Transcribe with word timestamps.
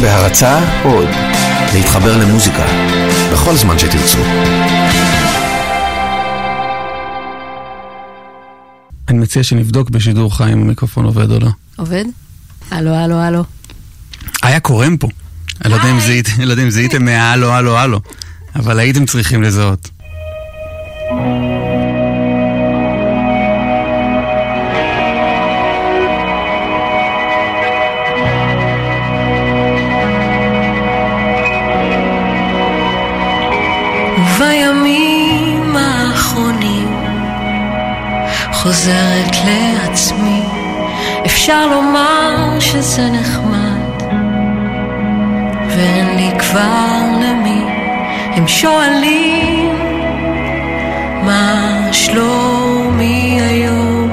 בהרצה 0.00 0.58
עוד, 0.84 1.08
להתחבר 1.74 2.16
למוזיקה, 2.16 2.64
בכל 3.32 3.56
זמן 3.56 3.78
שתרצו. 3.78 4.18
אני 9.08 9.18
מציע 9.18 9.42
שנבדוק 9.42 9.90
בשידור 9.90 10.36
חי 10.36 10.52
אם 10.52 10.62
המיקרופון 10.62 11.04
עובד 11.04 11.30
או 11.30 11.38
לא. 11.38 11.48
עובד? 11.76 12.04
הלו, 12.70 12.94
הלו, 12.94 13.16
הלו. 13.18 13.44
היה 14.42 14.60
קורם 14.60 14.96
פה. 14.96 15.08
אני 15.64 15.70
לא 15.70 15.76
יודע 15.76 15.90
אם 15.90 16.00
זיהיתם- 16.00 16.40
לא 16.42 16.50
יודע 16.50 16.62
אם 16.62 16.70
זיהיתם 16.70 17.04
מהלו, 17.04 17.52
הלו, 17.52 17.78
הלו, 17.78 18.00
אבל 18.56 18.78
הייתם 18.78 19.06
צריכים 19.06 19.42
לזהות. 19.42 19.88
חוזרת 38.62 39.36
לעצמי, 39.44 40.42
אפשר 41.26 41.66
לומר 41.66 42.60
שזה 42.60 43.10
נחמד, 43.10 44.02
ואין 45.68 46.16
לי 46.16 46.30
כבר 46.38 47.02
למי, 47.22 47.64
הם 48.34 48.48
שואלים 48.48 49.70
מה 51.22 51.72
שלומי 51.92 53.40
היום, 53.40 54.10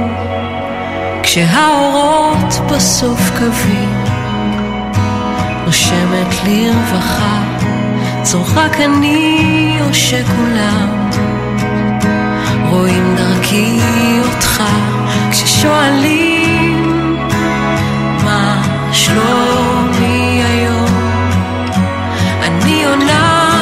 כשהאורות 1.23 2.53
בסוף 2.71 3.29
קווים, 3.29 4.03
נושמת 5.65 6.35
לרווחה. 6.45 7.43
זו 8.23 8.41
רק 8.55 8.77
אני 8.79 9.77
או 9.81 9.93
שכולם 9.93 11.08
רואים 12.69 13.15
דרכי 13.15 13.79
אותך 14.25 14.63
כששואלים 15.31 17.17
מה 18.23 18.63
שלומי 18.91 20.43
היום. 20.43 20.89
אני 22.43 22.85
עונה 22.85 23.61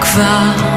כבר 0.00 0.67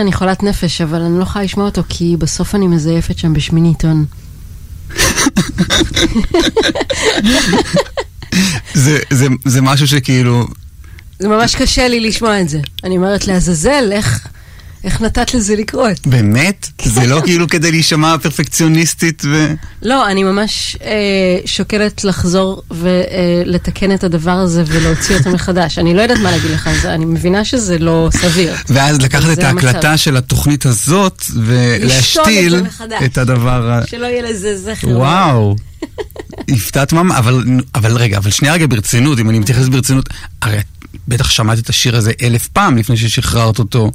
שאני 0.00 0.12
חולת 0.12 0.42
נפש, 0.42 0.80
אבל 0.80 1.00
אני 1.00 1.18
לא 1.18 1.22
יכולה 1.22 1.44
לשמוע 1.44 1.66
אותו, 1.66 1.82
כי 1.88 2.16
בסוף 2.18 2.54
אני 2.54 2.66
מזייפת 2.66 3.18
שם 3.18 3.32
בשמיני 3.32 3.74
טון. 3.78 4.04
זה, 8.74 8.98
זה, 9.10 9.26
זה 9.44 9.60
משהו 9.62 9.86
שכאילו, 9.86 10.46
זה 11.18 11.28
ממש 11.28 11.56
קשה 11.56 11.88
לי 11.88 12.00
לשמוע 12.00 12.40
את 12.40 12.48
זה. 12.48 12.60
אני 12.84 12.96
אומרת 12.96 13.26
לעזאזל, 13.26 13.88
איך, 13.92 14.28
איך 14.84 15.00
נתת 15.00 15.34
לזה 15.34 15.56
לקרות? 15.56 16.06
באמת? 16.06 16.68
זה 16.84 17.06
לא 17.06 17.20
כאילו 17.24 17.48
כדי 17.48 17.70
להישמע 17.70 18.18
פרפקציוניסטית 18.22 19.22
ו... 19.24 19.54
לא, 19.82 20.10
אני 20.10 20.22
ממש 20.22 20.76
אה, 20.84 20.90
שוקלת 21.44 22.04
לחזור 22.04 22.62
ולתקן 22.70 23.94
את 23.94 24.04
הדבר 24.04 24.30
הזה 24.30 24.62
ולהוציא 24.66 25.16
אותו 25.16 25.30
מחדש. 25.30 25.78
אני 25.78 25.94
לא 25.94 26.02
יודעת 26.02 26.18
מה 26.18 26.30
להגיד 26.30 26.50
לך 26.50 26.66
על 26.66 26.74
זה, 26.82 26.94
אני 26.94 27.04
מבינה 27.04 27.44
שזה 27.44 27.78
לא 27.78 28.08
סביר. 28.12 28.54
ואז 28.68 29.00
לקחת 29.00 29.32
את. 29.32 29.38
ההקלטה 29.38 29.96
של 29.96 30.16
התוכנית 30.16 30.66
הזאת 30.66 31.22
את 31.26 31.30
ולהשתיל 31.36 32.56
זה 32.56 32.62
מחדש. 32.62 33.02
את 33.04 33.18
הדבר. 33.18 33.80
שלא 33.86 34.06
יהיה 34.06 34.22
לזה 34.22 34.58
זכר. 34.58 34.88
וואו, 34.88 35.56
הפתעת 36.56 36.92
ממש, 36.92 37.18
אבל, 37.18 37.44
אבל 37.74 37.96
רגע, 37.96 38.18
אבל 38.18 38.30
שנייה 38.30 38.54
רגע 38.54 38.66
ברצינות, 38.66 39.18
אם 39.18 39.30
אני 39.30 39.38
מתייחס 39.38 39.68
ברצינות, 39.68 40.08
הרי 40.42 40.58
את 40.58 40.64
בטח 41.08 41.30
שמעת 41.30 41.58
את 41.58 41.68
השיר 41.68 41.96
הזה 41.96 42.12
אלף 42.22 42.48
פעם 42.48 42.76
לפני 42.76 42.96
ששחררת 42.96 43.58
אותו. 43.58 43.90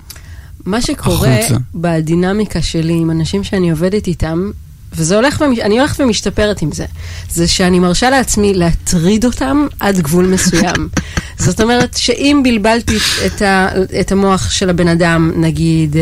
מה 0.66 0.82
שקורה 0.82 1.40
החוצה. 1.40 1.56
בדינמיקה 1.76 2.62
שלי 2.62 2.94
עם 2.94 3.12
אנשים 3.12 3.44
שאני 3.44 3.72
עובדת 3.72 4.08
איתם, 4.08 4.52
וזה 4.96 5.16
הולך, 5.16 5.42
ומש... 5.42 5.60
אני 5.60 5.80
הולכת 5.80 6.00
ומשתפרת 6.00 6.62
עם 6.62 6.72
זה, 6.72 6.86
זה 7.30 7.48
שאני 7.48 7.80
מרשה 7.80 8.10
לעצמי 8.10 8.54
להטריד 8.54 9.26
אותם 9.26 9.68
עד 9.80 10.00
גבול 10.00 10.26
מסוים. 10.26 10.90
זאת 11.38 11.62
אומרת 11.62 11.98
שאם 11.98 12.42
בלבלתי 12.44 12.98
את, 13.26 13.42
ה... 13.42 13.68
את 14.00 14.12
המוח 14.12 14.52
של 14.52 14.70
הבן 14.70 14.88
אדם, 14.88 15.32
נגיד 15.36 15.96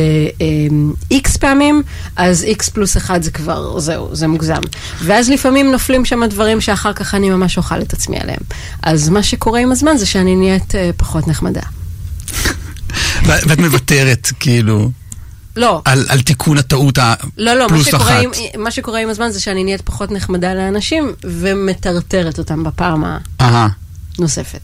איקס 1.11 1.37
פעמים, 1.37 1.83
אז 2.15 2.43
איקס 2.43 2.69
פלוס 2.69 2.97
אחד 2.97 3.21
זה 3.21 3.31
כבר, 3.31 3.79
זהו, 3.79 4.15
זה 4.15 4.27
מוגזם. 4.27 4.61
ואז 5.03 5.29
לפעמים 5.29 5.71
נופלים 5.71 6.05
שם 6.05 6.25
דברים 6.25 6.61
שאחר 6.61 6.93
כך 6.93 7.15
אני 7.15 7.29
ממש 7.29 7.57
אוכל 7.57 7.81
את 7.81 7.93
עצמי 7.93 8.17
עליהם. 8.19 8.41
אז 8.83 9.09
מה 9.09 9.23
שקורה 9.23 9.59
עם 9.59 9.71
הזמן 9.71 9.97
זה 9.97 10.05
שאני 10.05 10.35
נהיית 10.35 10.75
אה, 10.75 10.89
פחות 10.97 11.27
נחמדה. 11.27 11.61
ואת 13.25 13.59
מוותרת, 13.59 14.31
כאילו, 14.39 14.91
לא, 15.55 15.81
על, 15.85 16.05
על 16.09 16.21
תיקון 16.21 16.57
הטעות 16.57 16.97
לא, 16.97 17.53
לא, 17.53 17.59
מה 17.59 17.65
הפלוס 17.65 17.87
שקורה, 17.87 18.03
אחת. 18.03 18.23
עם, 18.23 18.61
מה 18.63 18.71
שקורה 18.71 18.99
עם 18.99 19.09
הזמן 19.09 19.29
זה 19.29 19.39
שאני 19.39 19.63
נהיית 19.63 19.81
פחות 19.81 20.11
נחמדה 20.11 20.53
לאנשים 20.53 21.13
ומטרטרת 21.23 22.39
אותם 22.39 22.63
בפעם. 22.63 23.03
הנוספת. 23.39 24.61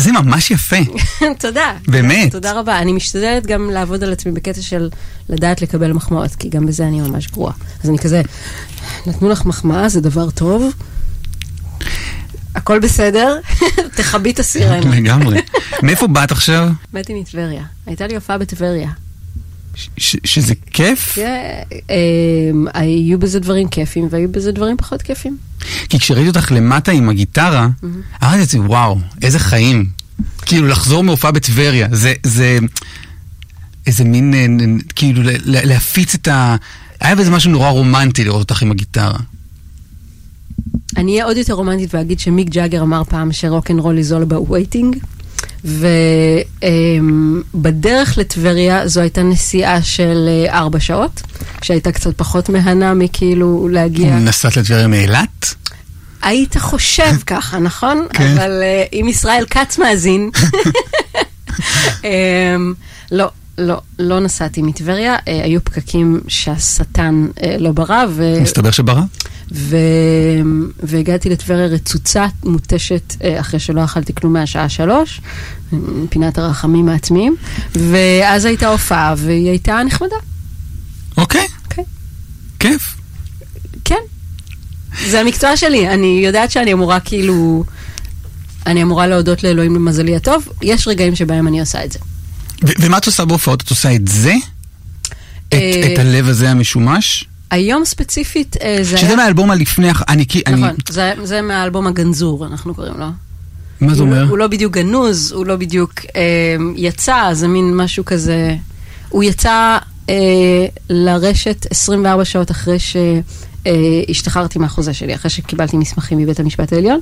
זה 0.00 0.12
ממש 0.12 0.50
יפה. 0.50 0.76
תודה. 1.40 1.72
באמת? 1.88 2.32
תודה 2.32 2.52
רבה. 2.52 2.78
אני 2.78 2.92
משתדלת 2.92 3.46
גם 3.46 3.70
לעבוד 3.70 4.04
על 4.04 4.12
עצמי 4.12 4.32
בקטע 4.32 4.62
של 4.62 4.88
לדעת 5.28 5.62
לקבל 5.62 5.92
מחמאות, 5.92 6.34
כי 6.34 6.48
גם 6.48 6.66
בזה 6.66 6.86
אני 6.86 7.00
ממש 7.00 7.28
גרועה. 7.28 7.52
אז 7.84 7.90
אני 7.90 7.98
כזה, 7.98 8.22
נתנו 9.06 9.28
לך 9.28 9.44
מחמאה, 9.44 9.88
זה 9.88 10.00
דבר 10.00 10.30
טוב, 10.30 10.72
הכל 12.54 12.78
בסדר, 12.78 13.36
תכבי 13.96 14.30
את 14.30 14.38
הסירנה. 14.38 14.96
לגמרי. 14.96 15.38
מאיפה 15.82 16.06
באת 16.06 16.32
עכשיו? 16.32 16.68
באתי 16.92 17.20
מטבריה. 17.20 17.62
הייתה 17.86 18.06
לי 18.06 18.14
הופעה 18.14 18.38
בטבריה. 18.38 18.90
ש- 19.74 19.88
ש- 19.96 20.16
שזה 20.24 20.54
כיף? 20.70 21.12
כן, 21.14 21.62
אמ, 21.90 22.66
היו 22.74 23.18
בזה 23.18 23.40
דברים 23.40 23.68
כיפים 23.68 24.08
והיו 24.10 24.32
בזה 24.32 24.52
דברים 24.52 24.76
פחות 24.76 25.02
כיפים. 25.02 25.36
כי 25.88 25.98
כשראיתי 25.98 26.28
אותך 26.28 26.52
למטה 26.52 26.92
עם 26.92 27.08
הגיטרה, 27.08 27.68
אמרתי 28.22 28.38
לעצמי, 28.38 28.60
וואו, 28.60 28.98
איזה 29.22 29.38
חיים. 29.38 29.86
כאילו, 30.46 30.68
לחזור 30.68 31.04
מהופעה 31.04 31.30
בטבריה, 31.32 31.88
זה, 31.92 32.12
זה, 32.22 32.58
איזה 33.86 34.04
מין, 34.04 34.34
אה, 34.34 34.46
כאילו, 34.96 35.22
ל- 35.22 35.28
ל- 35.30 35.68
להפיץ 35.68 36.14
את 36.14 36.28
ה... 36.28 36.56
היה 37.00 37.14
בזה 37.16 37.30
משהו 37.30 37.50
נורא 37.50 37.68
רומנטי 37.68 38.24
לראות 38.24 38.50
אותך 38.50 38.62
עם 38.62 38.70
הגיטרה. 38.70 39.18
אני 40.96 41.12
אהיה 41.12 41.24
עוד 41.24 41.36
יותר 41.36 41.52
רומנטית 41.52 41.94
ואגיד 41.94 42.20
שמיק 42.20 42.48
ג'אגר 42.48 42.82
אמר 42.82 43.04
פעם 43.04 43.32
שרוקנרול 43.32 43.98
is 43.98 44.12
all 44.12 44.30
about 44.30 44.50
waiting. 44.50 44.96
ובדרך 47.54 48.18
לטבריה 48.18 48.88
זו 48.88 49.00
הייתה 49.00 49.22
נסיעה 49.22 49.82
של 49.82 50.28
אה, 50.28 50.58
ארבע 50.58 50.80
שעות, 50.80 51.22
שהייתה 51.62 51.92
קצת 51.92 52.18
פחות 52.18 52.48
מהנה 52.48 52.94
מכאילו 52.94 53.68
להגיע. 53.68 54.18
נסעת 54.18 54.56
לטבריה 54.56 54.86
מאילת? 54.86 55.54
היית 56.22 56.58
חושב 56.58 57.16
ככה, 57.26 57.58
נכון? 57.58 58.06
כן. 58.12 58.32
אבל 58.32 58.62
אה, 58.62 58.84
אם 58.92 59.06
ישראל 59.08 59.44
כץ 59.50 59.78
מאזין, 59.78 60.30
אמ, 62.04 62.74
לא. 63.12 63.28
לא, 63.58 63.80
לא 63.98 64.20
נסעתי 64.20 64.62
מטבריה, 64.62 65.16
אה, 65.28 65.44
היו 65.44 65.64
פקקים 65.64 66.20
שהשטן 66.28 67.26
אה, 67.42 67.56
לא 67.58 67.72
ברא, 67.72 68.04
ו... 68.10 68.38
מסתבר 68.42 68.70
שברא? 68.70 69.02
ו... 69.52 69.76
והגעתי 70.82 71.30
לטבריה 71.30 71.66
רצוצה, 71.66 72.26
מותשת, 72.44 73.16
אה, 73.24 73.40
אחרי 73.40 73.60
שלא 73.60 73.84
אכלתי 73.84 74.14
כלום 74.14 74.32
מהשעה 74.32 74.68
שלוש, 74.68 75.20
פינת 76.10 76.38
הרחמים 76.38 76.88
העצמיים, 76.88 77.36
ואז 77.74 78.44
הייתה 78.44 78.68
הופעה, 78.68 79.14
והיא 79.18 79.48
הייתה 79.48 79.80
נחמדה. 79.86 80.16
אוקיי, 81.16 81.46
אוקיי. 81.64 81.84
כיף. 82.58 82.96
כן. 83.84 84.00
זה 85.06 85.20
המקצוע 85.20 85.56
שלי, 85.56 85.88
אני 85.88 86.20
יודעת 86.24 86.50
שאני 86.50 86.72
אמורה 86.72 87.00
כאילו... 87.00 87.64
אני 88.66 88.82
אמורה 88.82 89.06
להודות 89.06 89.42
לאלוהים 89.44 89.74
למזלי 89.74 90.16
הטוב, 90.16 90.48
יש 90.62 90.88
רגעים 90.88 91.16
שבהם 91.16 91.48
אני 91.48 91.60
עושה 91.60 91.84
את 91.84 91.92
זה. 91.92 91.98
ומה 92.62 92.98
את 92.98 93.06
עושה 93.06 93.24
בהופעות? 93.24 93.62
את 93.62 93.70
עושה 93.70 93.94
את 93.94 94.08
זה? 94.08 94.34
את, 95.48 95.54
אה, 95.54 95.92
את 95.94 95.98
הלב 95.98 96.28
הזה 96.28 96.50
המשומש? 96.50 97.24
היום 97.50 97.84
ספציפית 97.84 98.56
אה, 98.62 98.78
זה 98.82 98.96
שזה 98.98 99.06
היה... 99.06 99.16
מהאלבום 99.16 99.50
הלפני, 99.50 99.88
אני, 100.08 100.26
כי- 100.26 100.42
נכון, 100.50 100.70
זה, 100.88 101.12
זה 101.22 101.42
מהאלבום 101.42 101.86
הגנזור, 101.86 102.46
אנחנו 102.46 102.74
קוראים 102.74 102.94
לו. 102.98 103.06
מה 103.80 103.94
זה 103.94 104.02
אומר? 104.02 104.28
הוא 104.28 104.38
לא 104.38 104.46
בדיוק 104.46 104.72
גנוז, 104.72 105.32
הוא 105.32 105.46
לא 105.46 105.56
בדיוק 105.56 105.92
אה, 106.16 106.22
יצא, 106.76 107.28
זה 107.32 107.48
מין 107.48 107.76
משהו 107.76 108.04
כזה... 108.04 108.56
הוא 109.08 109.24
יצא 109.24 109.78
אה, 110.10 110.14
לרשת 110.90 111.66
24 111.70 112.24
שעות 112.24 112.50
אחרי 112.50 112.76
שהשתחררתי 113.64 114.58
מהחוזה 114.58 114.94
שלי, 114.94 115.14
אחרי 115.14 115.30
שקיבלתי 115.30 115.76
מסמכים 115.76 116.18
מבית 116.18 116.40
המשפט 116.40 116.72
העליון, 116.72 117.00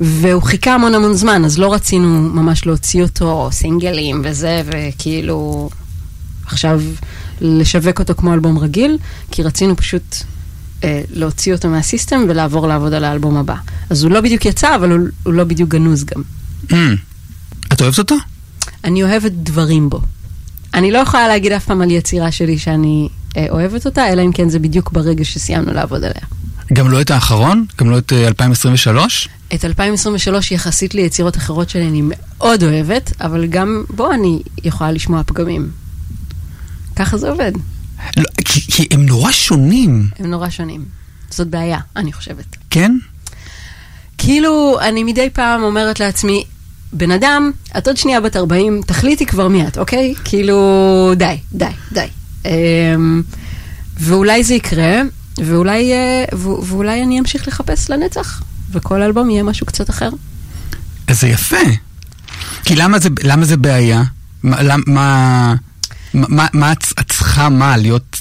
והוא 0.00 0.42
חיכה 0.42 0.74
המון 0.74 0.94
המון 0.94 1.14
זמן, 1.14 1.44
אז 1.44 1.58
לא 1.58 1.72
רצינו 1.72 2.08
ממש 2.08 2.66
להוציא 2.66 3.02
אותו, 3.02 3.48
סינגלים 3.52 4.22
וזה, 4.24 4.62
וכאילו 4.66 5.70
עכשיו 6.46 6.80
לשווק 7.40 7.98
אותו 7.98 8.14
כמו 8.14 8.34
אלבום 8.34 8.58
רגיל, 8.58 8.98
כי 9.30 9.42
רצינו 9.42 9.76
פשוט 9.76 10.16
אה, 10.84 11.02
להוציא 11.10 11.54
אותו 11.54 11.68
מהסיסטם 11.68 12.24
ולעבור 12.28 12.68
לעבוד 12.68 12.92
על 12.92 13.04
האלבום 13.04 13.36
הבא. 13.36 13.54
אז 13.90 14.04
הוא 14.04 14.12
לא 14.12 14.20
בדיוק 14.20 14.46
יצא, 14.46 14.76
אבל 14.76 14.90
הוא, 14.90 15.08
הוא 15.22 15.34
לא 15.34 15.44
בדיוק 15.44 15.70
גנוז 15.70 16.04
גם. 16.04 16.22
Mm. 16.68 16.74
את 17.72 17.80
אוהבת 17.80 17.98
אותו? 17.98 18.16
אני 18.84 19.02
אוהבת 19.02 19.32
דברים 19.32 19.90
בו. 19.90 20.00
אני 20.74 20.90
לא 20.90 20.98
יכולה 20.98 21.28
להגיד 21.28 21.52
אף 21.52 21.64
פעם 21.64 21.82
על 21.82 21.90
יצירה 21.90 22.32
שלי 22.32 22.58
שאני 22.58 23.08
אה, 23.08 23.21
אוהבת 23.50 23.86
אותה, 23.86 24.08
אלא 24.08 24.22
אם 24.22 24.32
כן 24.32 24.48
זה 24.48 24.58
בדיוק 24.58 24.92
ברגע 24.92 25.24
שסיימנו 25.24 25.72
לעבוד 25.72 26.04
עליה. 26.04 26.22
גם 26.72 26.90
לא 26.90 27.00
את 27.00 27.10
האחרון? 27.10 27.64
גם 27.78 27.90
לא 27.90 27.98
את 27.98 28.12
אה, 28.12 28.28
2023? 28.28 29.28
את 29.54 29.64
2023 29.64 30.52
יחסית 30.52 30.94
ליצירות 30.94 31.36
אחרות 31.36 31.70
שלי 31.70 31.88
אני 31.88 32.02
מאוד 32.04 32.62
אוהבת, 32.62 33.12
אבל 33.20 33.46
גם 33.46 33.84
בו 33.90 34.12
אני 34.12 34.42
יכולה 34.64 34.92
לשמוע 34.92 35.22
פגמים. 35.26 35.70
ככה 36.96 37.16
זה 37.16 37.30
עובד. 37.30 37.52
לא, 38.16 38.24
כי, 38.44 38.60
כי 38.60 38.88
הם 38.90 39.06
נורא 39.06 39.32
שונים, 39.32 40.08
הם 40.18 40.30
נורא 40.30 40.50
שונים. 40.50 40.84
זאת 41.30 41.48
בעיה, 41.48 41.78
אני 41.96 42.12
חושבת. 42.12 42.56
כן? 42.70 42.92
כאילו, 44.18 44.78
אני 44.80 45.04
מדי 45.04 45.30
פעם 45.30 45.62
אומרת 45.62 46.00
לעצמי, 46.00 46.44
בן 46.92 47.10
אדם, 47.10 47.50
את 47.78 47.86
עוד 47.86 47.96
שנייה 47.96 48.20
בת 48.20 48.36
40, 48.36 48.80
תחליטי 48.86 49.26
כבר 49.26 49.48
מי 49.48 49.66
את, 49.66 49.78
אוקיי? 49.78 50.14
כאילו, 50.24 51.12
די, 51.16 51.38
די, 51.52 51.64
די. 51.92 52.06
אמ, 52.44 53.22
ואולי 54.00 54.44
זה 54.44 54.54
יקרה, 54.54 55.02
ואולי, 55.38 55.92
אה, 55.92 56.24
ו- 56.34 56.62
ואולי 56.66 57.02
אני 57.02 57.18
אמשיך 57.20 57.48
לחפש 57.48 57.90
לנצח, 57.90 58.42
וכל 58.70 59.02
אלבום 59.02 59.30
יהיה 59.30 59.42
משהו 59.42 59.66
קצת 59.66 59.90
אחר. 59.90 60.10
אז 61.06 61.20
זה 61.20 61.28
יפה. 61.28 61.56
כי 62.64 62.76
למה 62.76 62.98
זה, 62.98 63.08
למה 63.22 63.44
זה 63.44 63.56
בעיה? 63.56 64.02
מה, 64.42 64.76
מה, 64.86 65.54
מה, 66.14 66.46
מה 66.52 66.72
את 66.72 67.08
צריכה 67.08 67.48
מה? 67.48 67.76
להיות 67.76 68.16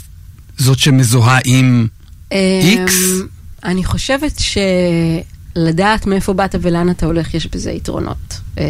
זאת 0.57 0.79
שמזוהה 0.79 1.39
עם... 1.45 1.87
איקס? 2.31 2.95
אמ, 3.21 3.27
אני 3.63 3.83
חושבת 3.83 4.39
שלדעת 5.55 6.05
מאיפה 6.05 6.33
באת 6.33 6.55
ולאן 6.61 6.89
אתה 6.89 7.05
הולך, 7.05 7.33
יש 7.33 7.47
בזה 7.47 7.71
יתרונות. 7.71 8.39
אה, 8.59 8.63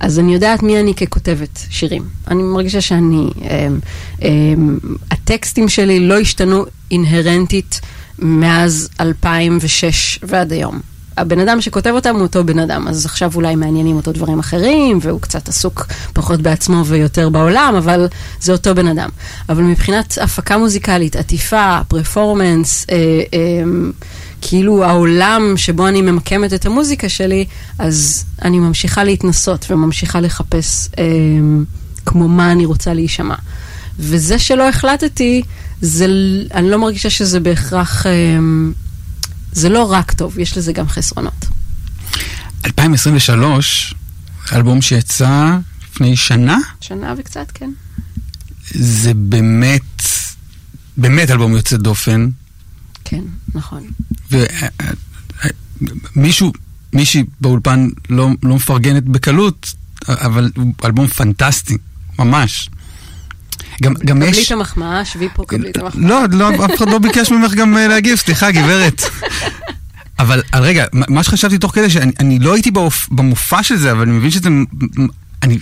אז 0.00 0.18
אני 0.18 0.34
יודעת 0.34 0.62
מי 0.62 0.80
אני 0.80 0.94
ככותבת 0.94 1.58
שירים. 1.70 2.02
אני 2.28 2.42
מרגישה 2.42 2.80
שאני... 2.80 3.30
אמ, 3.40 3.78
אמ, 4.22 4.78
הטקסטים 5.10 5.68
שלי 5.68 6.00
לא 6.00 6.18
השתנו 6.18 6.64
אינהרנטית 6.90 7.80
מאז 8.18 8.88
2006 9.00 10.18
ועד 10.22 10.52
היום. 10.52 10.80
הבן 11.18 11.40
אדם 11.40 11.60
שכותב 11.60 11.90
אותם 11.90 12.14
הוא 12.14 12.22
אותו 12.22 12.44
בן 12.44 12.58
אדם, 12.58 12.88
אז 12.88 13.06
עכשיו 13.06 13.32
אולי 13.34 13.56
מעניינים 13.56 13.96
אותו 13.96 14.12
דברים 14.12 14.38
אחרים, 14.38 14.98
והוא 15.02 15.20
קצת 15.20 15.48
עסוק 15.48 15.86
פחות 16.12 16.40
בעצמו 16.40 16.84
ויותר 16.86 17.28
בעולם, 17.28 17.74
אבל 17.78 18.06
זה 18.40 18.52
אותו 18.52 18.74
בן 18.74 18.86
אדם. 18.86 19.08
אבל 19.48 19.62
מבחינת 19.62 20.18
הפקה 20.20 20.58
מוזיקלית, 20.58 21.16
עטיפה, 21.16 21.78
פרפורמנס, 21.88 22.86
אה, 22.90 22.96
אה, 23.34 23.62
כאילו 24.40 24.84
העולם 24.84 25.54
שבו 25.56 25.88
אני 25.88 26.02
ממקמת 26.02 26.52
את 26.52 26.66
המוזיקה 26.66 27.08
שלי, 27.08 27.44
אז 27.78 28.24
אני 28.42 28.58
ממשיכה 28.58 29.04
להתנסות 29.04 29.66
וממשיכה 29.70 30.20
לחפש 30.20 30.88
אה, 30.98 31.04
כמו 32.06 32.28
מה 32.28 32.52
אני 32.52 32.64
רוצה 32.64 32.94
להישמע. 32.94 33.34
וזה 33.98 34.38
שלא 34.38 34.68
החלטתי, 34.68 35.42
זה, 35.80 36.06
אני 36.54 36.70
לא 36.70 36.78
מרגישה 36.78 37.10
שזה 37.10 37.40
בהכרח... 37.40 38.06
אה, 38.06 38.12
זה 39.52 39.68
לא 39.68 39.92
רק 39.92 40.12
טוב, 40.12 40.38
יש 40.38 40.58
לזה 40.58 40.72
גם 40.72 40.88
חסרונות. 40.88 41.46
2023, 42.64 43.94
אלבום 44.52 44.82
שיצא 44.82 45.56
לפני 45.90 46.16
שנה, 46.16 46.58
שנה 46.80 47.14
וקצת, 47.18 47.50
כן. 47.54 47.70
זה 48.70 49.14
באמת, 49.14 50.02
באמת 50.96 51.30
אלבום 51.30 51.56
יוצא 51.56 51.76
דופן. 51.76 52.28
כן, 53.08 53.20
נכון. 53.54 53.82
ומישהו, 56.16 56.52
מישהי 56.92 57.24
באולפן 57.40 57.88
לא, 58.08 58.28
לא 58.42 58.56
מפרגנת 58.56 59.04
בקלות, 59.04 59.74
אבל 60.08 60.50
הוא 60.56 60.72
אלבום 60.84 61.06
פנטסטי, 61.06 61.76
ממש. 62.18 62.70
גם, 63.82 63.94
גם 63.94 64.16
קבלי 64.16 64.30
יש... 64.30 64.46
את 64.46 64.52
המחמאה, 64.52 65.04
שבי 65.04 65.28
פה, 65.34 65.44
קבלי 65.46 65.70
את 65.70 65.76
המחמאה. 65.76 66.08
לא, 66.08 66.22
לא, 66.30 66.64
אף 66.64 66.74
אחד 66.76 66.88
לא 66.88 66.98
ביקש 66.98 67.30
ממך 67.30 67.54
גם 67.54 67.76
אה, 67.76 67.88
להגיב, 67.88 68.16
סליחה, 68.16 68.50
גברת. 68.50 69.02
אבל 70.18 70.42
רגע, 70.54 70.84
מה 70.92 71.22
שחשבתי 71.22 71.58
תוך 71.58 71.74
כדי, 71.74 71.90
שאני 71.90 72.12
אני 72.20 72.38
לא 72.38 72.54
הייתי 72.54 72.70
באופ, 72.70 73.08
במופע 73.08 73.62
של 73.62 73.76
זה, 73.76 73.92
אבל 73.92 74.02
אני 74.02 74.12
מבין 74.12 74.30
שזה... 74.30 74.48
אני, 75.42 75.58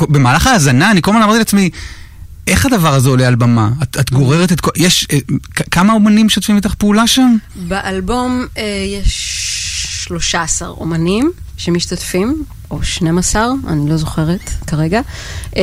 במהלך 0.00 0.46
ההאזנה, 0.46 0.90
אני 0.90 1.02
כל 1.02 1.10
הזמן 1.10 1.22
אמרתי 1.22 1.38
לעצמי, 1.38 1.70
איך 2.46 2.66
הדבר 2.66 2.94
הזה 2.94 3.08
עולה 3.08 3.28
על 3.28 3.34
במה? 3.34 3.70
את, 3.82 3.96
את 4.00 4.10
גוררת 4.10 4.52
את 4.52 4.60
כל... 4.60 4.70
יש... 4.76 5.06
אה, 5.12 5.18
כמה 5.70 5.92
אומנים 5.92 6.26
משתפים 6.26 6.56
איתך 6.56 6.74
פעולה 6.74 7.06
שם? 7.06 7.36
באלבום 7.56 8.46
אה, 8.58 8.84
יש 9.02 10.02
13 10.06 10.68
אומנים 10.68 11.32
שמשתתפים, 11.56 12.44
או 12.70 12.82
12, 12.82 13.46
אני 13.66 13.90
לא 13.90 13.96
זוכרת 13.96 14.50
כרגע. 14.66 15.00
אה, 15.56 15.62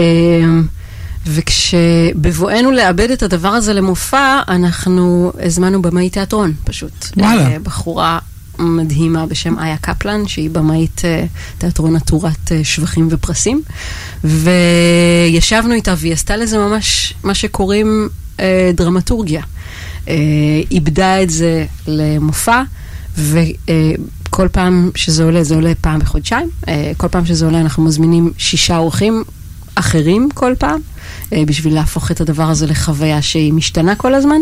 וכשבבואנו 1.25 2.71
לאבד 2.71 3.11
את 3.11 3.23
הדבר 3.23 3.49
הזה 3.49 3.73
למופע, 3.73 4.41
אנחנו 4.47 5.33
הזמנו 5.45 5.81
במאי 5.81 6.09
תיאטרון 6.09 6.53
פשוט. 6.63 7.05
וואלה. 7.17 7.47
אה, 7.47 7.59
בחורה 7.59 8.19
מדהימה 8.60 9.25
בשם 9.25 9.60
איה 9.60 9.77
קפלן, 9.77 10.27
שהיא 10.27 10.50
במאית 10.50 11.01
אה, 11.05 11.25
תיאטרון 11.57 11.95
עטורת 11.95 12.51
אה, 12.51 12.63
שבחים 12.63 13.07
ופרסים. 13.12 13.62
וישבנו 14.24 15.74
איתה 15.74 15.93
והיא 15.98 16.13
עשתה 16.13 16.38
לזה 16.38 16.57
ממש 16.57 17.13
מה 17.24 17.33
שקוראים 17.33 18.10
אה, 18.39 18.72
דרמטורגיה. 18.74 19.43
אה, 20.07 20.15
איבדה 20.72 21.24
את 21.24 21.29
זה 21.29 21.65
למופע, 21.88 22.62
וכל 23.17 24.48
פעם 24.51 24.89
שזה 24.95 25.24
עולה, 25.24 25.43
זה 25.43 25.55
עולה 25.55 25.72
פעם 25.81 26.00
בחודשיים. 26.00 26.50
אה, 26.67 26.91
כל 26.98 27.07
פעם 27.07 27.25
שזה 27.25 27.45
עולה 27.45 27.62
אנחנו 27.62 27.83
מזמינים 27.83 28.31
שישה 28.38 28.77
אורחים 28.77 29.24
אחרים 29.75 30.29
כל 30.33 30.53
פעם, 30.60 30.79
אה, 30.79 30.92
בשביל 31.47 31.73
להפוך 31.73 32.11
את 32.11 32.21
הדבר 32.21 32.43
הזה 32.43 32.67
לחוויה 32.67 33.21
שהיא 33.21 33.53
משתנה 33.53 33.95
כל 33.95 34.13
הזמן. 34.13 34.39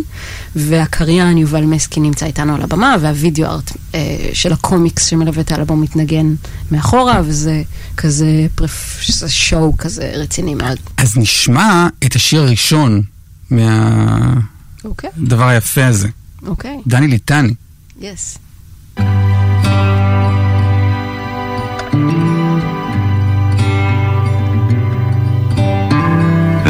והקריין 0.56 1.38
יובל 1.38 1.64
מסקי 1.64 2.00
נמצא 2.00 2.26
איתנו 2.26 2.56
על 2.56 2.62
הבמה, 2.62 2.96
והווידאו 3.02 3.46
ארט 3.46 3.72
אה, 3.96 4.00
של 4.34 4.54
הקומיקס 4.54 5.06
שמלווה 5.06 5.42
את 5.42 5.52
האלבום 5.52 5.82
מתנגן 5.82 6.34
מאחורה, 6.72 7.22
וזה 7.26 7.64
כזה 7.98 8.48
זה 9.08 9.30
שואו 9.30 9.78
כזה 9.78 10.12
רציני 10.16 10.56
מאוד. 10.56 10.78
אז 10.98 11.18
נשמע 11.18 11.88
את 12.06 12.16
השיר 12.16 12.42
הראשון 12.42 13.02
מהדבר 13.50 14.42
אוקיי, 14.86 15.10
היפה 15.38 15.86
הזה, 15.86 16.08
אוקיי, 16.46 16.78
דני 16.88 17.08
ליטני. 17.08 17.54
יס. 18.02 18.38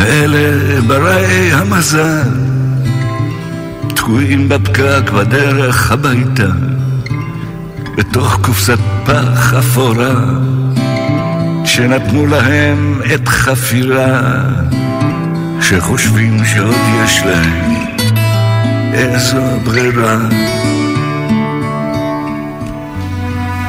אלה 0.08 0.82
בראי 0.82 1.52
המזל, 1.54 2.30
תקועים 3.96 4.50
בפקק 4.50 5.12
בדרך 5.14 5.92
הביתה, 5.92 6.48
בתוך 7.98 8.40
קופסת 8.42 8.80
פח 9.06 9.54
אפורה, 9.54 10.14
שנתנו 11.66 12.26
להם 12.28 13.02
את 13.14 13.28
חפירה, 13.28 14.22
שחושבים 15.62 16.46
שעוד 16.46 16.76
יש 17.04 17.22
להם 17.26 17.76
איזו 18.94 19.60
ברירה. 19.64 20.18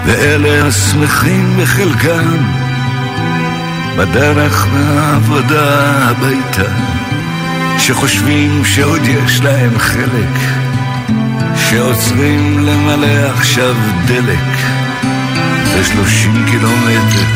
ואלה 0.07 0.67
השמחים 0.67 1.57
בחלקם, 1.63 2.37
בדרך 3.97 4.67
מהעבודה 4.73 5.93
הביתה, 6.09 6.73
שחושבים 7.79 8.65
שעוד 8.65 9.01
יש 9.05 9.41
להם 9.41 9.79
חלק, 9.79 10.39
שעוצרים 11.57 12.67
למלא 12.67 13.31
עכשיו 13.35 13.75
דלק, 14.07 14.59
ושלושים 15.75 16.45
קילומטר, 16.51 17.27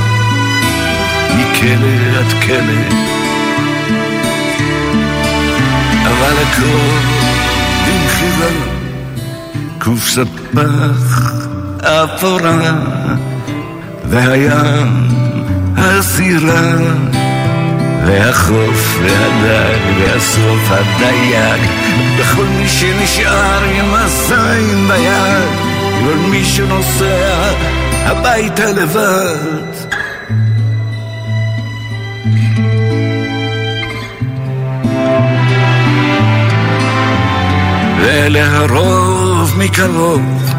מכלא 1.36 2.18
עד 2.18 2.42
כלא. 2.42 2.96
אבל 6.06 6.34
הכל 6.42 6.98
במחירה, 7.86 8.50
קופסת 9.78 10.28
פח 10.54 11.32
אפורה, 11.82 12.72
והים 14.10 15.05
הסירה, 15.86 16.76
והחוף 18.06 18.98
והדג 19.02 19.78
והסוף 20.00 20.70
הדייג, 20.70 21.60
וכל 22.18 22.44
מי 22.44 22.68
שנשאר 22.68 23.64
עם 23.64 23.94
הזין 23.94 24.88
ביד, 24.88 25.76
כל 26.00 26.16
מי 26.30 26.44
שנוסע 26.44 27.52
הביתה 28.04 28.72
לבד. 28.72 29.96
ולהרוב 38.00 39.58
מקרוב, 39.58 40.52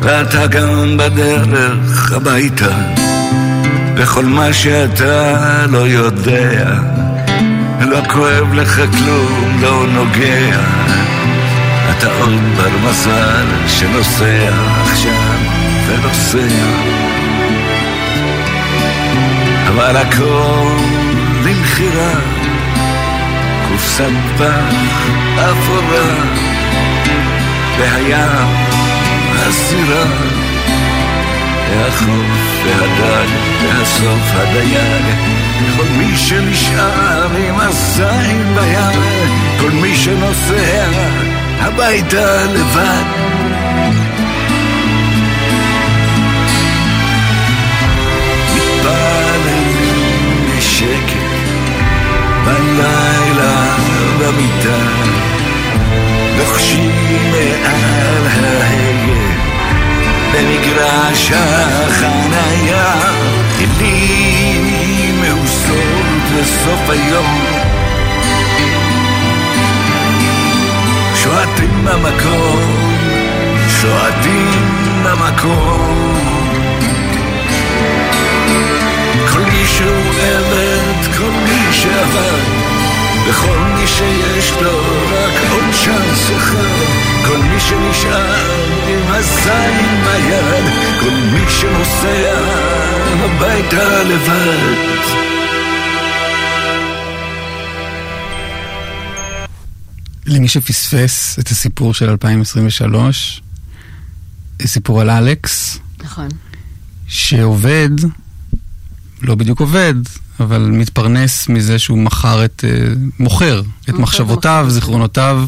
ואתה 0.00 0.46
גם 0.46 0.96
בדרך 0.96 2.12
הביתה, 2.12 2.70
וכל 4.02 4.24
מה 4.24 4.52
שאתה 4.52 5.66
לא 5.70 5.78
יודע, 5.78 6.74
לא 7.80 8.00
כואב 8.08 8.54
לך 8.54 8.76
כלום, 8.76 9.58
לא 9.60 9.86
נוגע, 9.86 10.60
אתה 11.90 12.06
עוד 12.20 12.42
בר 12.56 12.88
מזל 12.88 13.46
שנוסע 13.66 14.48
עכשיו 14.82 15.38
ונוסע, 15.86 16.54
אבל 19.68 19.96
הכל 19.96 20.76
למכירה. 21.44 22.12
קופסת 23.68 24.10
פח 24.38 25.08
אפורה, 25.34 26.14
והים 27.78 28.48
הסירה, 29.34 30.04
והחוף 31.70 32.64
והדג, 32.64 33.28
והסוף 33.62 34.32
הדייג, 34.34 35.04
כל 35.76 35.86
מי 35.98 36.16
שנשאר 36.16 37.28
עם 37.48 37.60
הזין 37.60 38.54
ביד, 38.54 39.00
כל 39.60 39.70
מי 39.70 39.96
שנוסע 39.96 40.86
הביתה 41.60 42.44
לבד. 42.44 43.04
מתפללים 48.54 50.46
בשקט 50.56 51.30
בלילה 52.44 53.76
במיטה, 54.18 54.78
במגרש 60.40 61.32
החניה, 61.34 62.94
עינים 63.58 65.22
מאוסות 65.22 66.22
לסוף 66.36 66.90
היום. 66.90 67.40
שועטים 71.14 71.84
במקום, 71.84 72.58
שועטים 73.80 74.84
במקום. 75.04 76.18
כל 79.32 79.40
מי 79.40 79.66
שהוא 79.66 80.10
עבד, 80.20 81.16
כל 81.18 81.30
מי 81.30 81.72
שעבד, 81.72 82.59
וכל 83.30 83.58
מי 83.58 83.86
שיש 83.86 84.52
לו 84.62 84.78
רק 85.12 85.50
עוד 85.50 85.64
צ'אנס 85.84 86.30
אחד, 86.36 86.84
כל 87.26 87.38
מי 87.38 87.60
שנשאר 87.60 88.64
עם 88.88 89.06
הזין 89.06 90.04
ביד, 90.04 90.64
כל 91.00 91.10
מי 91.10 91.50
שנוסע 91.50 92.38
הביתה 93.20 94.02
לבד. 94.02 94.76
למי 100.26 100.48
שפספס 100.48 101.38
את 101.38 101.48
הסיפור 101.48 101.94
של 101.94 102.10
2023, 102.10 103.42
סיפור 104.66 105.00
על 105.00 105.10
אלכס, 105.10 105.78
נכון. 106.04 106.28
שעובד, 107.06 107.90
לא 109.22 109.34
בדיוק 109.34 109.60
עובד, 109.60 109.94
אבל 110.40 110.60
מתפרנס 110.60 111.48
מזה 111.48 111.78
שהוא 111.78 111.98
מכר 111.98 112.44
את, 112.44 112.64
אה, 112.68 112.92
מוכר 113.18 113.62
את 113.88 113.94
מחשבותיו. 113.94 114.66
זיכרונותיו, 114.68 115.44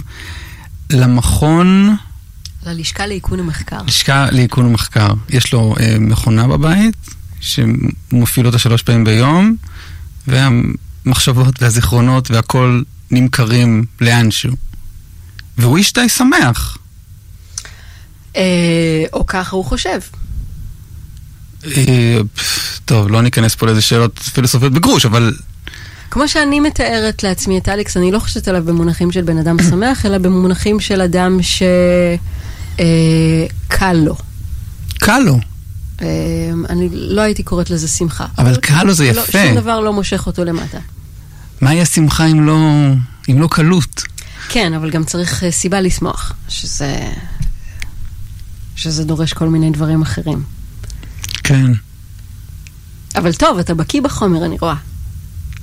למכון, 0.90 1.96
ללשכה 2.66 3.06
לאיכון 3.06 3.40
המחקר. 3.40 3.82
לשכה 3.86 4.30
לאיכון 4.30 4.66
ומחקר. 4.66 5.12
יש 5.28 5.52
לו 5.52 5.74
אה, 5.80 5.96
מכונה 6.00 6.48
בבית, 6.48 6.96
שהוא 7.40 7.68
מפעיל 8.12 8.46
אותה 8.46 8.58
שלוש 8.58 8.82
פעמים 8.82 9.04
ביום, 9.04 9.56
והמחשבות 10.26 11.62
והזיכרונות 11.62 12.30
והכל 12.30 12.82
נמכרים 13.10 13.84
לאנשהו. 14.00 14.52
והוא 15.58 15.76
איש 15.76 15.92
די 15.92 16.08
שמח. 16.08 16.78
אה, 18.36 19.04
או 19.12 19.26
ככה 19.26 19.56
הוא 19.56 19.64
חושב. 19.64 19.98
אה, 21.66 22.18
טוב, 22.84 23.08
לא 23.08 23.22
ניכנס 23.22 23.54
פה 23.54 23.66
לאיזה 23.66 23.82
שאלות 23.82 24.18
פילוסופיות 24.18 24.72
בגרוש, 24.72 25.06
אבל 25.06 25.32
כמו 26.10 26.28
שאני 26.28 26.60
מתארת 26.60 27.22
לעצמי 27.22 27.58
את 27.58 27.68
אלכס, 27.68 27.96
אני 27.96 28.12
לא 28.12 28.18
חושבת 28.18 28.48
עליו 28.48 28.64
במונחים 28.64 29.12
של 29.12 29.22
בן 29.22 29.38
אדם 29.38 29.56
שמח, 29.70 30.06
אלא 30.06 30.18
במונחים 30.18 30.80
של 30.80 31.00
אדם 31.00 31.38
שקל 31.42 32.82
לו. 33.92 34.16
קל 34.98 35.18
לו. 35.18 35.38
אה, 36.02 36.06
אני 36.68 36.88
לא 36.92 37.20
הייתי 37.20 37.42
קוראת 37.42 37.70
לזה 37.70 37.88
שמחה. 37.88 38.26
אבל 38.38 38.56
קל 38.56 38.82
לו 38.84 38.92
זה 38.92 39.12
לא, 39.12 39.20
יפה. 39.20 39.46
שום 39.46 39.56
דבר 39.56 39.80
לא 39.80 39.92
מושך 39.92 40.26
אותו 40.26 40.44
למטה. 40.44 40.78
מהי 41.60 41.80
השמחה 41.80 42.26
אם 42.26 42.46
לא, 42.46 42.58
אם 43.30 43.40
לא 43.40 43.48
קלות? 43.50 44.02
כן, 44.48 44.74
אבל 44.74 44.90
גם 44.90 45.04
צריך 45.04 45.44
אה, 45.44 45.50
סיבה 45.50 45.80
לשמוח, 45.80 46.32
שזה... 46.48 47.10
שזה 48.76 49.04
דורש 49.04 49.32
כל 49.32 49.48
מיני 49.48 49.70
דברים 49.70 50.02
אחרים. 50.02 50.42
כן. 51.44 51.72
אבל 53.16 53.32
טוב, 53.32 53.58
אתה 53.58 53.74
בקיא 53.74 54.00
בחומר, 54.02 54.44
אני 54.44 54.56
רואה. 54.60 54.74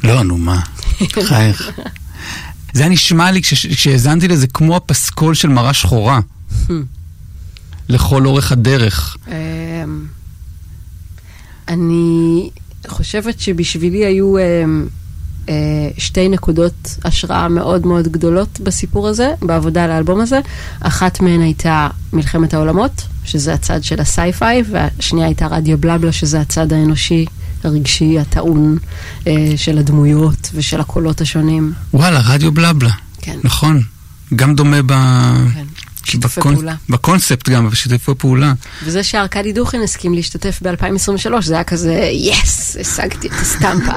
לא, 0.03 0.23
נו 0.23 0.37
מה, 0.37 0.59
חייך. 1.23 1.69
זה 2.73 2.81
היה 2.83 2.89
נשמע 2.89 3.31
לי 3.31 3.41
כש- 3.41 3.65
כשהאזנתי 3.65 4.27
לזה 4.27 4.47
כמו 4.47 4.75
הפסקול 4.75 5.33
של 5.35 5.49
מראה 5.49 5.73
שחורה. 5.73 6.19
לכל 7.89 8.25
אורך 8.25 8.51
הדרך. 8.51 9.17
אמ, 9.27 9.33
אני 11.67 12.49
חושבת 12.87 13.39
שבשבילי 13.39 14.05
היו 14.05 14.37
אמ, 14.37 14.87
אה, 15.49 15.53
שתי 15.97 16.29
נקודות 16.29 16.95
השראה 17.05 17.47
מאוד 17.47 17.85
מאוד 17.85 18.07
גדולות 18.07 18.59
בסיפור 18.59 19.07
הזה, 19.07 19.33
בעבודה 19.41 19.83
על 19.83 19.91
האלבום 19.91 20.21
הזה. 20.21 20.39
אחת 20.79 21.21
מהן 21.21 21.41
הייתה 21.41 21.87
מלחמת 22.13 22.53
העולמות, 22.53 23.01
שזה 23.29 23.53
הצד 23.53 23.83
של 23.83 23.99
הסייפיי, 23.99 24.63
והשנייה 24.71 25.25
הייתה 25.27 25.47
רדיו 25.47 25.77
בלבלה, 25.77 26.11
שזה 26.11 26.41
הצד 26.41 26.73
האנושי, 26.73 27.25
הרגשי, 27.63 28.19
הטעון 28.19 28.77
אה, 29.27 29.33
של 29.55 29.77
הדמויות 29.77 30.49
ושל 30.53 30.79
הקולות 30.79 31.21
השונים. 31.21 31.73
וואלה, 31.93 32.19
רדיו 32.25 32.51
בלבלה. 32.51 32.89
כן, 33.21 33.37
נכון. 33.43 33.81
גם 34.35 34.55
דומה 34.55 34.81
ב... 34.85 34.91
כן. 35.53 35.65
בקונ- 36.19 36.53
פעולה. 36.53 36.75
בקונספט 36.89 37.49
גם, 37.49 37.69
בשיתופי 37.69 38.11
פעולה. 38.17 38.53
וזה 38.83 39.03
שארכדי 39.03 39.53
דוכן 39.53 39.81
הסכים 39.83 40.13
להשתתף 40.13 40.59
ב-2023, 40.61 41.41
זה 41.41 41.53
היה 41.53 41.63
כזה, 41.63 42.09
יס, 42.13 42.77
השגתי 42.81 43.27
את 43.27 43.33
הסטמפה 43.41 43.93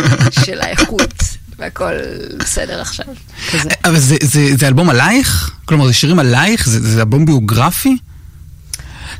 של 0.44 0.60
האיכות, 0.60 1.14
והכל 1.58 1.92
בסדר 2.38 2.80
עכשיו. 2.80 3.06
כזה. 3.52 3.68
אבל 3.84 3.98
זה, 3.98 4.16
זה, 4.22 4.48
זה 4.58 4.68
אלבום 4.68 4.90
עלייך? 4.90 5.50
כלומר, 5.64 5.86
זה 5.86 5.92
שירים 5.92 6.18
עלייך? 6.18 6.68
זה, 6.68 6.80
זה 6.80 7.00
אלבום 7.00 7.26
ביוגרפי? 7.26 7.96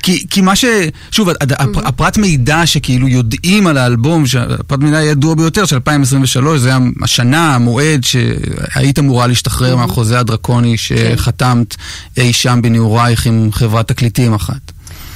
כי, 0.02 0.26
כי 0.30 0.40
מה 0.40 0.56
ש... 0.56 0.64
שוב, 1.10 1.28
הד- 1.28 1.52
הפ- 1.52 1.76
הפרט 1.86 2.16
מידע 2.16 2.66
שכאילו 2.66 3.08
יודעים 3.08 3.66
על 3.66 3.78
האלבום, 3.78 4.26
שהפרט 4.26 4.80
מידע 4.80 4.98
הידוע 4.98 5.34
ביותר 5.34 5.64
של 5.64 5.76
2023, 5.76 6.60
זה 6.60 6.72
השנה, 7.02 7.54
המועד 7.54 8.04
שהיית 8.04 8.98
אמורה 8.98 9.26
להשתחרר 9.26 9.76
מהחוזה 9.76 10.20
הדרקוני 10.20 10.76
שחתמת 10.76 11.76
אי 12.16 12.32
שם 12.32 12.58
בנעורייך 12.62 13.26
עם 13.26 13.48
חברת 13.52 13.88
תקליטים 13.88 14.34
אחת. 14.34 14.72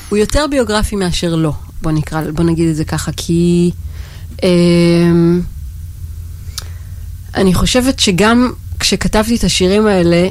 הוא 0.08 0.16
יותר 0.18 0.44
ביוגרפי 0.50 0.96
מאשר 0.96 1.34
לא, 1.34 1.52
בוא 1.82 1.92
נקרא, 1.92 2.20
בוא 2.34 2.44
נגיד 2.44 2.68
את 2.68 2.76
זה 2.76 2.84
ככה, 2.84 3.12
כי... 3.16 3.70
אמ, 4.42 5.40
אני 7.34 7.54
חושבת 7.54 7.98
שגם 7.98 8.50
כשכתבתי 8.80 9.36
את 9.36 9.44
השירים 9.44 9.86
האלה, 9.86 10.28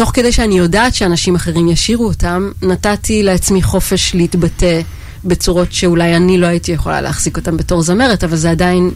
תוך 0.00 0.10
כדי 0.14 0.32
שאני 0.32 0.58
יודעת 0.58 0.94
שאנשים 0.94 1.34
אחרים 1.34 1.68
ישירו 1.68 2.06
אותם, 2.06 2.50
נתתי 2.62 3.22
לעצמי 3.22 3.62
חופש 3.62 4.14
להתבטא 4.14 4.80
בצורות 5.24 5.72
שאולי 5.72 6.16
אני 6.16 6.38
לא 6.38 6.46
הייתי 6.46 6.72
יכולה 6.72 7.00
להחזיק 7.00 7.36
אותם 7.36 7.56
בתור 7.56 7.82
זמרת, 7.82 8.24
אבל 8.24 8.36
זה 8.36 8.50
עדיין 8.50 8.90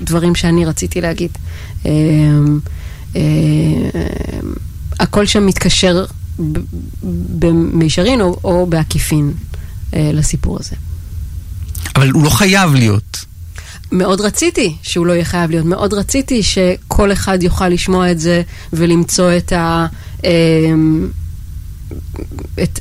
דברים 0.00 0.34
שאני 0.34 0.64
רציתי 0.64 1.00
להגיד. 1.00 1.30
אמ, 1.84 1.90
אמ, 3.14 3.20
הכל 5.00 5.26
שם 5.26 5.46
מתקשר 5.46 6.04
במישרין 7.38 8.20
או, 8.20 8.36
או 8.44 8.66
בעקיפין 8.66 9.32
אה, 9.94 10.10
לסיפור 10.14 10.58
הזה. 10.60 10.76
אבל 11.96 12.10
הוא 12.10 12.24
לא 12.24 12.30
חייב 12.30 12.74
להיות. 12.74 13.24
מאוד 13.92 14.20
רציתי 14.20 14.76
שהוא 14.82 15.06
לא 15.06 15.12
יהיה 15.12 15.24
חייב 15.24 15.50
להיות, 15.50 15.66
מאוד 15.66 15.94
רציתי 15.94 16.42
שכל 16.42 17.12
אחד 17.12 17.42
יוכל 17.42 17.68
לשמוע 17.68 18.10
את 18.10 18.20
זה 18.20 18.42
ולמצוא 18.72 19.36
את, 19.36 19.52
ה, 19.52 19.86
את, 22.62 22.80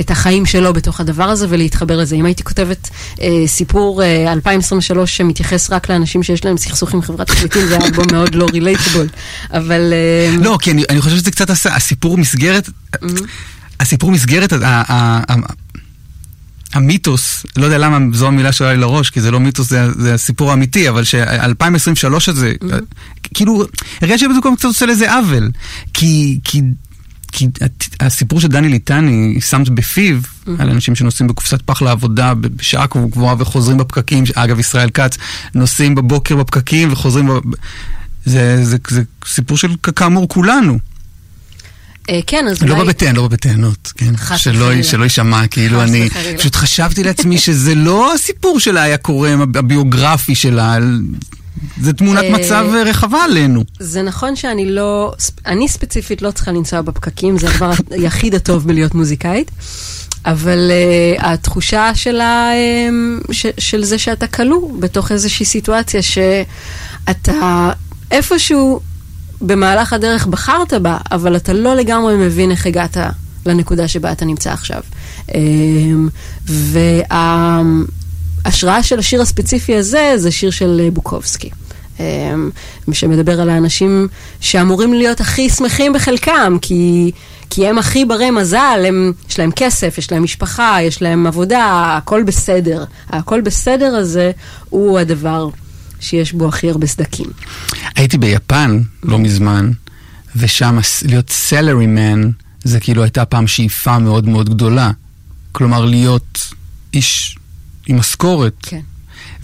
את 0.00 0.10
החיים 0.10 0.46
שלו 0.46 0.72
בתוך 0.72 1.00
הדבר 1.00 1.24
הזה 1.24 1.46
ולהתחבר 1.48 1.96
לזה. 1.96 2.16
אם 2.16 2.24
הייתי 2.26 2.44
כותבת 2.44 2.90
אה, 3.20 3.28
סיפור 3.46 4.02
אה, 4.02 4.32
2023 4.32 5.16
שמתייחס 5.16 5.70
רק 5.70 5.90
לאנשים 5.90 6.22
שיש 6.22 6.44
להם 6.44 6.56
סכסוך 6.56 6.94
עם 6.94 7.02
חברת 7.02 7.26
תקליטים, 7.26 7.66
זה 7.66 7.76
היה 7.76 7.86
אלבום 7.86 8.06
מאוד 8.12 8.34
לא 8.34 8.46
רילייטבול. 8.52 9.08
אבל... 9.52 9.92
אה, 9.92 10.36
לא, 10.40 10.58
כי 10.62 10.70
אני, 10.70 10.84
אני 10.90 11.00
חושב 11.00 11.16
שזה 11.16 11.30
קצת 11.30 11.50
הסיפור 11.50 12.18
מסגרת, 12.18 12.68
הסיפור 13.80 14.10
מסגרת, 14.10 14.52
ה- 14.52 14.56
ה- 14.62 14.82
ה- 15.32 15.67
המיתוס, 16.72 17.46
לא 17.56 17.64
יודע 17.64 17.78
למה 17.78 17.98
זו 18.12 18.26
המילה 18.26 18.52
שעולה 18.52 18.72
לי 18.72 18.80
לראש, 18.80 19.10
כי 19.10 19.20
זה 19.20 19.30
לא 19.30 19.40
מיתוס, 19.40 19.68
זה, 19.68 19.92
זה 19.92 20.14
הסיפור 20.14 20.50
האמיתי, 20.50 20.88
אבל 20.88 21.04
ש-2023 21.04 22.14
הזה, 22.26 22.52
כאילו, 23.34 23.64
הרגשתי 24.02 24.26
שבזה 24.26 24.40
קצת 24.56 24.64
עושה 24.64 24.86
לזה 24.86 25.14
עוול, 25.14 25.50
כי... 25.94 26.40
כי 26.44 26.62
כי 27.32 27.48
הסיפור 28.00 28.40
שדני 28.40 28.68
ליטני 28.68 29.40
שמת 29.40 29.68
בפיו, 29.68 30.18
על 30.58 30.70
אנשים 30.70 30.94
שנוסעים 30.94 31.28
בקופסת 31.28 31.62
פח 31.62 31.82
לעבודה 31.82 32.34
בשעה 32.34 32.86
גבוהה 32.86 33.34
וחוזרים 33.38 33.78
בפקקים, 33.78 34.24
אגב, 34.34 34.58
ישראל 34.58 34.90
כץ, 34.90 35.18
נוסעים 35.54 35.94
בבוקר 35.94 36.36
בפקקים 36.36 36.92
וחוזרים, 36.92 37.28
ב... 37.28 37.32
זה, 38.24 38.64
זה, 38.64 38.76
זה 38.88 39.02
סיפור 39.26 39.56
של 39.56 39.70
כאמור 39.96 40.28
כולנו. 40.28 40.78
אה, 42.08 42.20
כן, 42.26 42.48
אז 42.48 42.62
לא 42.62 42.74
אולי... 42.74 42.84
בא 42.84 42.88
בטען, 42.88 43.16
לא 43.16 43.22
בא 43.22 43.28
בטענות, 43.28 43.92
כן? 43.96 44.16
חס 44.16 44.40
שלא, 44.40 44.64
וחלילה. 44.64 44.82
שלא 44.82 45.02
יישמע, 45.04 45.46
כאילו 45.46 45.82
אני... 45.82 46.08
פשוט 46.38 46.54
חשבתי 46.54 47.04
לעצמי 47.04 47.38
שזה 47.38 47.74
לא 47.74 48.14
הסיפור 48.14 48.60
שלה 48.60 48.82
היה 48.82 48.96
קורה, 48.96 49.32
הביוגרפי 49.54 50.34
שלה, 50.34 50.78
זה 51.80 51.92
תמונת 51.92 52.24
אה, 52.24 52.30
מצב 52.30 52.66
רחבה 52.86 53.24
עלינו. 53.24 53.64
זה 53.78 54.02
נכון 54.02 54.36
שאני 54.36 54.70
לא, 54.70 55.12
אני 55.46 55.68
ספציפית 55.68 56.22
לא 56.22 56.30
צריכה 56.30 56.52
לנסוע 56.52 56.82
בפקקים, 56.82 57.38
זה 57.38 57.50
הדבר 57.50 57.70
היחיד 57.90 58.34
הטוב 58.34 58.66
בלהיות 58.66 58.94
מוזיקאית, 58.94 59.50
אבל 60.24 60.70
uh, 61.18 61.26
התחושה 61.26 61.94
שלה, 61.94 62.50
um, 62.50 63.32
ש, 63.32 63.46
של 63.58 63.84
זה 63.84 63.98
שאתה 63.98 64.26
כלוא 64.26 64.80
בתוך 64.80 65.12
איזושהי 65.12 65.46
סיטואציה 65.46 66.00
שאתה 66.02 67.70
איפשהו 68.10 68.80
במהלך 69.40 69.92
הדרך 69.92 70.26
בחרת 70.26 70.72
בה, 70.74 70.98
אבל 71.12 71.36
אתה 71.36 71.52
לא 71.52 71.74
לגמרי 71.74 72.16
מבין 72.16 72.50
איך 72.50 72.66
הגעת 72.66 72.96
לנקודה 73.46 73.88
שבה 73.88 74.12
אתה 74.12 74.24
נמצא 74.24 74.52
עכשיו. 74.52 74.80
Um, 75.28 75.32
וההשראה 78.44 78.82
של 78.82 78.98
השיר 78.98 79.22
הספציפי 79.22 79.76
הזה 79.76 80.12
זה 80.16 80.30
שיר 80.30 80.50
של 80.50 80.88
בוקובסקי. 80.92 81.50
um, 81.96 82.00
שמדבר 82.92 83.40
על 83.40 83.50
האנשים 83.50 84.08
שאמורים 84.40 84.94
להיות 84.94 85.20
הכי 85.20 85.48
שמחים 85.48 85.92
בחלקם, 85.92 86.56
כי, 86.62 87.12
כי 87.50 87.68
הם 87.68 87.78
הכי 87.78 88.04
ברי 88.04 88.30
מזל, 88.30 88.84
הם, 88.88 89.12
יש 89.30 89.38
להם 89.38 89.50
כסף, 89.56 89.98
יש 89.98 90.12
להם 90.12 90.22
משפחה, 90.22 90.78
יש 90.82 91.02
להם 91.02 91.26
עבודה, 91.26 91.94
הכל 91.96 92.22
בסדר. 92.22 92.84
הכל 93.10 93.40
בסדר 93.40 93.94
הזה 93.94 94.30
הוא 94.70 94.98
הדבר 94.98 95.48
שיש 96.00 96.32
בו 96.32 96.48
הכי 96.48 96.70
הרבה 96.70 96.86
סדקים. 96.86 97.26
הייתי 97.96 98.18
ביפן 98.18 98.80
לא 99.02 99.18
מזמן, 99.18 99.70
ושם 100.36 100.78
להיות 101.06 101.30
סלרי 101.30 101.86
מן, 101.86 102.30
זה 102.64 102.80
כאילו 102.80 103.02
הייתה 103.02 103.24
פעם 103.24 103.46
שאיפה 103.46 103.98
מאוד 103.98 104.28
מאוד 104.28 104.50
גדולה. 104.50 104.90
כלומר, 105.52 105.84
להיות 105.84 106.54
איש 106.94 107.38
עם 107.86 107.96
משכורת. 107.96 108.54
כן. 108.62 108.80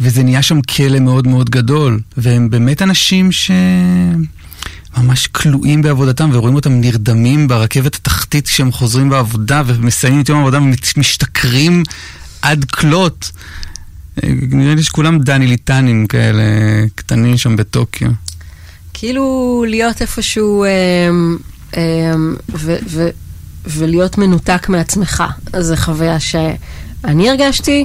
וזה 0.01 0.23
נהיה 0.23 0.43
שם 0.43 0.61
כלא 0.62 1.01
מאוד 1.01 1.27
מאוד 1.27 1.51
גדול, 1.51 2.01
והם 2.17 2.51
באמת 2.51 2.83
אנשים 2.83 3.31
שממש 3.33 5.27
כלואים 5.27 5.83
בעבודתם, 5.83 6.31
ורואים 6.33 6.55
אותם 6.55 6.81
נרדמים 6.81 7.49
ברכבת 7.49 7.95
התחתית 7.95 8.47
כשהם 8.47 8.73
חוזרים 8.73 9.09
בעבודה, 9.09 9.62
ומסיימים 9.67 10.21
את 10.21 10.29
יום 10.29 10.38
העבודה 10.38 10.59
ומשתכרים 10.97 11.83
עד 12.43 12.64
כלות. 12.64 13.31
אה, 14.22 14.29
נראה 14.50 14.74
לי 14.74 14.83
שכולם 14.83 15.18
דני 15.18 15.46
ליטנים 15.46 16.07
כאלה 16.07 16.42
קטנים 16.94 17.37
שם 17.37 17.57
בטוקיו. 17.57 18.11
כאילו 18.94 19.64
להיות 19.68 20.03
איפשהו, 20.03 20.64
אה, 20.64 20.70
אמ, 21.77 22.37
ו- 22.55 22.77
ו- 22.88 23.09
ולהיות 23.66 24.18
מנותק 24.18 24.68
מעצמך. 24.68 25.24
זו 25.61 25.77
חוויה 25.77 26.20
שאני 26.20 27.31
הרגשתי, 27.31 27.85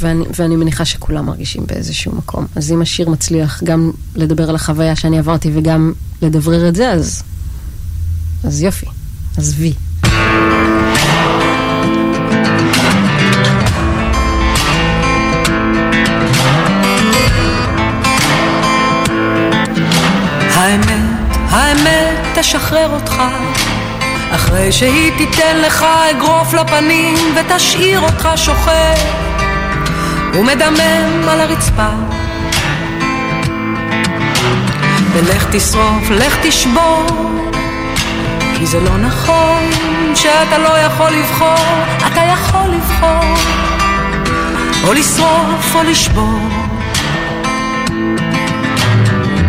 ואני, 0.00 0.24
ואני 0.36 0.56
מניחה 0.56 0.84
שכולם 0.84 1.26
מרגישים 1.26 1.66
באיזשהו 1.66 2.12
מקום. 2.12 2.46
אז 2.56 2.72
אם 2.72 2.82
השיר 2.82 3.10
מצליח 3.10 3.62
גם 3.64 3.90
לדבר 4.14 4.48
על 4.48 4.54
החוויה 4.54 4.96
שאני 4.96 5.18
עברתי 5.18 5.50
וגם 5.54 5.92
לדברר 6.22 6.68
את 6.68 6.76
זה, 6.76 6.90
אז, 6.90 7.22
אז 8.44 8.62
יופי, 8.62 8.86
אז 9.36 9.54
וי. 9.58 9.72
תשחרר 22.44 22.90
אותך. 22.92 23.22
אחרי 24.34 24.72
שהיא 24.72 25.12
תיתן 25.16 25.56
לך 25.56 25.84
אגרוף 26.10 26.54
לפנים 26.54 27.14
ותשאיר 27.36 28.00
אותך 28.00 28.28
שוכב 28.36 28.94
ומדמם 30.34 31.28
על 31.28 31.40
הרצפה. 31.40 31.88
ולך 35.12 35.46
תשרוף, 35.52 36.10
לך 36.10 36.36
תשבור 36.42 37.06
כי 38.58 38.66
זה 38.66 38.80
לא 38.80 38.96
נכון 38.96 39.70
שאתה 40.14 40.58
לא 40.58 40.78
יכול 40.78 41.10
לבחור 41.10 41.84
אתה 42.06 42.20
יכול 42.20 42.70
לבחור 42.70 43.34
או 44.84 44.92
לשרוף 44.92 45.74
או 45.74 45.82
לשבור. 45.82 46.48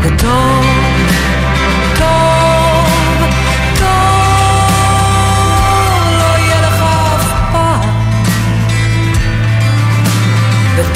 וטוב, 0.01 0.74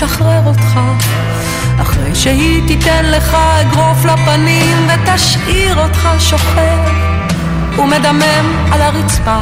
תשחרר 0.00 0.46
אותך. 0.46 0.80
אחרי 1.82 2.14
שהיא 2.14 2.68
תיתן 2.68 3.04
לך 3.04 3.34
אגרוף 3.34 4.04
לפנים 4.04 4.88
ותשאיר 4.88 5.80
אותך 5.80 6.08
שוכב 6.18 6.78
ומדמם 7.78 8.68
על 8.72 8.82
הרצפה 8.82 9.38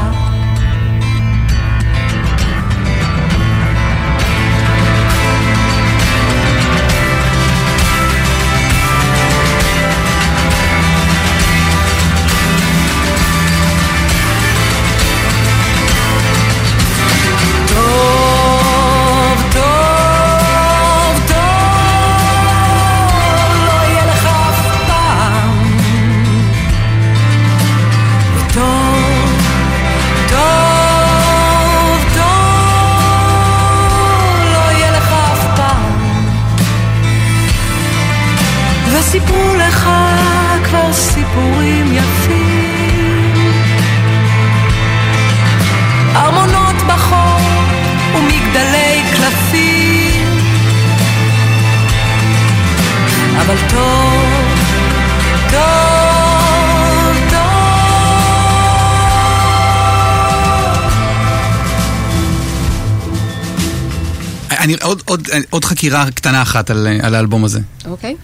עוד, 65.08 65.28
עוד, 65.50 65.64
חקירה 65.64 66.10
קטנה 66.10 66.42
אחת 66.42 66.70
על, 66.70 66.86
על 67.02 67.14
האלבום 67.14 67.44
הזה. 67.44 67.60
אוקיי? 67.84 68.16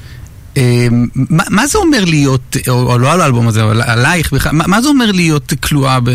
אה, 0.56 0.88
מה, 1.14 1.42
מה 1.50 1.66
זה 1.66 1.78
אומר 1.78 2.04
להיות, 2.04 2.56
או, 2.68 2.92
או 2.92 2.98
לא 2.98 3.12
על 3.12 3.20
האלבום 3.20 3.48
הזה, 3.48 3.64
אבל 3.64 3.82
עלייך 3.82 4.32
בכלל, 4.32 4.52
מה, 4.52 4.66
מה 4.66 4.82
זה 4.82 4.88
אומר 4.88 5.12
להיות 5.12 5.52
כלואה 5.62 6.00
ב, 6.00 6.10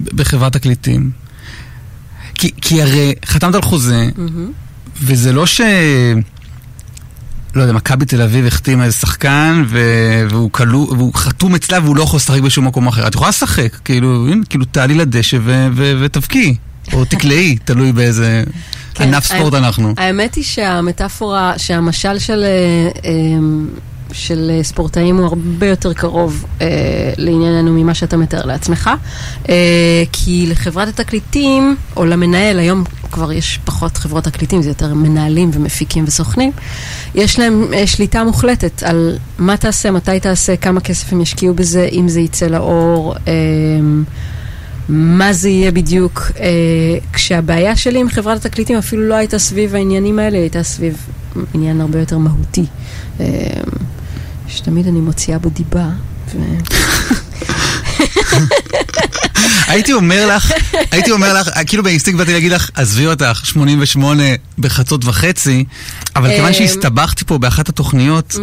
בחברת 0.00 0.52
תקליטים? 0.52 1.10
כי, 2.34 2.50
כי 2.60 2.82
הרי 2.82 3.14
חתמת 3.26 3.54
על 3.54 3.62
חוזה, 3.62 4.08
וזה 5.02 5.32
לא 5.32 5.46
ש... 5.46 5.60
לא 7.54 7.62
יודע, 7.62 7.72
מכבי 7.72 8.04
תל 8.04 8.22
אביב 8.22 8.46
החתימה 8.46 8.84
איזה 8.84 8.96
שחקן, 8.96 9.64
ו... 9.68 9.78
והוא, 10.30 10.50
כלוא, 10.50 10.86
והוא 10.92 11.14
חתום 11.14 11.54
אצלה 11.54 11.78
והוא 11.80 11.96
לא 11.96 12.02
יכול 12.02 12.16
לשחק 12.16 12.40
בשום 12.40 12.66
מקום 12.66 12.86
אחר. 12.86 13.06
את 13.06 13.14
יכולה 13.14 13.28
לשחק, 13.28 13.76
כאילו, 13.84 14.28
הנה, 14.28 14.44
כאילו 14.48 14.64
תעלי 14.64 14.94
לדשא 14.94 15.38
ו... 15.44 15.68
ו... 15.74 15.98
ותבקיעי, 16.00 16.56
או 16.92 17.04
תקלעי, 17.04 17.56
תלוי 17.64 17.92
באיזה 17.92 18.42
כן, 18.94 19.04
ענף 19.04 19.24
ספורט 19.24 19.54
האמת- 19.54 19.64
אנחנו. 19.64 19.94
האמת 19.96 20.34
היא 20.34 20.44
שהמטאפורה, 20.44 21.52
שהמשל 21.56 22.18
של, 22.18 22.44
אה, 22.44 23.10
אה, 23.10 23.12
של 24.12 24.50
ספורטאים 24.62 25.16
הוא 25.16 25.26
הרבה 25.26 25.66
יותר 25.66 25.92
קרוב 25.92 26.44
אה, 26.60 26.66
לענייננו 27.16 27.72
ממה 27.72 27.94
שאתה 27.94 28.16
מתאר 28.16 28.44
לעצמך. 28.46 28.90
אה, 29.48 29.54
כי 30.12 30.46
לחברת 30.50 30.88
התקליטים, 30.88 31.76
או 31.96 32.04
למנהל, 32.06 32.58
היום 32.58 32.84
כבר 33.12 33.32
יש 33.32 33.60
פחות 33.64 33.96
חברות 33.96 34.24
תקליטים, 34.24 34.62
זה 34.62 34.70
יותר 34.70 34.94
מנהלים 34.94 35.50
ומפיקים 35.52 36.04
וסוכנים, 36.06 36.52
יש 37.14 37.38
להם 37.38 37.64
אה, 37.74 37.86
שליטה 37.86 38.24
מוחלטת 38.24 38.82
על 38.82 39.16
מה 39.38 39.56
תעשה, 39.56 39.90
מתי 39.90 40.20
תעשה, 40.20 40.56
כמה 40.56 40.80
כסף 40.80 41.12
הם 41.12 41.20
ישקיעו 41.20 41.54
בזה, 41.54 41.88
אם 41.92 42.08
זה 42.08 42.20
יצא 42.20 42.46
לאור. 42.46 43.14
אה, 43.28 43.32
מה 44.88 45.32
זה 45.32 45.48
יהיה 45.48 45.70
בדיוק, 45.70 46.22
אה, 46.40 46.46
כשהבעיה 47.12 47.76
שלי 47.76 47.98
עם 47.98 48.08
חברת 48.08 48.44
התקליטים 48.44 48.78
אפילו 48.78 49.02
לא 49.02 49.14
הייתה 49.14 49.38
סביב 49.38 49.74
העניינים 49.74 50.18
האלה, 50.18 50.36
היא 50.36 50.42
הייתה 50.42 50.62
סביב 50.62 50.96
עניין 51.54 51.80
הרבה 51.80 52.00
יותר 52.00 52.18
מהותי. 52.18 52.64
אה, 53.20 53.26
שתמיד 54.48 54.86
אני 54.86 55.00
מוציאה 55.00 55.38
בו 55.38 55.48
דיבה. 55.48 55.88
ו... 56.34 56.38
הייתי 59.68 59.92
אומר 59.92 60.36
לך, 60.36 60.52
הייתי 60.90 61.10
אומר 61.10 61.40
לך, 61.40 61.50
כאילו 61.66 61.82
באינסטינקט 61.82 62.18
באתי 62.18 62.32
להגיד 62.32 62.52
לך, 62.52 62.70
עזבי 62.74 63.06
אותך, 63.06 63.40
88 63.44 64.22
בחצות 64.58 65.04
וחצי, 65.04 65.64
אבל 66.16 66.28
כיוון 66.28 66.46
אמ. 66.46 66.52
שהסתבכתי 66.52 67.24
פה 67.24 67.38
באחת 67.38 67.68
התוכניות, 67.68 68.36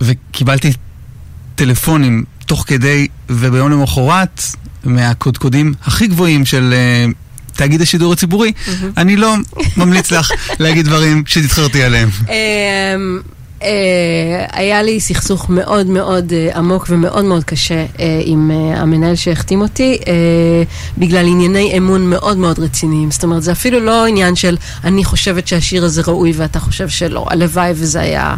וקיבלתי 0.00 0.72
טלפונים 1.54 2.24
תוך 2.46 2.64
כדי 2.66 3.08
וביום 3.28 3.70
למחרת, 3.70 4.42
מהקודקודים 4.84 5.74
הכי 5.82 6.06
גבוהים 6.06 6.44
של 6.44 6.74
אה, 6.76 7.06
תאגיד 7.52 7.80
השידור 7.80 8.12
הציבורי, 8.12 8.52
אני 8.96 9.16
לא 9.16 9.34
ממליץ 9.76 10.10
לך 10.10 10.30
להגיד 10.58 10.84
דברים 10.86 11.22
שתתחרתי 11.26 11.82
עליהם. 11.82 12.08
אה, 13.66 14.46
היה 14.52 14.82
לי 14.82 15.00
סכסוך 15.00 15.50
מאוד 15.50 15.86
מאוד 15.86 16.32
אה, 16.32 16.58
עמוק 16.58 16.86
ומאוד 16.88 17.24
מאוד 17.24 17.44
קשה 17.44 17.74
אה, 18.00 18.20
עם 18.24 18.50
המנהל 18.50 19.14
שהחתים 19.14 19.60
אותי, 19.60 19.98
בגלל 20.98 21.26
ענייני 21.26 21.78
אמון 21.78 22.10
מאוד 22.10 22.36
מאוד 22.36 22.58
רציניים. 22.58 23.10
זאת 23.10 23.24
אומרת, 23.24 23.42
זה 23.42 23.52
אפילו 23.52 23.80
לא 23.80 24.06
עניין 24.06 24.36
של 24.36 24.56
אני 24.84 25.04
חושבת 25.04 25.48
שהשיר 25.48 25.84
הזה 25.84 26.02
ראוי 26.06 26.32
ואתה 26.36 26.60
חושב 26.60 26.88
שלא. 26.88 27.26
הלוואי 27.30 27.72
וזה 27.74 28.00
היה 28.00 28.36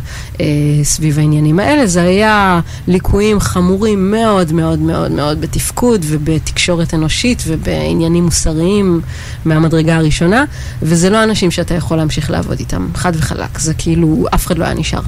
סביב 0.82 1.18
העניינים 1.18 1.58
האלה, 1.58 1.86
זה 1.86 2.02
היה 2.02 2.60
ליקויים 2.86 3.40
חמורים 3.40 4.10
מאוד 4.10 4.52
מאוד 4.52 4.78
מאוד 4.78 5.10
מאוד 5.10 5.40
בתפקוד 5.40 6.04
ובתקשורת 6.08 6.94
אנושית 6.94 7.42
ובעניינים 7.46 8.24
מוסריים 8.24 9.00
מהמדרגה 9.44 9.96
הראשונה, 9.96 10.44
וזה 10.82 11.10
לא 11.10 11.22
אנשים 11.22 11.50
שאתה 11.50 11.74
יכול 11.74 11.96
להמשיך 11.96 12.30
לעבוד 12.30 12.58
איתם, 12.58 12.88
חד 12.94 13.12
וחלק. 13.16 13.58
זה 13.58 13.74
כאילו, 13.74 14.26
אף 14.34 14.46
אחד 14.46 14.58
לא 14.58 14.64
היה 14.64 14.74
נשאר 14.74 15.00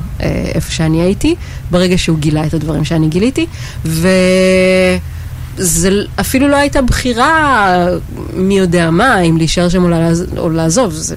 איפה 0.55 0.71
שאני 0.71 1.03
הייתי, 1.03 1.35
ברגע 1.71 1.99
שהוא 1.99 2.19
גילה 2.19 2.47
את 2.47 2.55
הדברים 2.55 2.85
שאני 2.85 3.09
גיליתי, 3.09 3.47
וזה 3.85 5.01
אפילו 6.21 6.49
לא 6.49 6.57
הייתה 6.57 6.83
בחירה 6.83 7.87
מי 8.35 8.59
יודע 8.59 8.91
מה, 8.91 9.21
אם 9.21 9.37
להישאר 9.37 9.69
שם. 9.69 9.93
או 10.37 10.49
לעזוב. 10.49 10.93
זה... 10.93 11.15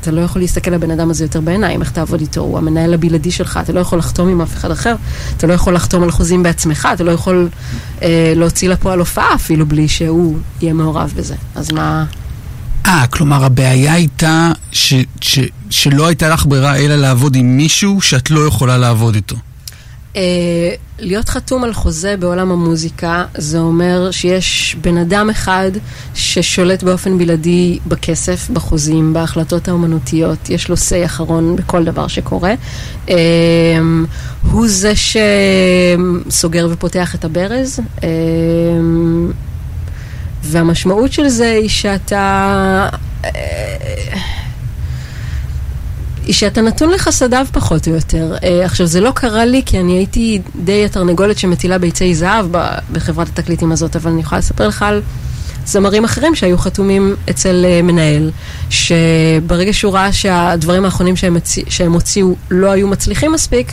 אתה 0.00 0.10
לא 0.10 0.20
יכול 0.20 0.42
להסתכל 0.42 0.70
לבן 0.70 0.90
אדם 0.90 1.10
הזה 1.10 1.24
יותר 1.24 1.40
בעיניים, 1.40 1.80
איך 1.80 1.90
תעבוד 1.90 2.20
איתו, 2.20 2.40
הוא 2.40 2.58
המנהל 2.58 2.94
הבלעדי 2.94 3.30
שלך, 3.30 3.60
אתה 3.62 3.72
לא 3.72 3.80
יכול 3.80 3.98
לחתום 3.98 4.28
עם 4.28 4.40
אף 4.40 4.54
אחד 4.54 4.70
אחר, 4.70 4.94
אתה 5.36 5.46
לא 5.46 5.52
יכול 5.52 5.74
לחתום 5.74 6.02
על 6.02 6.10
חוזים 6.10 6.42
בעצמך, 6.42 6.88
אתה 6.94 7.04
לא 7.04 7.10
יכול 7.10 7.48
אה, 8.02 8.32
להוציא 8.36 8.68
לפועל 8.68 8.98
הופעה 8.98 9.34
אפילו 9.34 9.66
בלי 9.66 9.88
שהוא 9.88 10.38
יהיה 10.60 10.72
מעורב 10.72 11.12
בזה. 11.16 11.34
אז 11.54 11.72
מה... 11.72 12.04
אה, 12.88 13.06
כלומר 13.06 13.44
הבעיה 13.44 13.92
הייתה 13.92 14.52
ש, 14.72 14.94
ש, 15.20 15.38
שלא 15.70 16.06
הייתה 16.06 16.28
לך 16.28 16.46
ברירה 16.46 16.76
אלא 16.76 16.96
לעבוד 16.96 17.36
עם 17.36 17.56
מישהו 17.56 18.00
שאת 18.00 18.30
לא 18.30 18.46
יכולה 18.46 18.78
לעבוד 18.78 19.14
איתו. 19.14 19.36
אה, 20.16 20.22
להיות 20.98 21.28
חתום 21.28 21.64
על 21.64 21.72
חוזה 21.72 22.16
בעולם 22.16 22.50
המוזיקה, 22.50 23.24
זה 23.36 23.58
אומר 23.58 24.10
שיש 24.10 24.76
בן 24.80 24.96
אדם 24.96 25.30
אחד 25.30 25.70
ששולט 26.14 26.82
באופן 26.82 27.18
בלעדי 27.18 27.78
בכסף, 27.86 28.50
בחוזים, 28.50 29.12
בהחלטות 29.12 29.68
האומנותיות, 29.68 30.50
יש 30.50 30.68
לו 30.68 30.76
say 30.76 31.04
אחרון 31.04 31.56
בכל 31.56 31.84
דבר 31.84 32.06
שקורה. 32.08 32.54
אה, 33.08 33.16
הוא 34.50 34.68
זה 34.68 34.92
שסוגר 34.96 36.68
ופותח 36.70 37.14
את 37.14 37.24
הברז. 37.24 37.80
אה, 38.02 38.08
והמשמעות 40.42 41.12
של 41.12 41.28
זה 41.28 41.50
היא 41.50 41.68
שאתה... 41.68 42.88
היא 46.26 46.34
שאתה 46.34 46.60
נתון 46.62 46.90
לחסדיו 46.90 47.46
פחות 47.52 47.88
או 47.88 47.92
יותר. 47.92 48.34
אה, 48.44 48.64
עכשיו, 48.64 48.86
זה 48.86 49.00
לא 49.00 49.10
קרה 49.14 49.44
לי 49.44 49.62
כי 49.66 49.80
אני 49.80 49.92
הייתי 49.92 50.40
די 50.64 50.84
התרנגולת 50.84 51.38
שמטילה 51.38 51.78
ביצי 51.78 52.14
זהב 52.14 52.46
בחברת 52.92 53.28
התקליטים 53.28 53.72
הזאת, 53.72 53.96
אבל 53.96 54.10
אני 54.10 54.20
יכולה 54.20 54.38
לספר 54.38 54.68
לך 54.68 54.82
על 54.82 55.02
זמרים 55.66 56.04
אחרים 56.04 56.34
שהיו 56.34 56.58
חתומים 56.58 57.16
אצל 57.30 57.64
אה, 57.68 57.82
מנהל, 57.82 58.30
שברגע 58.70 59.72
שהוא 59.72 59.92
ראה 59.92 60.12
שהדברים 60.12 60.84
האחרונים 60.84 61.16
שהם, 61.16 61.36
הצי- 61.36 61.64
שהם 61.68 61.92
הוציאו 61.92 62.34
לא 62.50 62.70
היו 62.70 62.88
מצליחים 62.88 63.32
מספיק, 63.32 63.72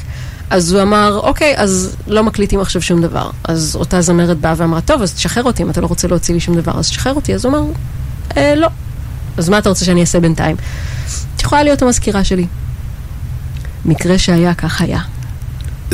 אז 0.49 0.73
הוא 0.73 0.81
אמר, 0.81 1.19
אוקיי, 1.23 1.53
אז 1.57 1.95
לא 2.07 2.23
מקליטים 2.23 2.59
עכשיו 2.59 2.81
שום 2.81 3.01
דבר. 3.01 3.29
אז 3.43 3.75
אותה 3.75 4.01
זמרת 4.01 4.37
באה 4.37 4.53
ואמרה, 4.57 4.81
טוב, 4.81 5.01
אז 5.01 5.13
תשחרר 5.13 5.43
אותי, 5.43 5.63
אם 5.63 5.69
אתה 5.69 5.81
לא 5.81 5.87
רוצה 5.87 6.07
להוציא 6.07 6.33
לי 6.33 6.39
שום 6.39 6.55
דבר, 6.55 6.79
אז 6.79 6.89
תשחרר 6.89 7.13
אותי. 7.13 7.35
אז 7.35 7.45
הוא 7.45 7.57
אמר, 7.57 7.63
אה, 8.37 8.55
לא. 8.55 8.67
אז 9.37 9.49
מה 9.49 9.57
אתה 9.57 9.69
רוצה 9.69 9.85
שאני 9.85 10.01
אעשה 10.01 10.19
בינתיים? 10.19 10.55
את 11.35 11.41
יכולה 11.41 11.63
להיות 11.63 11.81
המזכירה 11.81 12.23
שלי. 12.23 12.47
מקרה 13.85 14.17
שהיה, 14.17 14.53
כך 14.53 14.81
היה. 14.81 14.99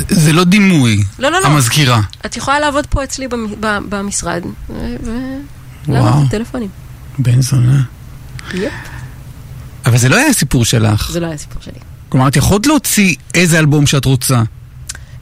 זה 0.10 0.34
לא 0.34 0.44
דימוי, 0.44 1.04
לא, 1.20 1.32
לא, 1.32 1.42
לא. 1.42 1.48
המזכירה. 1.48 2.02
את 2.26 2.38
יכולה 2.38 2.60
לעבוד 2.60 2.88
פה 2.88 3.04
אצלי 3.04 3.28
במשרד, 3.90 4.44
ו... 4.70 4.74
וואו. 5.88 6.06
לענות 6.06 6.32
טלפונים. 6.32 6.70
בן 7.20 7.42
זונה. 7.42 7.82
יפ. 8.54 8.72
אבל 9.86 9.98
זה 9.98 10.10
לא 10.10 10.16
היה 10.16 10.34
סיפור 10.34 10.66
שלך. 10.66 11.12
זה 11.12 11.20
לא 11.20 11.28
היה 11.28 11.38
סיפור 11.38 11.62
שלי. 11.62 11.80
כלומר, 12.12 12.28
את 12.28 12.36
יכולת 12.36 12.66
להוציא 12.68 13.16
איזה 13.34 13.60
אלבום 13.60 13.88
שאת 13.88 14.06
רוצה, 14.06 14.42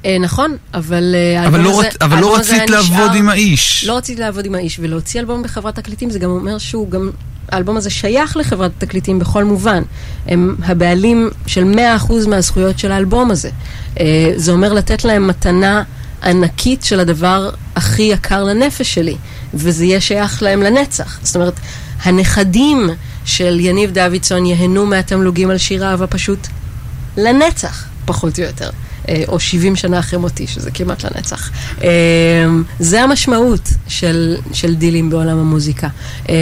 אה, 0.05 0.17
נכון, 0.19 0.55
אבל 0.73 1.15
אה, 1.15 1.47
אבל 1.47 1.55
האלבום 1.59 1.73
לא, 1.73 1.79
הזה-. 1.79 1.89
אבל 2.01 2.19
לא 2.19 2.35
רצית 2.35 2.69
לעבוד 2.69 2.91
נשאר- 2.91 3.13
עם 3.13 3.29
האיש. 3.29 3.85
לא 3.87 3.97
רציתי 3.97 4.21
לעבוד 4.21 4.45
עם 4.45 4.55
האיש, 4.55 4.79
ולהוציא 4.81 5.19
אלבום 5.19 5.43
בחברת 5.43 5.75
תקליטים 5.75 6.09
זה 6.09 6.19
גם 6.19 6.29
אומר 6.29 6.57
שהוא 6.57 6.89
גם... 6.91 7.09
האלבום 7.51 7.77
הזה 7.77 7.89
שייך 7.89 8.37
לחברת 8.37 8.71
התקליטים 8.77 9.19
בכל 9.19 9.43
מובן. 9.43 9.83
הם 10.27 10.55
הבעלים 10.65 11.29
של 11.47 11.73
100% 12.07 12.27
מהזכויות 12.27 12.79
של 12.79 12.91
האלבום 12.91 13.31
הזה. 13.31 13.49
אה, 13.99 14.05
זה 14.35 14.51
אומר 14.51 14.73
לתת 14.73 15.03
להם 15.05 15.27
מתנה 15.27 15.83
ענקית 16.23 16.83
של 16.83 16.99
הדבר 16.99 17.49
הכי 17.75 18.01
יקר 18.03 18.43
לנפש 18.43 18.93
שלי, 18.93 19.15
וזה 19.53 19.85
יהיה 19.85 20.01
שייך 20.01 20.43
להם 20.43 20.61
לנצח. 20.63 21.19
זאת 21.23 21.35
אומרת, 21.35 21.59
הנכדים 22.03 22.89
של 23.25 23.57
יניב 23.59 23.91
דוידסון 23.91 24.45
ייהנו 24.45 24.85
מהתמלוגים 24.85 25.49
על 25.49 25.57
שיר 25.57 25.85
אהבה 25.85 26.07
פשוט 26.07 26.47
לנצח, 27.17 27.85
פחות 28.05 28.39
או 28.39 28.43
יותר. 28.43 28.69
אה, 29.09 29.23
או 29.27 29.39
70 29.39 29.75
שנה 29.75 29.99
אחרי 29.99 30.19
מותי, 30.19 30.47
שזה 30.47 30.71
כמעט 30.71 31.03
לנצח. 31.05 31.49
אה, 31.83 31.89
זה 32.79 33.03
המשמעות 33.03 33.69
של, 33.87 34.37
של 34.53 34.75
דילים 34.75 35.09
בעולם 35.09 35.37
המוזיקה. 35.37 35.87
אה, 36.29 36.35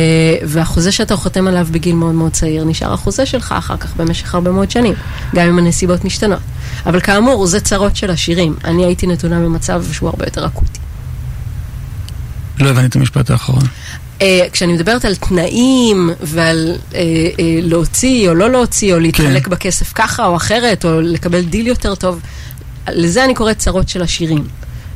והחוזה 0.44 0.92
שאתה 0.92 1.16
חותם 1.16 1.48
עליו 1.48 1.68
בגיל 1.72 1.96
מאוד 1.96 2.16
מאוד 2.16 2.32
צעיר, 2.32 2.64
נשאר 2.64 2.94
החוזה 2.94 3.26
שלך 3.26 3.56
אחר 3.58 3.78
כך 3.78 3.96
במשך 3.96 4.36
הרבה 4.36 4.52
מאוד 4.52 4.72
שנים, 4.72 4.94
גם 5.36 5.48
אם 5.48 5.60
הנסיבות 5.60 6.06
משתנות. 6.06 6.40
אבל 6.86 7.00
כאמור, 7.00 7.48
זה 7.48 7.60
צרות 7.60 7.96
של 7.96 8.12
השירים. 8.12 8.56
אני 8.66 8.86
הייתי 8.86 9.08
נתונה 9.08 9.40
במצב 9.40 9.84
שהוא 9.92 10.10
הרבה 10.10 10.26
יותר 10.26 10.46
אקוטי. 10.46 10.80
לא 12.60 12.70
הבנתי 12.70 12.88
את 12.88 12.96
המשפט 12.96 13.30
האחרון. 13.30 13.64
Uh, 14.20 14.22
כשאני 14.52 14.74
מדברת 14.74 15.06
על 15.06 15.16
תנאים 15.16 16.10
ועל 16.22 16.76
uh, 16.76 16.94
uh, 16.94 16.96
להוציא 17.62 18.30
או 18.30 18.34
לא 18.34 18.52
להוציא, 18.52 18.94
או 18.94 19.00
להתחלק 19.00 19.44
כן. 19.46 19.52
בכסף 19.52 19.94
ככה 19.96 20.26
או 20.26 20.36
אחרת, 20.36 20.86
או 20.86 21.02
לקבל 21.02 21.42
דיל 21.42 21.68
יותר 21.68 21.96
טוב, 21.96 22.20
לזה 22.90 23.26
אני 23.26 23.34
קוראת 23.34 23.58
צרות 23.58 23.90
של 23.90 24.02
השירים. 24.02 24.48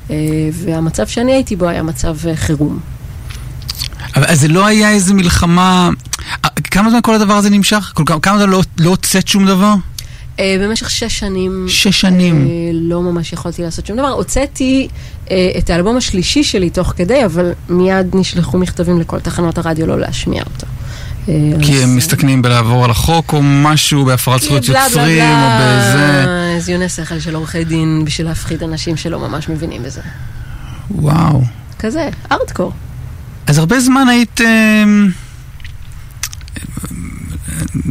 Uh, 0.08 0.12
והמצב 0.52 1.08
שאני 1.08 1.32
הייתי 1.32 1.56
בו 1.56 1.68
היה 1.68 1.84
מצב 1.84 2.16
uh, 2.24 2.36
חירום. 2.36 2.80
אבל 4.16 4.26
אז 4.26 4.42
זה 4.42 4.48
לא 4.48 4.66
היה 4.66 4.92
איזה 4.92 5.14
מלחמה... 5.14 5.90
אה, 6.46 6.50
כמה 6.72 6.90
זמן 6.90 7.00
כל 7.04 7.16
הדבר 7.16 7.34
הזה 7.34 7.50
נמשך? 7.50 7.94
כמה 8.22 8.38
זמן 8.38 8.50
לא 8.50 8.62
לא 8.80 8.90
הוצאת 8.90 9.28
שום 9.28 9.48
דבר? 9.48 9.74
Uh, 10.38 10.42
במשך 10.60 10.90
שש 10.90 11.20
שנים... 11.20 11.66
שש 11.68 12.02
שנים. 12.02 12.48
Uh, 12.48 12.50
לא 12.74 13.02
ממש 13.02 13.34
יכולתי 13.34 13.62
לעשות 13.62 13.86
שום 13.86 13.98
דבר. 13.98 14.08
הוצאתי 14.08 14.88
uh, 15.26 15.30
את 15.58 15.70
האלבום 15.70 15.98
השלישי 15.98 16.44
שלי 16.44 16.70
תוך 16.70 16.94
כדי, 16.98 17.26
אבל 17.26 17.52
מיד 17.70 18.16
נשלחו 18.16 18.58
מכתבים 18.58 19.00
לכל 19.00 19.20
תחנות 19.20 19.58
הרדיו 19.58 19.88
לא 19.88 20.00
להשמיע 20.00 20.44
אותו. 20.44 20.68
כי 21.62 21.84
הם 21.84 21.96
מסתכנים 21.96 22.42
בלעבור 22.42 22.86
על 22.86 22.92
החוק 22.92 23.34
או 23.34 23.40
משהו 23.44 24.06
בהפרת 24.06 24.42
זכויות 24.42 24.68
יוצרים 24.68 25.24
או 25.24 25.48
בזה. 25.62 26.26
זיוני 26.60 26.90
שכל 26.90 27.20
של 27.20 27.36
עורכי 27.36 27.64
דין 27.64 28.02
בשביל 28.06 28.28
להפחיד 28.28 28.64
אנשים 28.64 28.98
שלא 28.98 29.20
ממש 29.20 29.50
מבינים 29.50 29.84
בזה. 29.84 30.02
וואו. 30.92 31.42
כזה, 31.80 32.10
ארדקור. 32.32 32.74
אז 33.48 33.58
הרבה 33.58 33.80
זמן 33.80 34.08
היית... 34.10 34.42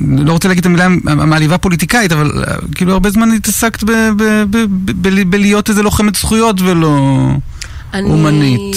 לא 0.09 0.33
רוצה 0.33 0.49
להגיד 0.49 0.61
את 0.61 0.67
המילה 0.67 0.85
המעליבה 1.07 1.59
פוליטיקאית, 1.59 2.13
אבל 2.13 2.45
אה, 2.49 2.55
כאילו 2.75 2.93
הרבה 2.93 3.11
זמן 3.11 3.33
התעסקת 3.33 3.85
בלהיות 5.27 5.69
איזה 5.69 5.83
לוחמת 5.83 6.15
זכויות 6.15 6.61
ולא... 6.61 6.99
אני... 7.95 8.11
אומנית. 8.11 8.77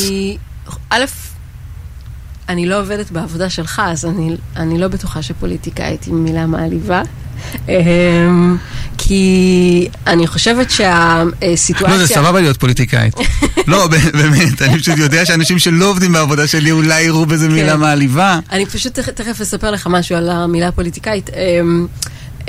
א', 0.89 1.05
אני 2.49 2.65
לא 2.65 2.79
עובדת 2.79 3.11
בעבודה 3.11 3.49
שלך, 3.49 3.81
אז 3.85 4.05
אני, 4.05 4.35
אני 4.55 4.79
לא 4.79 4.87
בטוחה 4.87 5.21
שפוליטיקאית 5.21 6.03
היא 6.03 6.13
מילה 6.13 6.45
מעליבה. 6.45 7.01
אמ, 7.69 8.57
כי 8.97 9.87
אני 10.07 10.27
חושבת 10.27 10.71
שהסיטואציה... 10.71 11.97
לא, 11.97 11.97
זה 11.97 12.07
סבבה 12.07 12.41
להיות 12.41 12.57
פוליטיקאית. 12.57 13.13
לא, 13.67 13.87
באמת, 14.13 14.61
אני 14.61 14.79
פשוט 14.79 14.97
יודע 14.97 15.25
שאנשים 15.25 15.59
שלא 15.59 15.85
עובדים 15.85 16.13
בעבודה 16.13 16.47
שלי 16.47 16.71
אולי 16.71 17.01
יראו 17.01 17.25
בזה 17.25 17.49
מילה 17.49 17.73
כן. 17.73 17.79
מעליבה. 17.79 18.39
אני 18.51 18.65
פשוט 18.65 18.99
תכף, 18.99 19.41
אספר 19.41 19.71
לך 19.71 19.87
משהו 19.87 20.15
על 20.15 20.29
המילה 20.29 20.67
הפוליטיקאית. 20.67 21.29
אמ, 21.29 21.87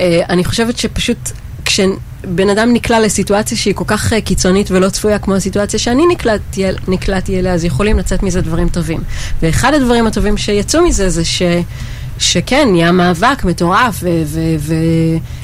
אה, 0.01 0.21
אני 0.29 0.43
חושבת 0.43 0.77
שפשוט 0.77 1.31
כשבן 1.65 2.49
אדם 2.49 2.73
נקלע 2.73 2.99
לסיטואציה 2.99 3.57
שהיא 3.57 3.75
כל 3.75 3.83
כך 3.87 4.13
אה, 4.13 4.21
קיצונית 4.21 4.71
ולא 4.71 4.89
צפויה 4.89 5.19
כמו 5.19 5.35
הסיטואציה 5.35 5.79
שאני 5.79 6.03
נקלעתי, 6.07 6.63
נקלעתי 6.87 7.39
אליה, 7.39 7.53
אז 7.53 7.65
יכולים 7.65 7.99
לצאת 7.99 8.23
מזה 8.23 8.41
דברים 8.41 8.69
טובים. 8.69 8.99
ואחד 9.41 9.73
הדברים 9.73 10.07
הטובים 10.07 10.37
שיצאו 10.37 10.81
מזה 10.81 11.09
זה 11.09 11.25
ש... 11.25 11.41
שכן, 12.19 12.67
נהיה 12.71 12.91
מאבק 12.91 13.43
מטורף, 13.43 13.99
ו... 14.01 14.23
ו, 14.25 14.39
ו 14.59 14.73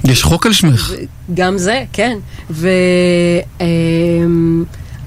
יש 0.04 0.24
חוק 0.24 0.46
על 0.46 0.54
שמך. 0.54 0.94
גם 1.34 1.58
זה, 1.58 1.84
כן. 1.94 2.18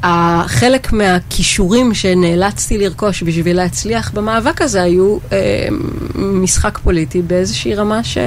והחלק 0.02 0.92
מהכישורים 0.92 1.94
שנאלצתי 1.94 2.78
לרכוש 2.78 3.22
בשביל 3.22 3.56
להצליח 3.56 4.10
במאבק 4.10 4.62
הזה 4.62 4.82
היו 4.82 5.18
אמ, 5.32 6.42
משחק 6.42 6.78
פוליטי 6.78 7.22
באיזושהי 7.22 7.74
רמה 7.74 8.04
ש... 8.04 8.18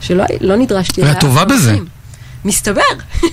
שלא 0.00 0.24
לא 0.40 0.56
נדרשתי 0.56 1.02
ואת 1.02 1.20
טובה 1.20 1.44
בזה. 1.44 1.76
מסתבר. 2.44 2.82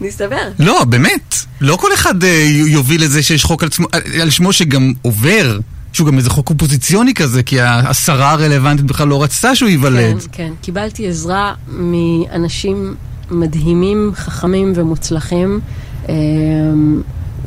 מסתבר. 0.00 0.48
לא, 0.58 0.84
באמת. 0.84 1.34
לא 1.60 1.76
כל 1.76 1.94
אחד 1.94 2.24
אה, 2.24 2.46
יוביל 2.66 3.04
לזה 3.04 3.22
שיש 3.22 3.44
חוק 3.44 3.62
על, 3.62 3.68
עצמו, 3.68 3.86
על, 3.92 4.02
על 4.20 4.30
שמו 4.30 4.52
שגם 4.52 4.92
עובר. 5.02 5.58
שהוא 5.92 6.06
גם 6.06 6.18
איזה 6.18 6.30
חוק 6.30 6.50
אופוזיציוני 6.50 7.14
כזה, 7.14 7.42
כי 7.42 7.60
השרה 7.60 8.30
הרלוונטית 8.30 8.84
בכלל 8.86 9.08
לא 9.08 9.22
רצתה 9.22 9.54
שהוא 9.54 9.68
ייוולד. 9.68 10.20
כן, 10.20 10.26
כן. 10.32 10.52
קיבלתי 10.60 11.08
עזרה 11.08 11.54
מאנשים 11.68 12.94
מדהימים, 13.30 14.12
חכמים 14.14 14.72
ומוצלחים, 14.76 15.60
אה, 16.08 16.14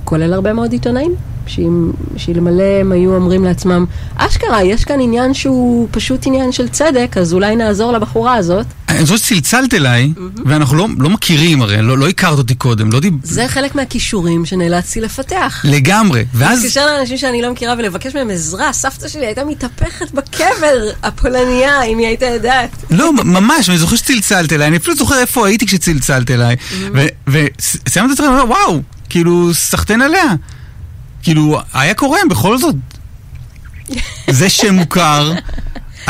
כולל 0.03 0.33
הרבה 0.33 0.53
מאוד 0.53 0.71
עיתונאים. 0.71 1.15
שאלמלא 2.17 2.63
הם 2.81 2.91
היו 2.91 3.15
אומרים 3.15 3.43
לעצמם, 3.43 3.85
אשכרה, 4.15 4.63
יש 4.63 4.85
כאן 4.85 5.01
עניין 5.01 5.33
שהוא 5.33 5.87
פשוט 5.91 6.27
עניין 6.27 6.51
של 6.51 6.67
צדק, 6.67 7.15
אז 7.17 7.33
אולי 7.33 7.55
נעזור 7.55 7.91
לבחורה 7.91 8.35
הזאת. 8.35 8.65
אני 8.89 9.03
חושב 9.03 9.17
שצלצלת 9.17 9.73
אליי, 9.73 10.13
ואנחנו 10.45 10.77
לא, 10.77 10.87
לא 10.97 11.09
מכירים 11.09 11.61
הרי, 11.61 11.81
לא, 11.81 11.97
לא 11.97 12.09
הכרת 12.09 12.37
אותי 12.37 12.55
קודם, 12.55 12.91
לא 12.91 12.99
דיב... 12.99 13.13
זה 13.23 13.47
חלק 13.47 13.75
מהכישורים 13.75 14.45
שנאלצתי 14.45 15.01
לפתח. 15.01 15.61
לגמרי, 15.63 16.25
ואז... 16.33 16.63
להתקשר 16.63 16.85
לאנשים 16.85 17.17
שאני 17.17 17.41
לא 17.41 17.51
מכירה 17.51 17.75
ולבקש 17.77 18.15
מהם 18.15 18.29
עזרה, 18.29 18.73
סבתא 18.73 19.07
שלי 19.07 19.25
הייתה 19.25 19.45
מתהפכת 19.45 20.11
בקבר 20.11 20.89
הפולניה, 21.03 21.83
אם 21.83 21.97
היא 21.97 22.07
הייתה 22.07 22.25
יודעת. 22.25 22.69
לא, 22.89 23.13
ממש, 23.13 23.69
אני 23.69 23.77
זוכר 23.77 23.95
שצלצלת 23.95 24.53
אליי, 24.53 24.67
אני 24.67 24.77
אפילו 24.77 24.95
זוכר 24.95 25.19
איפה 25.19 25.47
הייתי 25.47 25.65
כשצלצלת 25.65 26.31
אליי, 26.31 26.55
וסיימת 27.27 28.11
את 28.11 28.17
זה, 28.17 28.23
וואו, 28.47 28.81
כאילו, 29.13 29.53
סחטיין 29.53 30.01
עליה. 30.01 30.23
כאילו, 31.23 31.59
היה 31.73 31.93
קורה 31.93 32.19
בכל 32.29 32.57
זאת. 32.57 32.75
זה 34.29 34.49
שם 34.49 34.73
מוכר, 34.73 35.33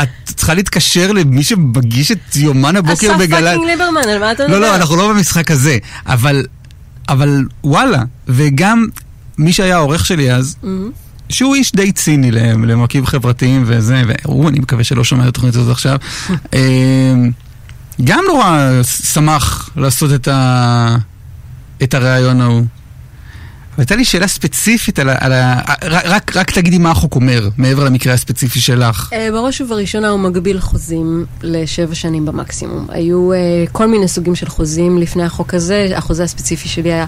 את 0.02 0.08
צריכה 0.24 0.54
להתקשר 0.54 1.12
למי 1.12 1.42
שמגיש 1.42 2.12
את 2.12 2.36
יומן 2.36 2.76
הבוקר 2.76 3.16
בגלל... 3.18 3.48
אסף 3.48 3.54
fucking 3.54 3.70
ליברמן, 3.70 4.08
על 4.08 4.18
מה 4.18 4.32
אתה 4.32 4.42
מדבר? 4.42 4.58
לא, 4.58 4.66
לא, 4.66 4.76
אנחנו 4.76 4.96
לא 4.96 5.08
במשחק 5.08 5.50
הזה, 5.50 5.78
אבל, 6.06 6.46
אבל 7.08 7.44
וואלה, 7.64 8.02
וגם 8.28 8.86
מי 9.38 9.52
שהיה 9.52 9.76
העורך 9.76 10.06
שלי 10.06 10.32
אז, 10.32 10.56
שהוא 11.28 11.54
איש 11.54 11.72
די 11.72 11.92
ציני 11.92 12.30
למרכיב 12.30 13.06
חברתיים 13.06 13.64
וזה, 13.66 14.02
והוא, 14.06 14.48
אני 14.48 14.58
מקווה 14.60 14.84
שלא 14.84 15.04
שומע 15.04 15.22
את 15.22 15.28
התוכנית 15.28 15.54
הזאת 15.54 15.72
עכשיו, 15.72 15.98
גם 18.04 18.24
נורא 18.28 18.70
שמח 18.82 19.70
לעשות 19.76 20.14
את, 20.14 20.28
ה... 20.28 20.96
את 21.82 21.94
הריאיון 21.94 22.40
ההוא. 22.40 22.64
והייתה 23.78 23.96
לי 23.96 24.04
שאלה 24.04 24.28
ספציפית 24.28 24.98
על 24.98 25.08
ה... 25.08 25.14
על 25.20 25.32
ה 25.32 25.60
רק, 25.82 26.36
רק 26.36 26.50
תגידי 26.50 26.78
מה 26.78 26.90
החוק 26.90 27.14
אומר, 27.14 27.48
מעבר 27.58 27.84
למקרה 27.84 28.14
הספציפי 28.14 28.60
שלך. 28.60 29.12
Uh, 29.12 29.32
בראש 29.32 29.60
ובראשונה 29.60 30.08
הוא 30.08 30.20
מגביל 30.20 30.60
חוזים 30.60 31.26
לשבע 31.42 31.94
שנים 31.94 32.26
במקסימום. 32.26 32.86
היו 32.88 33.32
uh, 33.32 33.36
כל 33.72 33.86
מיני 33.86 34.08
סוגים 34.08 34.34
של 34.34 34.48
חוזים 34.48 34.98
לפני 34.98 35.22
החוק 35.22 35.54
הזה, 35.54 35.88
החוזה 35.96 36.24
הספציפי 36.24 36.68
שלי 36.68 36.92
היה... 36.92 37.06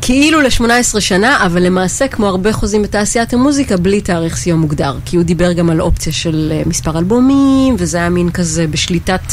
כאילו 0.00 0.40
ל-18 0.40 1.00
שנה, 1.00 1.46
אבל 1.46 1.62
למעשה, 1.62 2.08
כמו 2.08 2.26
הרבה 2.26 2.52
חוזים 2.52 2.82
בתעשיית 2.82 3.34
המוזיקה, 3.34 3.76
בלי 3.76 4.00
תאריך 4.00 4.36
סיום 4.36 4.60
מוגדר. 4.60 4.96
כי 5.04 5.16
הוא 5.16 5.24
דיבר 5.24 5.52
גם 5.52 5.70
על 5.70 5.80
אופציה 5.80 6.12
של 6.12 6.52
uh, 6.64 6.68
מספר 6.68 6.98
אלבומים, 6.98 7.76
וזה 7.78 7.98
היה 7.98 8.08
מין 8.08 8.30
כזה 8.30 8.66
בשליטת 8.66 9.32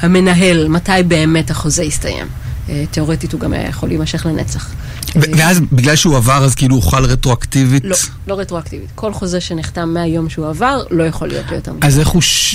המנהל, 0.00 0.68
מתי 0.68 0.92
באמת 1.08 1.50
החוזה 1.50 1.84
יסתיים. 1.84 2.26
Uh, 2.66 2.70
תאורטית 2.90 3.32
הוא 3.32 3.40
גם 3.40 3.52
היה 3.52 3.68
יכול 3.68 3.88
להימשך 3.88 4.26
לנצח. 4.26 4.70
ואז 5.14 5.60
בגלל 5.72 5.96
שהוא 5.96 6.16
עבר, 6.16 6.44
אז 6.44 6.54
כאילו 6.54 6.74
הוא 6.74 6.82
חל 6.82 7.04
רטרואקטיבית? 7.04 7.84
לא, 7.84 7.96
לא 8.26 8.40
רטרואקטיבית. 8.40 8.88
כל 8.94 9.12
חוזה 9.12 9.40
שנחתם 9.40 9.94
מהיום 9.94 10.30
שהוא 10.30 10.48
עבר, 10.48 10.82
לא 10.90 11.04
יכול 11.04 11.28
להיות 11.28 11.52
יותר 11.52 11.70
הוא, 11.70 11.80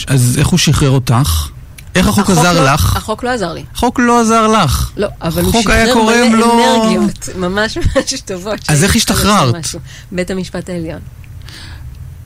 אז 0.07 0.37
איך 0.37 0.47
הוא 0.47 0.57
שחרר 0.57 0.89
אותך? 0.89 1.49
איך 1.95 2.07
החוק 2.07 2.29
עזר 2.29 2.53
לא, 2.53 2.73
לך? 2.73 2.95
החוק 2.95 3.23
לא 3.23 3.29
עזר 3.29 3.53
לי. 3.53 3.63
החוק 3.73 3.99
לא 3.99 4.21
עזר 4.21 4.47
לך. 4.47 4.91
לא, 4.97 5.07
אבל 5.21 5.43
הוא 5.43 5.61
שחרר 5.61 5.95
מלא 5.95 6.37
לא... 6.37 6.83
אנרגיות, 6.83 7.29
ממש 7.35 7.77
ממש 7.95 8.21
טובות. 8.25 8.59
אז 8.67 8.83
איך 8.83 8.95
השתחררת? 8.95 9.67
בית 10.11 10.31
המשפט 10.31 10.69
העליון. 10.69 10.99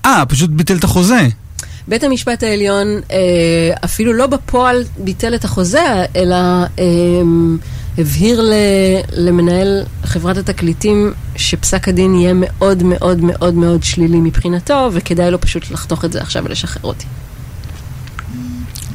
אה, 0.05 0.23
פשוט 0.29 0.49
ביטל 0.49 0.77
את 0.77 0.83
החוזה. 0.83 1.27
בית 1.87 2.03
המשפט 2.03 2.43
העליון 2.43 2.87
אה, 3.11 3.17
אפילו 3.85 4.13
לא 4.13 4.27
בפועל 4.27 4.83
ביטל 4.97 5.35
את 5.35 5.45
החוזה, 5.45 6.05
אלא... 6.15 6.35
אה, 6.79 6.85
הבהיר 7.99 8.41
למנהל 9.11 9.83
חברת 10.03 10.37
התקליטים 10.37 11.13
שפסק 11.35 11.87
הדין 11.87 12.15
יהיה 12.15 12.33
מאוד 12.35 12.83
מאוד 12.83 13.21
מאוד 13.21 13.53
מאוד 13.53 13.83
שלילי 13.83 14.17
מבחינתו, 14.17 14.89
וכדאי 14.93 15.31
לו 15.31 15.41
פשוט 15.41 15.71
לחתוך 15.71 16.05
את 16.05 16.11
זה 16.11 16.21
עכשיו 16.21 16.43
ולשחרר 16.45 16.83
אותי. 16.83 17.05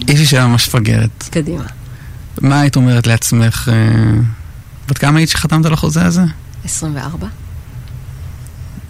יש 0.09 0.21
לי 0.21 0.27
שאלה 0.27 0.47
ממש 0.47 0.69
מפגרת. 0.69 1.29
קדימה. 1.31 1.64
מה 2.40 2.61
היית 2.61 2.77
אומרת 2.77 3.07
לעצמך? 3.07 3.69
אה, 3.73 4.21
בת 4.88 4.99
כמה 4.99 5.19
היית 5.19 5.29
שחתמת 5.29 5.67
על 5.67 5.73
החוזה 5.73 6.05
הזה? 6.05 6.23
24. 6.64 7.27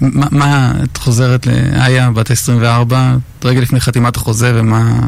מה, 0.00 0.27
מה 0.31 0.72
את 0.83 0.96
חוזרת 0.96 1.46
לאיה, 1.46 2.11
בת 2.11 2.31
24, 2.31 3.16
רגע 3.44 3.61
לפני 3.61 3.81
חתימת 3.81 4.16
החוזה, 4.16 4.53
ומה... 4.55 5.00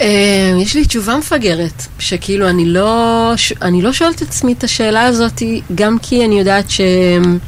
אה, 0.00 0.52
יש 0.62 0.74
לי 0.74 0.84
תשובה 0.84 1.16
מפגרת, 1.16 1.86
שכאילו 1.98 2.48
אני 2.48 2.66
לא, 2.66 3.32
אני 3.62 3.82
לא 3.82 3.92
שואלת 3.92 4.22
את 4.22 4.28
עצמי 4.28 4.52
את 4.52 4.64
השאלה 4.64 5.02
הזאת, 5.02 5.42
גם 5.74 5.98
כי 5.98 6.24
אני 6.24 6.38
יודעת 6.38 6.70
שאני 6.70 7.38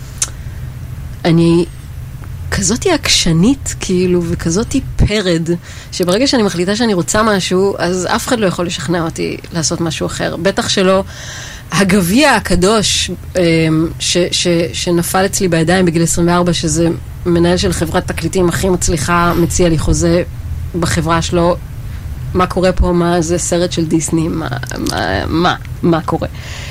כזאתי 2.51 2.93
עקשנית, 2.93 3.75
כאילו, 3.81 4.23
וכזאתי 4.25 4.81
פרד, 4.97 5.49
שברגע 5.93 6.27
שאני 6.27 6.43
מחליטה 6.43 6.77
שאני 6.77 6.95
רוצה 6.95 7.23
משהו, 7.23 7.75
אז 7.79 8.07
אף 8.17 8.29
אחד 8.29 8.41
לא 8.41 8.47
יכול 8.47 8.67
לשכנע 8.67 9.03
אותי 9.03 9.37
לעשות 9.53 9.81
משהו 9.81 10.07
אחר. 10.07 10.37
בטח 10.37 10.69
שלא 10.69 11.05
הגביע 11.73 12.31
הקדוש 12.31 13.11
אה, 13.37 13.43
ש, 13.99 14.17
ש, 14.31 14.49
שנפל 14.73 15.27
אצלי 15.27 15.49
בידיים 15.49 15.87
בגיל 15.87 16.03
24, 16.03 16.53
שזה 16.53 16.89
מנהל 17.27 17.57
של 17.57 17.73
חברת 17.73 18.07
תקליטים 18.07 18.49
הכי 18.49 18.69
מצליחה, 18.69 19.33
מציע 19.37 19.69
לי 19.69 19.79
חוזה 19.79 20.23
בחברה 20.81 21.23
שלו. 21.23 21.57
מה 22.35 22.47
קורה 22.47 22.73
פה, 22.73 22.93
מה 22.93 23.21
זה 23.21 23.39
סרט 23.39 23.73
של 23.73 23.87
דיסני, 23.87 24.29
מה, 24.29 24.49
מה, 24.91 25.27
מה, 25.27 25.55
מה 25.83 26.01
קורה. 26.01 26.29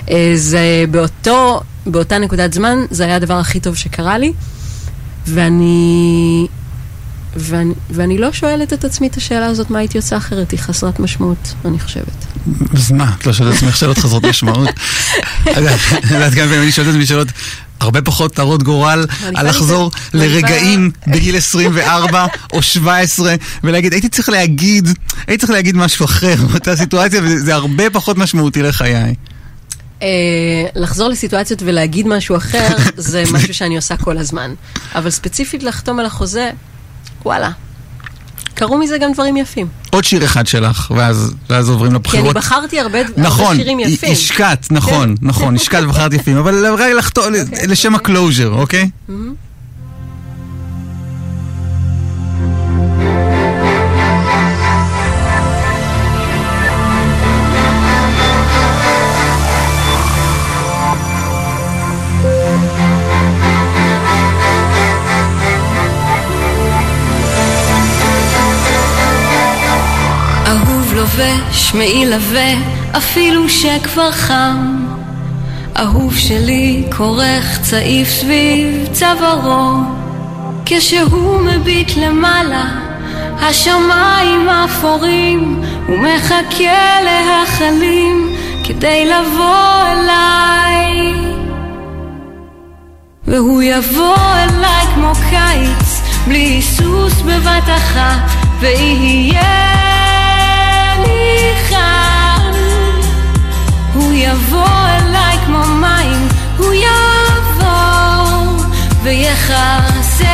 אה, 0.10 0.32
זה 0.36 0.86
באותו, 0.92 1.62
באותה 1.86 2.18
נקודת 2.18 2.54
זמן, 2.54 2.78
זה 2.90 3.06
היה 3.06 3.16
הדבר 3.16 3.34
הכי 3.34 3.60
טוב 3.60 3.76
שקרה 3.76 4.18
לי, 4.18 4.34
ואני, 5.28 6.48
ואני, 7.36 7.74
ואני 7.90 8.18
לא 8.18 8.32
שואלת 8.32 8.74
את 8.74 8.86
עצמי 8.86 9.08
את 9.08 9.18
השאלה 9.18 9.46
הזאת, 9.46 9.70
מה 9.70 9.80
הייתי 9.80 9.98
עושה 9.98 10.18
אחרת, 10.18 10.52
היא 10.52 10.60
חסרת 10.60 11.00
משמעות, 11.00 11.54
אני 11.66 11.80
חושבת. 11.80 12.26
אז 12.74 12.92
מה, 12.92 13.14
את 13.20 13.28
לא 13.28 13.34
שואלת 13.34 13.54
את 13.54 13.58
עצמך 13.58 13.78
שאלות 13.78 13.98
חסרות 13.98 14.24
משמעות? 14.24 14.70
את 15.52 16.12
יודעת, 16.12 16.34
גם 16.34 16.48
אני 16.54 16.72
שואל 16.72 16.88
את 16.88 16.92
עצמי 16.92 17.06
שאלות... 17.06 17.28
הרבה 17.82 18.02
פחות 18.02 18.34
טרות 18.34 18.64
גורל 18.64 19.06
על 19.36 19.48
לחזור 19.50 19.92
לרגעים 20.14 20.92
בגיל 21.08 21.38
24 21.38 22.26
או 22.54 22.62
17 22.62 23.36
ולהגיד, 23.64 23.94
הייתי 23.94 24.10
צריך 24.10 24.30
להגיד, 24.30 24.90
הייתי 25.28 25.38
צריך 25.38 25.52
להגיד 25.52 25.76
משהו 25.76 26.06
אחר 26.06 26.36
באותה 26.52 26.76
סיטואציה 26.76 27.22
וזה 27.24 27.56
הרבה 27.56 27.90
פחות 27.90 28.18
משמעותי 28.18 28.62
לחיי. 28.62 29.16
אה, 30.02 30.08
לחזור 30.76 31.08
לסיטואציות 31.08 31.62
ולהגיד 31.66 32.08
משהו 32.08 32.38
אחר 32.38 32.68
זה 32.98 33.24
משהו 33.32 33.54
שאני 33.54 33.76
עושה 33.76 33.98
כל 33.98 34.18
הזמן. 34.18 34.54
אבל 34.96 35.10
ספציפית 35.10 35.64
לחתום 35.64 36.00
על 36.00 36.06
החוזה, 36.06 36.52
וואלה, 37.26 37.52
קרו 38.54 38.78
מזה 38.78 38.98
גם 38.98 39.14
דברים 39.14 39.38
יפים. 39.38 39.68
עוד 39.92 40.04
שיר 40.04 40.26
אחד 40.26 40.48
שלך, 40.48 40.92
ואז, 40.96 41.34
ואז 41.50 41.70
עוברים 41.70 41.94
לבחירות. 41.94 42.24
כי 42.26 42.30
אני 42.32 42.40
בחרתי 42.40 42.80
הרבה, 42.80 43.00
נכון, 43.18 43.46
הרבה 43.46 43.56
שירים 43.56 43.80
יפים. 43.80 43.96
נכון, 43.96 44.12
השקעת, 44.12 44.68
נכון, 44.72 45.16
כן. 45.18 45.28
נכון, 45.28 45.56
השקעת 45.56 45.84
ובחרת 45.84 46.14
יפים, 46.14 46.38
אבל 46.38 46.66
רגע 46.74 46.94
לחתור, 46.94 47.24
okay, 47.24 47.68
לשם 47.68 47.94
okay. 47.94 47.98
הקלוז'ר, 47.98 48.50
אוקיי? 48.50 48.90
Mm-hmm. 49.10 49.12
לובש 71.22 71.74
מעיל 71.74 72.14
עבה, 72.14 72.54
אפילו 72.98 73.50
שכבר 73.50 74.12
חם. 74.12 74.86
אהוב 75.80 76.18
שלי 76.18 76.84
כורך 76.98 77.60
צעיף 77.62 78.10
סביב 78.10 78.88
צווארו, 78.92 79.74
כשהוא 80.66 81.42
מביט 81.42 81.92
למעלה, 81.98 82.66
השמיים 83.40 84.50
אפורים, 84.50 85.62
הוא 85.88 85.98
מחכה 85.98 87.02
להחלים 87.04 88.36
כדי 88.64 89.06
לבוא 89.06 89.84
אליי. 89.92 91.14
והוא 93.28 93.62
יבוא 93.62 94.16
אליי 94.18 94.86
כמו 94.96 95.12
קיץ, 95.30 96.02
בלי 96.28 96.38
היסוס 96.38 97.22
בבת 97.22 97.70
אחת, 97.78 98.30
ויהיה 98.60 100.11
חם. 101.70 102.52
הוא 103.94 104.14
יבוא 104.14 104.88
אליי 104.88 105.38
כמו 105.46 105.66
מים, 105.66 106.28
הוא 106.58 106.74
יבוא 106.74 108.66
ויחסה. 109.04 110.26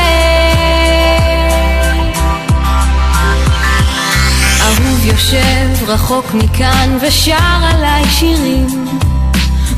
אהוב 4.62 5.06
יושב 5.06 5.90
רחוק 5.90 6.34
מכאן 6.34 6.98
ושר 7.02 7.60
עליי 7.62 8.06
שירים, 8.10 8.88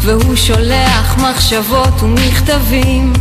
והוא 0.02 0.36
שולח 0.36 1.18
מחשבות 1.18 2.02
ומכתבים. 2.02 3.14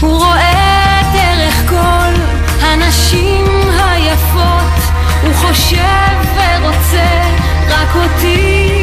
הוא 0.00 0.18
רואה 0.18 1.00
דרך 1.12 1.70
כל 1.70 2.20
הנשים 2.60 3.44
היפות, 3.78 4.77
הוא 5.22 5.34
חושב 5.34 6.16
ורוצה 6.34 7.22
רק 7.68 7.96
אותי, 7.96 8.82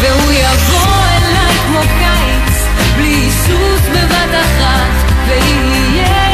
והוא 0.00 0.32
יבוא 0.32 1.04
אליי 1.16 1.54
כמו 1.66 1.80
קיץ, 1.80 2.66
בלי 2.96 3.14
היסוס 3.14 3.88
בבת 3.92 4.40
אחת, 4.40 5.12
ויהיה 5.28 6.26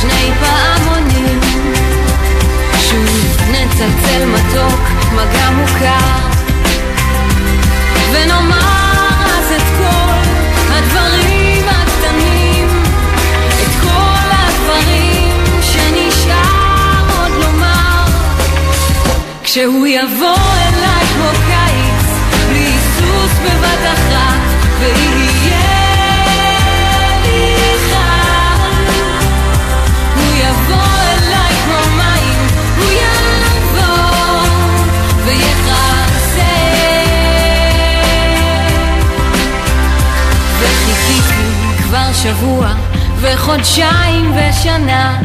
שני 0.00 0.32
פעמונים, 0.40 0.73
מתוק, 4.54 4.80
מגע 5.12 5.50
מוכר, 5.50 6.28
ונאמר 8.12 9.26
אז 9.38 9.52
את 9.56 9.62
כל 9.78 10.30
הדברים 10.72 11.64
הקטנים, 11.68 12.68
את 13.62 13.82
כל 13.82 14.28
הדברים 14.30 15.32
שנשאר 15.62 17.04
עוד 17.18 17.32
לומר. 17.44 18.04
כשהוא 19.42 19.86
יבוא 19.86 20.36
אליי 20.68 21.06
כמו 21.14 21.28
קיץ, 21.46 22.08
בלי 22.48 22.58
היסוס 22.58 23.32
בבת 23.44 23.92
אחת, 23.92 24.40
ויהיה 24.80 25.13
כבר 42.24 42.32
שבוע 42.32 42.68
וחודשיים 43.20 44.32
ושנה, 44.36 45.20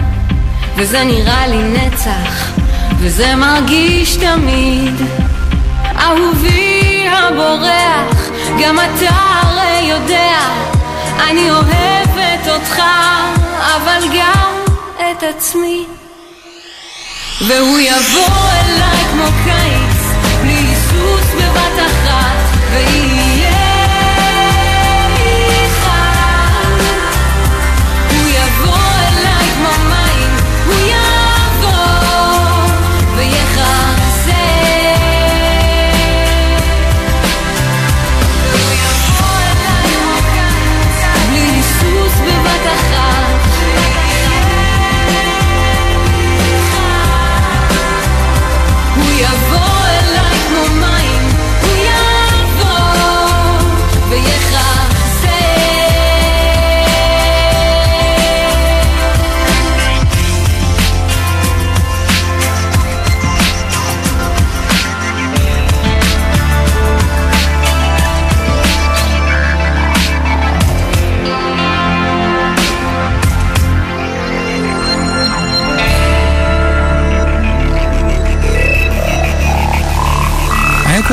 וזה 0.76 1.04
נראה 1.04 1.48
לי 1.48 1.64
נצח, 1.64 2.52
וזה 3.00 3.36
מרגיש 3.36 4.16
תמיד. 4.16 4.94
אהובי 6.00 7.08
הבורח, 7.10 8.30
גם 8.64 8.80
אתה 8.80 9.10
הרי 9.10 9.90
יודע, 9.90 10.40
אני 11.30 11.52
אוהבת 11.52 12.48
אותך, 12.48 12.82
אבל 13.58 14.08
גם 14.18 14.54
את 14.96 15.24
עצמי. 15.24 15.86
והוא 17.48 17.80
יבוא 17.80 18.36
אליי 18.52 19.06
כמו 19.12 19.26
קיץ, 19.44 20.04
בלי 20.42 20.54
היסוס 20.54 21.34
בבת 21.36 21.86
אחת, 21.88 22.38
ויהיה 22.74 23.19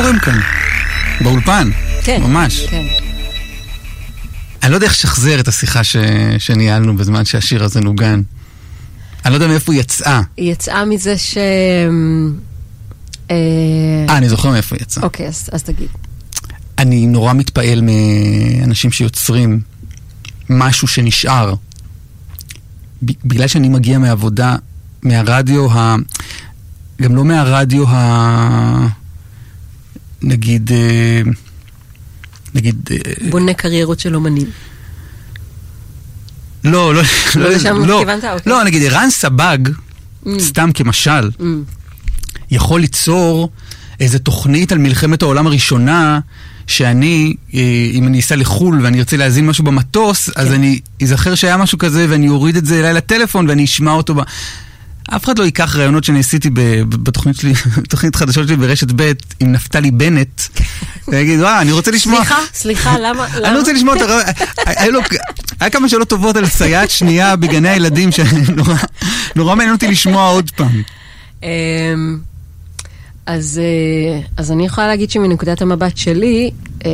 היה 0.07 0.21
קוראים 0.21 0.41
כאן, 0.41 0.41
באולפן, 1.25 1.71
כן. 2.05 2.23
ממש. 2.23 2.67
כן. 2.67 2.87
אני 4.63 4.71
לא 4.71 4.77
יודע 4.77 4.87
איך 4.87 4.95
לשחזר 4.95 5.41
את 5.41 5.49
השיחה 5.49 5.85
ש... 5.85 5.97
שניהלנו 6.39 6.97
בזמן 6.97 7.25
שהשיר 7.25 7.65
הזה 7.65 7.81
נוגן. 7.81 8.23
אני 9.25 9.33
לא 9.33 9.37
יודע 9.37 9.47
מאיפה 9.47 9.73
היא 9.73 9.81
יצאה. 9.81 10.21
היא 10.37 10.53
יצאה 10.53 10.85
מזה 10.85 11.19
ש... 11.19 11.37
אה, 13.31 13.37
אה, 14.09 14.17
אני 14.17 14.29
זוכר 14.29 14.51
מאיפה 14.51 14.77
היא 14.77 14.83
יצאה. 14.83 15.05
אוקיי, 15.05 15.29
אז 15.29 15.49
אז 15.53 15.63
תגיד. 15.63 15.89
אני 16.79 17.07
נורא 17.07 17.33
מתפעל 17.33 17.81
מאנשים 17.83 18.93
שיוצרים 18.93 19.61
משהו 20.51 20.89
שנשאר. 20.89 21.55
בגלל 23.03 23.47
שאני 23.47 23.69
מגיע 23.69 23.99
מהעבודה, 23.99 24.57
מהרדיו 25.03 25.73
ה... 25.73 25.97
גם 27.03 27.17
לא 27.17 27.25
מהרדיו 27.25 27.85
ה... 27.89 29.06
נגיד... 30.23 30.71
אה, 30.73 31.21
נגיד... 32.55 32.89
אה, 32.91 33.31
בונה 33.31 33.55
קריירות 33.55 34.01
של 34.01 34.15
אומנים. 34.15 34.47
לא, 36.65 36.95
לא, 36.95 37.03
לא 37.37 37.51
לא, 37.65 37.87
לא? 37.87 38.01
אוקיי. 38.01 38.31
לא, 38.47 38.65
נגיד 38.65 38.83
ערן 38.83 39.11
סבג, 39.11 39.59
סתם 40.39 40.71
כמשל, 40.75 41.31
Mm. 41.39 41.43
יכול 42.51 42.81
ליצור 42.81 43.51
איזה 44.01 44.19
תוכנית 44.19 44.73
על 44.73 44.79
מלחמת 44.79 45.23
העולם 45.23 45.47
הראשונה, 45.47 46.21
שאני, 46.67 47.35
אה, 47.55 47.61
אם 47.93 48.07
אני 48.07 48.21
אסע 48.21 48.37
לחו"ל 48.37 48.81
ואני 48.83 48.99
ארצה 48.99 49.17
להאזין 49.17 49.47
משהו 49.47 49.65
במטוס, 49.65 50.31
אז 50.37 50.53
אני 50.53 50.81
אזכר 51.03 51.35
שהיה 51.35 51.57
משהו 51.57 51.79
כזה 51.79 52.07
ואני 52.09 52.29
אוריד 52.29 52.57
את 52.57 52.67
זה 52.67 52.79
אליי 52.81 52.95
לטלפון 52.95 53.49
ואני 53.49 53.65
אשמע 53.65 53.93
אותו 53.93 54.15
ב... 54.15 54.21
אף 55.11 55.25
אחד 55.25 55.39
לא 55.39 55.45
ייקח 55.45 55.77
רעיונות 55.77 56.05
שאני 56.05 56.21
עשיתי 56.21 56.51
בתוכנית 56.89 57.37
שלי, 57.37 57.53
בתוכנית 57.83 58.17
חדשות 58.17 58.49
שלי 58.49 58.57
ברשת 58.57 58.93
ב' 58.97 59.13
עם 59.41 59.53
נפתלי 59.53 59.91
בנט, 59.91 60.43
ויגיד, 61.09 61.41
וואה, 61.41 61.61
אני 61.61 61.73
רוצה 61.73 61.91
לשמוע... 61.91 62.19
סליחה, 62.19 62.39
סליחה, 62.55 62.99
למה? 62.99 63.27
אני? 63.45 63.59
רוצה 63.59 63.73
לשמוע 63.73 63.97
את 63.97 64.01
הרעיון, 64.03 65.03
היה 65.61 65.71
כמה 65.71 65.89
שאלות 65.89 66.09
טובות 66.09 66.37
על 66.37 66.47
סייעת 66.47 66.91
שנייה 66.91 67.37
בגני 67.37 67.69
הילדים, 67.69 68.13
שנורא 68.13 68.75
נורא 69.37 69.55
מעניין 69.55 69.75
אותי 69.75 69.89
לשמוע 69.89 70.29
עוד 70.29 70.51
פעם. 70.51 70.83
אמ, 71.43 71.49
אז, 73.27 73.61
אה, 73.63 74.21
אז 74.37 74.53
אני 74.53 74.67
יכולה 74.67 74.87
להגיד 74.87 75.11
שמנקודת 75.11 75.63
המבט 75.63 75.97
שלי, 75.97 76.51
אה, 76.87 76.91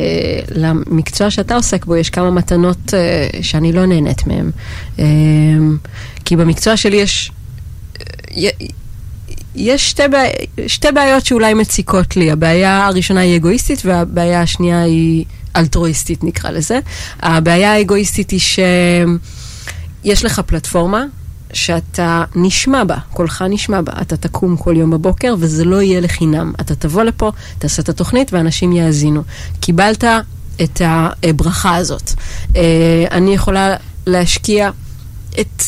למקצוע 0.55 1.29
שאתה 1.29 1.55
עוסק 1.55 1.85
בו 1.85 1.95
יש 1.95 2.09
כמה 2.09 2.31
מתנות 2.31 2.93
אה, 2.93 3.27
שאני 3.41 3.73
לא 3.73 3.85
נהנית 3.85 4.27
מהן. 4.27 4.51
אה, 4.99 5.05
כי 6.25 6.35
במקצוע 6.35 6.77
שלי 6.77 6.97
יש, 6.97 7.31
יש 9.55 9.89
שתי, 9.89 10.07
בעי, 10.11 10.31
שתי 10.67 10.87
בעיות 10.91 11.25
שאולי 11.25 11.53
מציקות 11.53 12.15
לי. 12.15 12.31
הבעיה 12.31 12.87
הראשונה 12.87 13.19
היא 13.19 13.35
אגואיסטית 13.37 13.85
והבעיה 13.85 14.41
השנייה 14.41 14.83
היא 14.83 15.25
אלטרואיסטית 15.55 16.23
נקרא 16.23 16.49
לזה. 16.49 16.79
הבעיה 17.19 17.73
האגואיסטית 17.73 18.31
היא 18.31 18.39
שיש 18.39 20.25
לך 20.25 20.39
פלטפורמה 20.39 21.05
שאתה 21.53 22.23
נשמע 22.35 22.83
בה, 22.83 22.97
קולך 23.13 23.43
נשמע 23.49 23.81
בה, 23.81 23.93
אתה 24.01 24.17
תקום 24.17 24.57
כל 24.57 24.77
יום 24.77 24.91
בבוקר 24.91 25.35
וזה 25.39 25.65
לא 25.65 25.81
יהיה 25.81 26.01
לחינם. 26.01 26.53
אתה 26.61 26.75
תבוא 26.75 27.03
לפה, 27.03 27.31
תעשה 27.59 27.81
את 27.81 27.89
התוכנית 27.89 28.33
ואנשים 28.33 28.71
יאזינו. 28.71 29.23
קיבלת 29.59 30.03
את 30.63 30.81
הברכה 30.85 31.75
הזאת. 31.75 32.11
אה, 32.55 32.61
אני 33.11 33.33
יכולה 33.33 33.75
להשקיע 34.05 34.69
את 35.39 35.63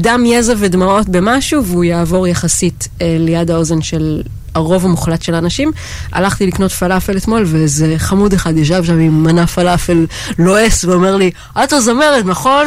דם, 0.00 0.24
יזע 0.26 0.54
ודמעות 0.58 1.08
במשהו, 1.08 1.64
והוא 1.64 1.84
יעבור 1.84 2.26
יחסית 2.26 2.88
אה, 3.02 3.16
ליד 3.18 3.50
האוזן 3.50 3.82
של 3.82 4.22
הרוב 4.54 4.84
המוחלט 4.84 5.22
של 5.22 5.34
האנשים. 5.34 5.72
הלכתי 6.12 6.46
לקנות 6.46 6.72
פלאפל 6.72 7.16
אתמול, 7.16 7.44
ואיזה 7.46 7.94
חמוד 7.98 8.32
אחד 8.32 8.56
ישב 8.56 8.84
שם 8.84 8.98
עם 8.98 9.22
מנה 9.22 9.46
פלאפל 9.46 10.06
לועס 10.38 10.84
ואומר 10.84 11.16
לי, 11.16 11.30
את 11.64 11.72
הזמרת, 11.72 12.24
נכון? 12.24 12.66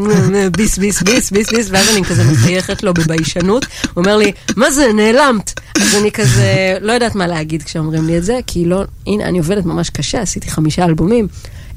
ביס, 0.56 0.78
ביס, 0.78 1.02
ביס, 1.02 1.30
ביס, 1.30 1.52
ביס, 1.52 1.68
ואז 1.70 1.96
אני 1.96 2.04
כזה 2.04 2.24
מחייכת 2.32 2.82
לו 2.82 2.94
בביישנות. 2.94 3.66
הוא 3.94 4.02
אומר 4.02 4.16
לי, 4.16 4.32
מה 4.56 4.70
זה, 4.70 4.92
נעלמת? 4.94 5.60
אז 5.80 5.94
אני 5.94 6.12
כזה 6.12 6.76
לא 6.80 6.92
יודעת 6.92 7.14
מה 7.14 7.26
להגיד 7.26 7.62
כשאומרים 7.62 8.06
לי 8.06 8.18
את 8.18 8.24
זה, 8.24 8.38
כי 8.46 8.64
לא, 8.64 8.84
הנה, 9.06 9.24
אני 9.24 9.38
עובדת 9.38 9.64
ממש 9.64 9.90
קשה, 9.90 10.20
עשיתי 10.20 10.50
חמישה 10.50 10.84
אלבומים. 10.84 11.28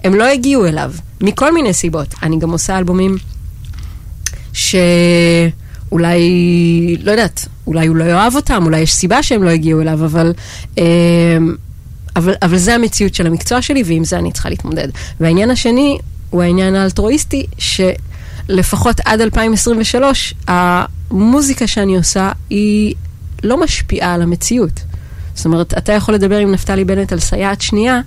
הם 0.03 0.15
לא 0.15 0.23
הגיעו 0.23 0.65
אליו, 0.65 0.91
מכל 1.21 1.53
מיני 1.53 1.73
סיבות. 1.73 2.07
אני 2.23 2.39
גם 2.39 2.51
עושה 2.51 2.77
אלבומים 2.77 3.17
שאולי, 5.91 6.21
לא 7.03 7.11
יודעת, 7.11 7.47
אולי 7.67 7.87
הוא 7.87 7.95
לא 7.95 8.03
יאהב 8.03 8.35
אותם, 8.35 8.63
אולי 8.65 8.79
יש 8.79 8.93
סיבה 8.93 9.23
שהם 9.23 9.43
לא 9.43 9.49
הגיעו 9.49 9.81
אליו, 9.81 10.05
אבל, 10.05 10.33
אה, 10.77 10.83
אבל, 12.15 12.33
אבל 12.41 12.57
זה 12.57 12.75
המציאות 12.75 13.15
של 13.15 13.27
המקצוע 13.27 13.61
שלי, 13.61 13.83
ועם 13.85 14.03
זה 14.03 14.17
אני 14.19 14.31
צריכה 14.31 14.49
להתמודד. 14.49 14.87
והעניין 15.19 15.51
השני 15.51 15.97
הוא 16.29 16.41
העניין 16.41 16.75
האלטרואיסטי, 16.75 17.45
שלפחות 17.57 18.99
עד 19.05 19.21
2023, 19.21 20.33
המוזיקה 20.47 21.67
שאני 21.67 21.97
עושה 21.97 22.31
היא 22.49 22.95
לא 23.43 23.63
משפיעה 23.63 24.13
על 24.13 24.21
המציאות. 24.21 24.79
זאת 25.35 25.45
אומרת, 25.45 25.77
אתה 25.77 25.93
יכול 25.93 26.13
לדבר 26.13 26.37
עם 26.37 26.51
נפתלי 26.51 26.85
בנט 26.85 27.11
על 27.11 27.19
סייעת 27.19 27.61
שנייה, 27.61 28.01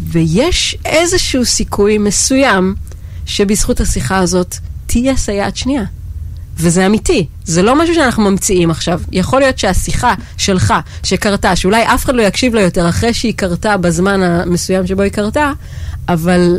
ויש 0.00 0.76
איזשהו 0.84 1.44
סיכוי 1.44 1.98
מסוים 1.98 2.74
שבזכות 3.26 3.80
השיחה 3.80 4.18
הזאת 4.18 4.56
תהיה 4.88 5.16
סייעת 5.16 5.56
שנייה. 5.56 5.84
וזה 6.56 6.86
אמיתי, 6.86 7.26
זה 7.44 7.62
לא 7.62 7.82
משהו 7.82 7.94
שאנחנו 7.94 8.30
ממציאים 8.30 8.70
עכשיו. 8.70 9.00
יכול 9.12 9.40
להיות 9.40 9.58
שהשיחה 9.58 10.14
שלך, 10.36 10.74
שקרתה, 11.02 11.56
שאולי 11.56 11.82
אף 11.82 12.04
אחד 12.04 12.14
לא 12.14 12.22
יקשיב 12.22 12.54
לה 12.54 12.60
יותר 12.60 12.88
אחרי 12.88 13.14
שהיא 13.14 13.34
קרתה 13.36 13.76
בזמן 13.76 14.22
המסוים 14.22 14.86
שבו 14.86 15.02
היא 15.02 15.12
קרתה, 15.12 15.52
אבל, 16.08 16.58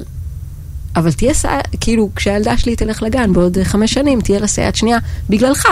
אבל 0.96 1.12
תהיה 1.12 1.34
סייעת, 1.34 1.68
כאילו, 1.80 2.10
כשהילדה 2.16 2.58
שלי 2.58 2.76
תלך 2.76 3.04
לגן 3.04 3.34
בעוד 3.34 3.58
חמש 3.64 3.94
שנים, 3.94 4.22
תהיה 4.22 4.40
לה 4.40 4.48
סייעת 4.48 4.76
שנייה 4.76 4.98
בגללך. 5.30 5.66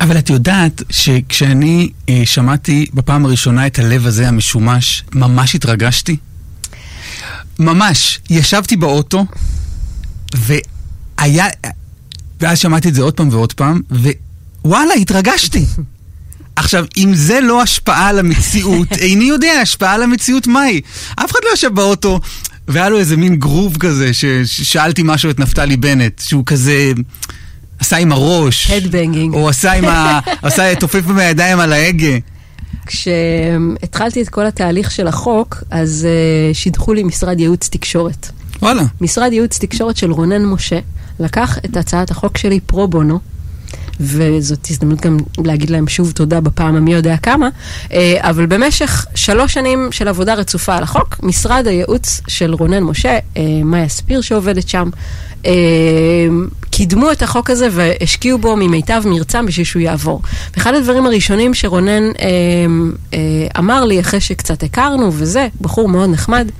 אבל 0.00 0.18
את 0.18 0.30
יודעת 0.30 0.82
שכשאני 0.90 1.90
אה, 2.08 2.22
שמעתי 2.24 2.86
בפעם 2.94 3.24
הראשונה 3.24 3.66
את 3.66 3.78
הלב 3.78 4.06
הזה 4.06 4.28
המשומש, 4.28 5.04
ממש 5.14 5.54
התרגשתי? 5.54 6.16
ממש. 7.58 8.20
ישבתי 8.30 8.76
באוטו, 8.76 9.24
והיה... 11.20 11.46
ואז 12.40 12.58
שמעתי 12.58 12.88
את 12.88 12.94
זה 12.94 13.02
עוד 13.02 13.14
פעם 13.14 13.28
ועוד 13.28 13.52
פעם, 13.52 13.80
ווואלה, 14.64 14.94
התרגשתי. 14.94 15.64
עכשיו, 16.56 16.84
אם 16.96 17.14
זה 17.14 17.40
לא 17.40 17.62
השפעה 17.62 18.08
על 18.08 18.18
המציאות, 18.18 18.92
איני 19.00 19.24
יודע 19.24 19.52
השפעה 19.62 19.94
על 19.94 20.02
המציאות 20.02 20.46
מהי. 20.46 20.80
אף 21.16 21.30
אחד 21.30 21.38
לא 21.44 21.50
יושב 21.50 21.74
באוטו, 21.74 22.20
והיה 22.68 22.88
לו 22.88 22.98
איזה 22.98 23.16
מין 23.16 23.36
גרוב 23.36 23.76
כזה, 23.76 24.10
ששאלתי 24.14 25.02
משהו 25.04 25.30
את 25.30 25.38
נפתלי 25.38 25.76
בנט, 25.76 26.22
שהוא 26.24 26.46
כזה... 26.46 26.92
עשה 27.78 27.96
עם 27.96 28.12
הראש. 28.12 28.70
Headbanging. 28.70 29.32
או 29.32 29.48
עשה 29.48 29.72
עם 29.72 29.84
ה... 29.84 30.20
עשה, 30.42 30.74
תופף 30.74 31.02
עם 31.08 31.18
הידיים 31.18 31.60
על 31.60 31.72
ההגה. 31.72 32.16
כשהתחלתי 32.86 34.22
את 34.22 34.28
כל 34.28 34.46
התהליך 34.46 34.90
של 34.90 35.06
החוק, 35.06 35.62
אז 35.70 36.06
uh, 36.06 36.54
שידחו 36.54 36.94
לי 36.94 37.02
משרד 37.02 37.40
ייעוץ 37.40 37.68
תקשורת. 37.68 38.28
וואלה. 38.62 38.82
משרד 39.00 39.32
ייעוץ 39.32 39.58
תקשורת 39.58 39.96
של 39.96 40.10
רונן 40.10 40.44
משה 40.44 40.78
לקח 41.20 41.58
את 41.58 41.76
הצעת 41.76 42.10
החוק 42.10 42.38
שלי 42.38 42.60
פרו 42.60 42.88
בונו, 42.88 43.18
וזאת 44.00 44.66
הזדמנות 44.70 45.00
גם 45.00 45.16
להגיד 45.44 45.70
להם 45.70 45.88
שוב 45.88 46.10
תודה 46.10 46.40
בפעם 46.40 46.76
המי 46.76 46.92
יודע 46.92 47.16
כמה, 47.16 47.48
אה, 47.92 48.16
אבל 48.20 48.46
במשך 48.46 49.06
שלוש 49.14 49.54
שנים 49.54 49.88
של 49.92 50.08
עבודה 50.08 50.34
רצופה 50.34 50.76
על 50.76 50.82
החוק, 50.82 51.16
משרד 51.22 51.66
הייעוץ 51.66 52.20
של 52.28 52.54
רונן 52.54 52.82
משה, 52.82 53.18
אה, 53.36 53.42
מאיה 53.64 53.88
ספיר 53.88 54.20
שעובדת 54.20 54.68
שם, 54.68 54.90
אה, 55.46 55.52
קידמו 56.70 57.12
את 57.12 57.22
החוק 57.22 57.50
הזה 57.50 57.68
והשקיעו 57.70 58.38
בו 58.38 58.56
ממיטב 58.56 59.02
מרצם 59.06 59.46
בשביל 59.46 59.66
שהוא 59.66 59.82
יעבור. 59.82 60.22
ואחד 60.56 60.74
הדברים 60.74 61.06
הראשונים 61.06 61.54
שרונן 61.54 62.02
אמר 63.58 63.84
לי, 63.84 64.00
אחרי 64.00 64.20
שקצת 64.20 64.62
הכרנו 64.62 65.10
וזה, 65.12 65.48
בחור 65.60 65.88
מאוד 65.88 66.10
נחמד, 66.10 66.50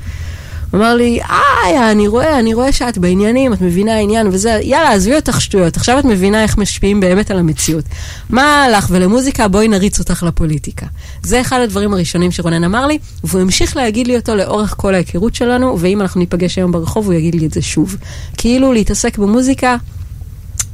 אמר 0.75 0.95
לי, 0.95 1.21
איי, 1.23 1.91
אני 1.91 2.09
רואה, 2.09 2.39
אני 2.39 2.55
רואה 2.55 2.73
שאת 2.73 2.99
בעניינים, 2.99 3.53
את 3.53 3.61
מבינה 3.61 3.99
עניין 3.99 4.27
וזה, 4.27 4.61
יאללה, 4.62 4.93
עזבי 4.93 5.16
אותך 5.16 5.41
שטויות, 5.41 5.77
עכשיו 5.77 5.99
את 5.99 6.05
מבינה 6.05 6.43
איך 6.43 6.59
משפיעים 6.59 7.01
באמת 7.01 7.31
על 7.31 7.39
המציאות. 7.39 7.85
מה 8.31 8.66
לך 8.73 8.87
ולמוזיקה, 8.91 9.49
בואי 9.49 9.68
נריץ 9.68 9.99
אותך 9.99 10.23
לפוליטיקה. 10.27 10.87
זה 11.23 11.41
אחד 11.41 11.61
הדברים 11.61 11.95
הראשונים 11.95 12.33
שרונן 12.33 12.64
אמר 12.64 12.87
לי, 12.87 12.99
והוא 13.25 13.41
המשיך 13.41 13.77
להגיד 13.77 14.07
לי 14.07 14.16
אותו 14.16 14.37
לאורך 14.37 14.75
כל 14.77 14.95
ההיכרות 14.95 15.35
שלנו, 15.35 15.79
ואם 15.81 16.01
אנחנו 16.01 16.21
ניפגש 16.21 16.59
היום 16.59 16.73
ברחוב, 16.73 17.07
הוא 17.07 17.14
יגיד 17.14 17.35
לי 17.35 17.47
את 17.47 17.53
זה 17.53 17.62
שוב. 17.62 17.97
כאילו 18.37 18.73
להתעסק 18.73 19.18
במוזיקה, 19.18 19.77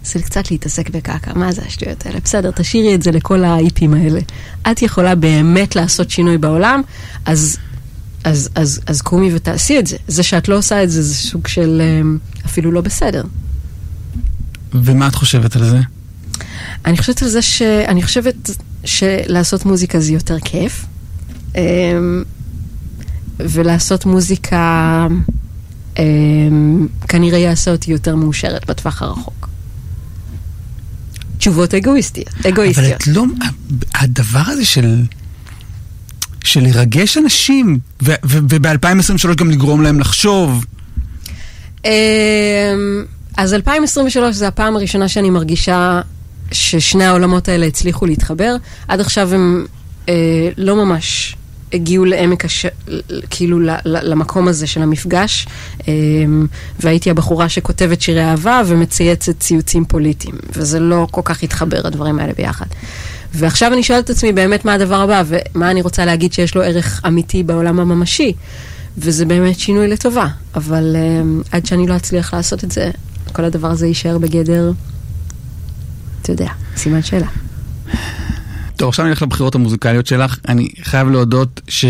זה 0.05 0.22
קצת 0.22 0.51
להתעסק 0.51 0.90
בקעקע, 0.90 1.30
מה 1.34 1.53
זה 1.53 1.62
השטויות 1.66 2.07
האלה? 2.07 2.18
בסדר, 2.24 2.51
תשאירי 2.51 2.94
את 2.94 3.03
זה 3.03 3.11
לכל 3.11 3.44
האיפים 3.44 3.94
האלה. 3.94 4.20
את 4.70 4.82
יכולה 4.82 5.14
באמת 5.14 5.76
לעשות 5.76 6.11
שינוי 6.11 6.38
בעולם, 6.38 6.82
אז 7.24 7.59
אז, 8.26 8.48
אז, 8.54 8.80
אז 8.86 9.02
קומי 9.02 9.34
ותעשי 9.34 9.78
את 9.78 9.86
זה. 9.86 9.96
זה 10.08 10.22
שאת 10.22 10.48
לא 10.48 10.56
עושה 10.56 10.82
את 10.82 10.90
זה, 10.90 11.02
זה 11.02 11.14
סוג 11.14 11.46
של 11.46 11.82
אמ, 11.84 12.18
אפילו 12.46 12.72
לא 12.72 12.80
בסדר. 12.80 13.22
ומה 14.74 15.08
את 15.08 15.14
חושבת 15.14 15.56
על 15.56 15.64
זה? 15.64 15.80
אני 16.84 16.98
חושבת 16.98 17.22
על 17.22 17.28
זה 17.28 17.42
ש... 17.42 17.62
אני 17.62 18.02
חושבת 18.02 18.50
שלעשות 18.84 19.66
מוזיקה 19.66 20.00
זה 20.00 20.12
יותר 20.12 20.40
כיף. 20.40 20.84
אמ, 21.54 21.60
ולעשות 23.38 24.06
מוזיקה 24.06 25.06
אמ, 25.98 26.86
כנראה 27.08 27.38
יעשה 27.38 27.70
אותי 27.70 27.92
יותר 27.92 28.16
מאושרת 28.16 28.70
בטווח 28.70 29.02
הרחוק. 29.02 29.48
תשובות 31.38 31.74
אגואיסטיות. 31.74 32.28
אבל 32.28 32.48
אגואיסטיות. 32.48 33.00
את 33.02 33.06
לא... 33.06 33.24
הדבר 33.94 34.42
הזה 34.46 34.64
של... 34.64 35.02
של 36.47 36.61
לרגש 36.61 37.18
אנשים, 37.18 37.78
וב-2023 38.03 39.34
גם 39.36 39.51
לגרום 39.51 39.82
להם 39.82 40.01
לחשוב. 40.01 40.64
אמ, 41.84 41.90
אז 43.36 43.55
2023 43.55 44.36
זה 44.36 44.49
הפעם 44.49 44.76
הראשונה 44.76 45.09
שאני 45.09 45.30
מרגישה 45.30 46.01
ששני 46.53 47.05
העולמות 47.05 47.49
האלה 47.49 47.66
הצליחו 47.66 48.07
להתחבר. 48.07 48.57
עד 48.88 49.01
עכשיו 49.01 49.34
הם 49.34 49.66
אה, 50.09 50.14
לא 50.57 50.76
ממש 50.76 51.36
הגיעו 51.72 52.05
לעמק, 52.05 52.44
הש... 52.44 52.66
כאילו 53.30 53.61
ל- 53.61 53.70
למקום 53.84 54.49
הזה 54.49 54.66
של 54.66 54.82
המפגש, 54.82 55.47
אה, 55.88 55.92
והייתי 56.80 57.11
הבחורה 57.11 57.49
שכותבת 57.49 58.01
שירי 58.01 58.24
אהבה 58.24 58.62
ומצייצת 58.66 59.40
ציוצים 59.40 59.84
פוליטיים, 59.84 60.34
וזה 60.53 60.80
לא 60.80 61.07
כל 61.11 61.20
כך 61.24 61.42
התחבר 61.42 61.86
הדברים 61.86 62.18
האלה 62.18 62.32
ביחד. 62.36 62.66
ועכשיו 63.34 63.72
אני 63.72 63.82
שואלת 63.82 64.04
את 64.04 64.10
עצמי 64.10 64.32
באמת 64.32 64.64
מה 64.64 64.74
הדבר 64.74 65.00
הבא, 65.00 65.22
ומה 65.26 65.70
אני 65.70 65.82
רוצה 65.82 66.04
להגיד 66.04 66.32
שיש 66.32 66.54
לו 66.54 66.62
ערך 66.62 67.00
אמיתי 67.06 67.42
בעולם 67.42 67.80
הממשי. 67.80 68.32
וזה 68.98 69.24
באמת 69.24 69.58
שינוי 69.58 69.88
לטובה, 69.88 70.26
אבל 70.54 70.96
um, 70.96 71.48
עד 71.52 71.66
שאני 71.66 71.86
לא 71.86 71.96
אצליח 71.96 72.34
לעשות 72.34 72.64
את 72.64 72.70
זה, 72.70 72.90
כל 73.32 73.44
הדבר 73.44 73.70
הזה 73.70 73.86
יישאר 73.86 74.18
בגדר, 74.18 74.72
אתה 76.22 76.32
יודע, 76.32 76.48
סימן 76.76 77.02
שאלה. 77.02 77.26
טוב, 78.76 78.88
עכשיו 78.88 79.06
נלך 79.06 79.22
לבחירות 79.22 79.54
המוזיקליות 79.54 80.06
שלך. 80.06 80.38
אני 80.48 80.68
חייב 80.82 81.08
להודות 81.08 81.60
ש... 81.68 81.84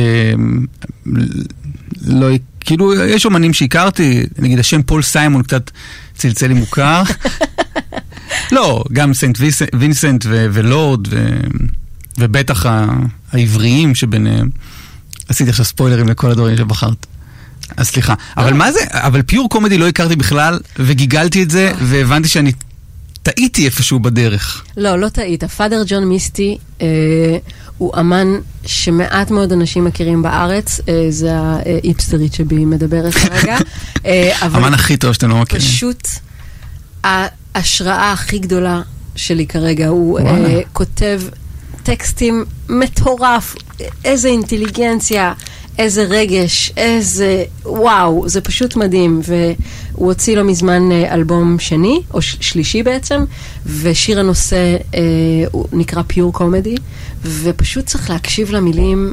לא... 2.06 2.26
כאילו, 2.60 2.94
יש 2.94 3.24
אומנים 3.24 3.52
שהכרתי, 3.52 4.26
נגיד 4.38 4.58
השם 4.58 4.82
פול 4.82 5.02
סיימון 5.02 5.42
קצת 5.42 5.70
צלצל 6.14 6.46
לי 6.46 6.54
מוכר. 6.54 7.02
לא, 8.52 8.84
גם 8.92 9.14
סנט 9.14 9.38
וינסנט 9.74 10.24
ו- 10.28 10.46
ולורד, 10.52 11.08
ו- 11.10 11.40
ובטח 12.18 12.66
ה- 12.66 12.86
העבריים 13.32 13.94
שביניהם. 13.94 14.50
עשיתי 15.28 15.50
עכשיו 15.50 15.64
ספוילרים 15.64 16.08
לכל 16.08 16.30
הדברים 16.30 16.56
שבחרת. 16.56 17.06
אז 17.76 17.86
סליחה. 17.88 18.14
אבל 18.36 18.52
מה 18.54 18.72
זה, 18.72 18.78
אבל 18.90 19.22
פיור 19.22 19.48
קומדי 19.48 19.78
לא 19.78 19.88
הכרתי 19.88 20.16
בכלל, 20.16 20.58
וגיגלתי 20.78 21.42
את 21.42 21.50
זה, 21.50 21.72
והבנתי 21.82 22.28
שאני 22.28 22.52
טעיתי 23.22 23.64
איפשהו 23.64 24.00
בדרך. 24.00 24.64
לא, 24.76 24.96
לא 24.98 25.08
טעית. 25.08 25.44
פאדר 25.44 25.82
ג'ון 25.86 26.04
מיסטי 26.04 26.58
אה, 26.80 26.86
הוא 27.78 27.92
אמן 28.00 28.26
שמעט 28.66 29.30
מאוד 29.30 29.52
אנשים 29.52 29.84
מכירים 29.84 30.22
בארץ, 30.22 30.80
אה, 30.88 31.06
זה 31.10 31.30
האיפסטרית 31.36 32.34
שבי 32.34 32.64
מדברת 32.64 33.14
כרגע. 33.14 33.56
אה, 34.06 34.32
אמן 34.46 34.74
הכי 34.74 34.96
טוב 34.96 35.12
שאתם 35.12 35.28
לא 35.28 35.40
מכירים. 35.40 35.66
פשוט 35.66 36.08
ההשראה 37.56 38.12
הכי 38.12 38.38
גדולה 38.38 38.82
שלי 39.14 39.46
כרגע, 39.46 39.88
הוא 39.88 40.12
וואלה. 40.20 40.48
אה, 40.48 40.60
כותב 40.72 41.22
טקסטים 41.82 42.44
מטורף, 42.68 43.54
איזה 44.04 44.28
אינטליגנציה, 44.28 45.32
איזה 45.78 46.02
רגש, 46.02 46.72
איזה... 46.76 47.44
וואו, 47.64 48.28
זה 48.28 48.40
פשוט 48.40 48.76
מדהים. 48.76 49.20
והוא 49.24 50.06
הוציא 50.08 50.36
לא 50.36 50.44
מזמן 50.44 50.92
אה, 50.92 51.14
אלבום 51.14 51.58
שני, 51.58 52.00
או 52.14 52.22
ש- 52.22 52.36
שלישי 52.40 52.82
בעצם, 52.82 53.24
ושיר 53.66 54.20
הנושא 54.20 54.76
אה, 54.94 55.00
הוא 55.52 55.66
נקרא 55.72 56.02
פיור 56.06 56.32
קומדי, 56.32 56.74
ופשוט 57.22 57.86
צריך 57.86 58.10
להקשיב 58.10 58.50
למילים, 58.50 59.12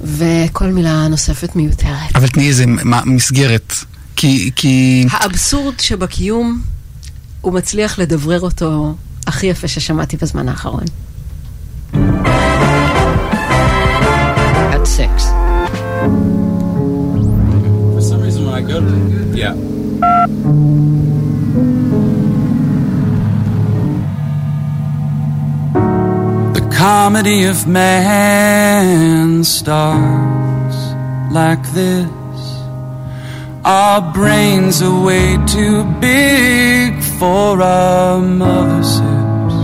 וכל 0.00 0.66
מילה 0.66 1.08
נוספת 1.08 1.56
מיותרת. 1.56 2.14
אבל 2.14 2.28
תני 2.28 2.48
איזה 2.48 2.64
מסגרת. 3.06 3.72
כי, 4.16 4.50
כי... 4.56 5.04
האבסורד 5.10 5.80
שבקיום, 5.80 6.60
הוא 7.40 7.52
מצליח 7.52 7.98
לדברר 7.98 8.40
אותו 8.40 8.94
הכי 9.26 9.46
יפה 9.46 9.68
ששמעתי 9.68 10.16
בזמן 10.16 10.48
האחרון. 10.48 10.84
At 14.74 14.86
six. 14.98 15.12
For 17.94 18.02
some 18.10 18.20
reason, 18.26 18.40
when 18.46 18.54
I 18.54 18.62
go 18.72 18.78
to 18.80 18.94
yeah, 19.42 19.54
The 26.56 26.62
comedy 26.86 27.44
of 27.44 27.66
man 27.66 29.44
starts 29.44 30.78
like 31.38 31.64
this. 31.72 32.27
Our 33.64 34.12
brains 34.12 34.80
are 34.82 35.04
way 35.04 35.36
too 35.46 35.84
big 36.00 37.02
for 37.18 37.60
our 37.60 38.20
mother's 38.20 38.98
hips. 38.98 39.54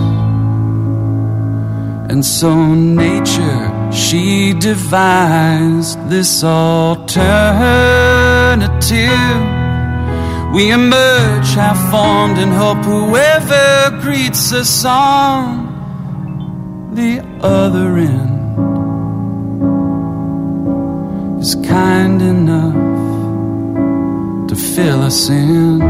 And 2.10 2.24
so 2.24 2.74
nature, 2.74 3.92
she 3.92 4.52
devised 4.54 5.98
this 6.08 6.42
alternative. 6.44 7.14
We 10.54 10.70
emerge 10.70 11.54
half 11.54 11.78
formed 11.90 12.38
and 12.38 12.52
hope 12.52 12.84
whoever 12.84 14.00
greets 14.02 14.52
us 14.52 14.84
on 14.84 15.64
the 16.94 17.20
other 17.40 17.96
end 17.96 18.30
is 21.40 21.56
kind 21.56 22.22
enough 22.22 22.93
to 24.54 24.60
fill 24.60 25.02
us 25.02 25.28
in. 25.28 25.82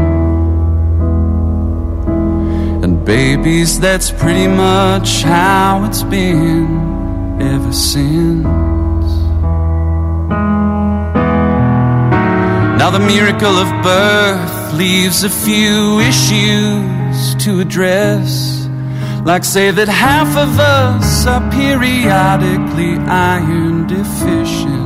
And 2.83 3.05
babies, 3.05 3.79
that's 3.79 4.11
pretty 4.11 4.47
much 4.47 5.23
how 5.23 5.85
it's 5.87 6.03
been 6.03 7.41
ever 7.41 7.73
since. 7.73 8.45
Now, 12.79 12.89
the 12.91 12.99
miracle 12.99 13.55
of 13.63 13.69
birth 13.83 14.73
leaves 14.73 15.23
a 15.23 15.29
few 15.29 15.99
issues 15.99 17.35
to 17.45 17.59
address. 17.59 18.67
Like, 19.25 19.43
say 19.43 19.71
that 19.71 19.87
half 19.87 20.35
of 20.37 20.59
us 20.59 21.25
are 21.25 21.51
periodically 21.51 22.97
iron 23.07 23.87
deficient. 23.87 24.84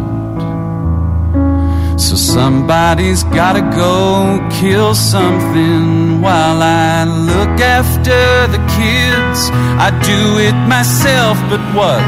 So, 2.30 2.36
somebody's 2.36 3.24
gotta 3.24 3.62
go 3.76 4.48
kill 4.52 4.94
something 4.94 6.22
while 6.22 6.62
I 6.62 7.04
look 7.04 7.60
after 7.60 8.48
the 8.54 8.62
kids. 8.78 9.50
I 9.86 9.90
do 10.04 10.38
it 10.38 10.54
myself, 10.68 11.38
but 11.50 11.62
what? 11.74 12.02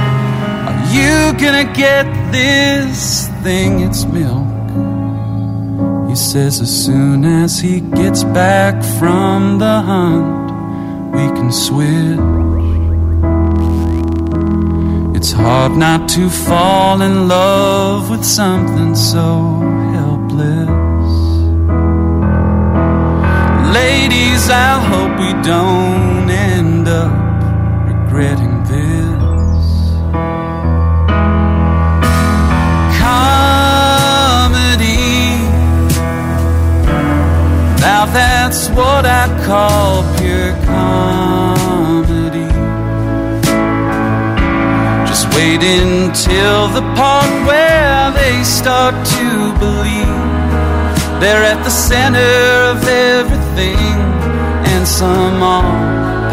Are 0.70 0.82
you 0.94 1.34
gonna 1.40 1.74
get 1.74 2.06
this 2.32 3.30
thing? 3.42 3.80
It's 3.80 4.06
milk. 4.06 4.48
He 6.08 6.16
says 6.16 6.62
as 6.62 6.86
soon 6.86 7.26
as 7.26 7.60
he 7.60 7.80
gets 7.80 8.24
back 8.24 8.84
from 9.00 9.58
the 9.58 9.82
hunt, 9.82 10.52
we 11.16 11.26
can 11.38 11.52
switch. 11.52 12.20
It's 15.18 15.32
hard 15.32 15.72
not 15.72 16.08
to 16.10 16.30
fall 16.30 17.02
in 17.02 17.28
love 17.28 18.12
with 18.12 18.24
something 18.24 18.96
so 18.96 19.71
helpless. 20.42 21.14
Ladies, 23.74 24.50
I 24.50 24.80
hope 24.90 25.12
we 25.20 25.32
don't 25.44 26.30
end 26.30 26.88
up 26.88 27.12
regretting 27.90 28.64
this. 28.64 29.66
Comedy. 33.06 34.82
Now 37.82 38.04
that's 38.06 38.70
what 38.70 39.06
I 39.06 39.26
call 39.46 40.04
pure 40.18 40.54
comedy. 40.66 42.52
Just 45.08 45.26
wait 45.36 45.62
until 45.64 46.68
the 46.70 46.82
part 46.96 47.32
where 47.48 48.12
they 48.12 48.44
start 48.44 48.96
to 49.06 49.54
believe 49.60 50.21
they're 51.22 51.44
at 51.44 51.64
the 51.64 51.70
center 51.70 52.34
of 52.72 52.84
everything, 52.88 53.98
and 54.74 54.88
some 54.88 55.44
all 55.44 55.62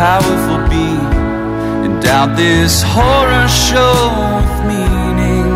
powerful 0.01 0.66
being 0.72 1.12
endowed 1.84 2.34
this 2.39 2.82
horror 2.82 3.47
show 3.49 3.99
with 4.39 4.59
meaning. 4.70 5.51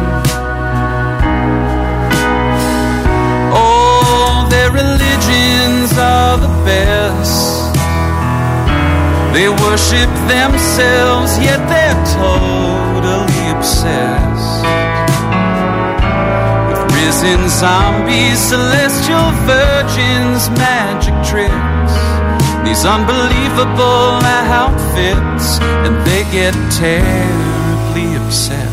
Oh, 3.56 4.46
their 4.50 4.70
religions 4.70 5.90
are 5.96 6.36
the 6.36 6.52
best. 6.68 7.72
They 9.32 9.48
worship 9.48 10.10
themselves, 10.28 11.38
yet 11.38 11.60
they're 11.72 12.04
totally 12.20 13.44
obsessed 13.56 14.31
risen 17.04 17.48
zombies, 17.48 18.38
celestial 18.38 19.28
virgins, 19.54 20.48
magic 20.50 21.16
tricks. 21.30 21.94
These 22.64 22.84
unbelievable 22.84 24.22
outfits, 24.62 25.58
and 25.84 25.94
they 26.06 26.22
get 26.30 26.54
terribly 26.70 28.06
upset 28.20 28.70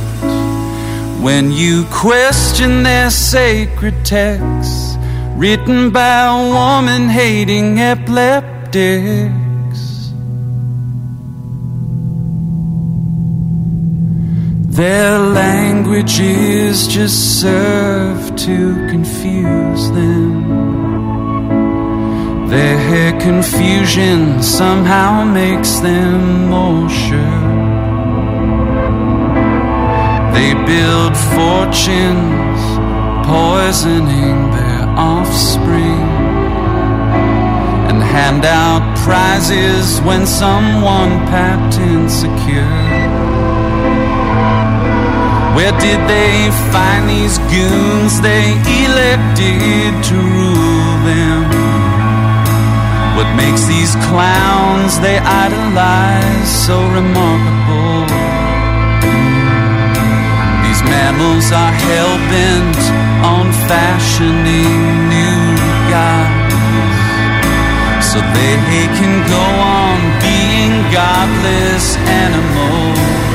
when 1.19 1.51
you 1.51 1.86
question 1.91 2.84
their 2.84 3.09
sacred 3.09 3.95
texts 4.05 4.95
written 5.36 5.89
by 5.89 6.17
a 6.27 6.38
woman 6.57 7.09
hating 7.09 7.80
epileptics. 7.80 9.49
Their 14.80 15.19
languages 15.19 16.88
just 16.88 17.41
serve 17.41 18.34
to 18.38 18.88
confuse 18.88 19.91
them. 19.91 20.47
Their 22.47 23.19
confusion 23.19 24.41
somehow 24.41 25.25
makes 25.25 25.80
them 25.80 26.47
more 26.49 26.89
sure. 26.89 27.41
They 30.32 30.53
build 30.53 31.13
fortunes, 31.36 32.61
poisoning 33.27 34.38
their 34.55 34.84
offspring, 34.95 36.07
and 37.89 38.01
hand 38.01 38.45
out 38.45 38.97
prizes 38.99 39.99
when 40.03 40.25
someone 40.25 41.11
patent 41.27 42.09
secure. 42.09 42.99
Where 45.60 45.76
did 45.78 45.99
they 46.07 46.47
find 46.72 47.10
these 47.10 47.38
goons 47.51 48.22
they 48.22 48.55
elected 48.80 49.91
to 50.07 50.16
rule 50.16 50.95
them? 51.03 51.51
What 53.18 53.28
makes 53.36 53.68
these 53.68 53.91
clowns 54.07 54.97
they 55.01 55.18
idolize 55.20 56.47
so 56.47 56.80
remarkable? 56.95 58.07
These 60.64 60.82
mammals 60.88 61.51
are 61.51 61.74
hell 61.76 62.16
bent 62.32 62.80
on 63.28 63.51
fashioning 63.68 64.80
new 65.12 65.43
gods 65.91 66.55
so 68.07 68.20
they 68.32 68.55
can 68.95 69.16
go 69.28 69.43
on 69.60 69.99
being 70.24 70.72
godless 70.95 71.97
animals. 72.24 73.28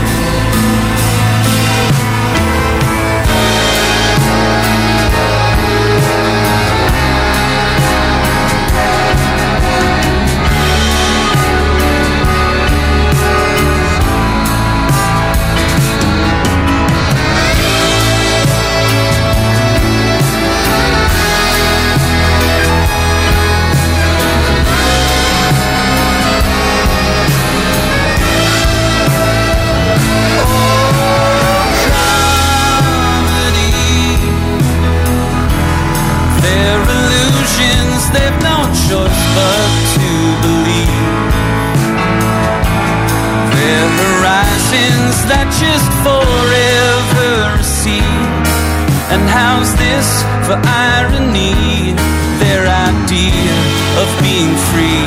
How's 49.54 49.72
this 49.76 50.08
for 50.46 50.58
irony? 50.66 51.94
Their 52.42 52.66
idea 52.66 53.54
of 54.02 54.08
being 54.18 54.50
free 54.74 55.06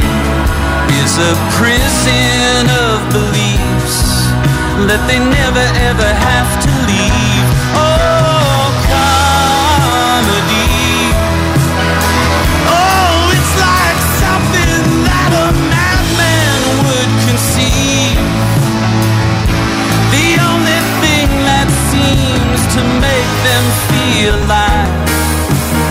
is 1.04 1.12
a 1.20 1.34
prison 1.60 2.64
of 2.88 2.96
beliefs 3.12 4.00
that 4.88 5.04
they 5.04 5.20
never 5.20 5.66
ever 5.92 6.12
have 6.32 6.52
to 6.64 6.77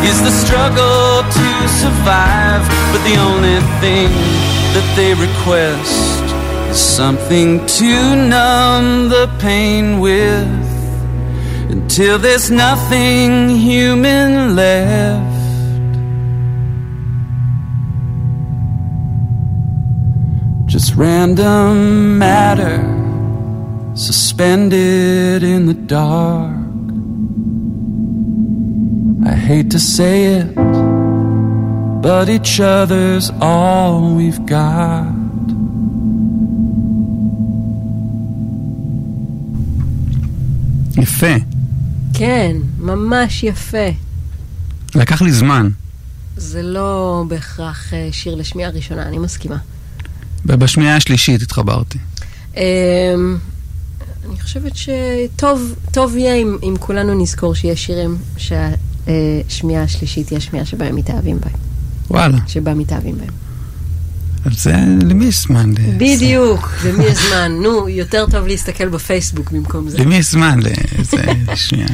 is 0.09 0.23
the 0.23 0.31
struggle 0.31 1.23
to 1.39 1.49
survive. 1.83 2.63
But 2.93 3.03
the 3.11 3.17
only 3.29 3.59
thing 3.83 4.11
that 4.75 4.87
they 4.97 5.13
request 5.15 6.23
is 6.71 6.79
something 6.79 7.67
to 7.79 7.93
numb 8.15 9.09
the 9.09 9.27
pain 9.41 9.99
with 10.01 10.67
until 11.71 12.19
there's 12.19 12.51
nothing 12.51 13.49
human 13.49 14.55
left. 14.55 15.35
Just 20.67 20.95
random 20.95 22.19
matter 22.19 22.79
suspended 23.95 25.43
in 25.43 25.67
the 25.67 25.75
dark. 25.75 26.56
Hate 29.47 29.71
to 29.71 29.79
say 29.79 30.17
it, 30.39 30.49
but 32.03 32.29
each 32.29 32.59
other's 32.61 33.31
all 33.41 34.17
we've 34.19 34.45
got. 34.47 35.27
יפה. 40.97 41.35
כן, 42.15 42.57
ממש 42.79 43.45
יפה. 43.45 43.87
לקח 44.95 45.23
לי 45.23 45.33
זמן. 45.33 45.69
זה 46.37 46.63
לא 46.63 47.25
בהכרח 47.29 47.95
אה, 47.95 48.09
שיר 48.13 48.35
לשמיעה 48.35 48.71
ראשונה, 48.71 49.03
אני 49.03 49.19
מסכימה. 49.19 49.57
בשמיעה 50.45 50.97
השלישית 50.97 51.43
התחברתי. 51.43 51.99
אמ, 52.57 52.63
אני 54.29 54.41
חושבת 54.41 54.73
שטוב 54.77 55.75
טוב 55.93 56.17
יהיה 56.17 56.35
אם, 56.35 56.59
אם 56.63 56.75
כולנו 56.81 57.23
נזכור 57.23 57.55
שיש 57.55 57.87
שירים 57.87 58.19
שהשמיעה 59.07 59.83
השלישית 59.83 60.29
היא 60.29 60.39
השמיעה 60.39 60.65
שבה 60.67 60.87
הם 60.87 60.97
מתאהבים 60.97 61.39
בהם. 61.41 61.55
וואלה. 62.11 62.39
שבה 62.47 62.75
מתאהבים 62.75 63.19
בהם. 63.19 63.31
אז 64.45 64.63
זה, 64.63 64.73
למי 65.03 65.25
יש 65.25 65.43
זמן? 65.43 65.75
בדיוק, 65.97 66.73
למי 66.85 67.05
יש 67.05 67.19
זמן? 67.29 67.53
נו, 67.63 67.89
יותר 67.89 68.27
טוב 68.31 68.47
להסתכל 68.47 68.89
בפייסבוק 68.89 69.51
במקום 69.51 69.89
זה. 69.89 69.99
למי 69.99 70.17
יש 70.17 70.31
זמן? 70.31 70.61
שנייה. 71.55 71.89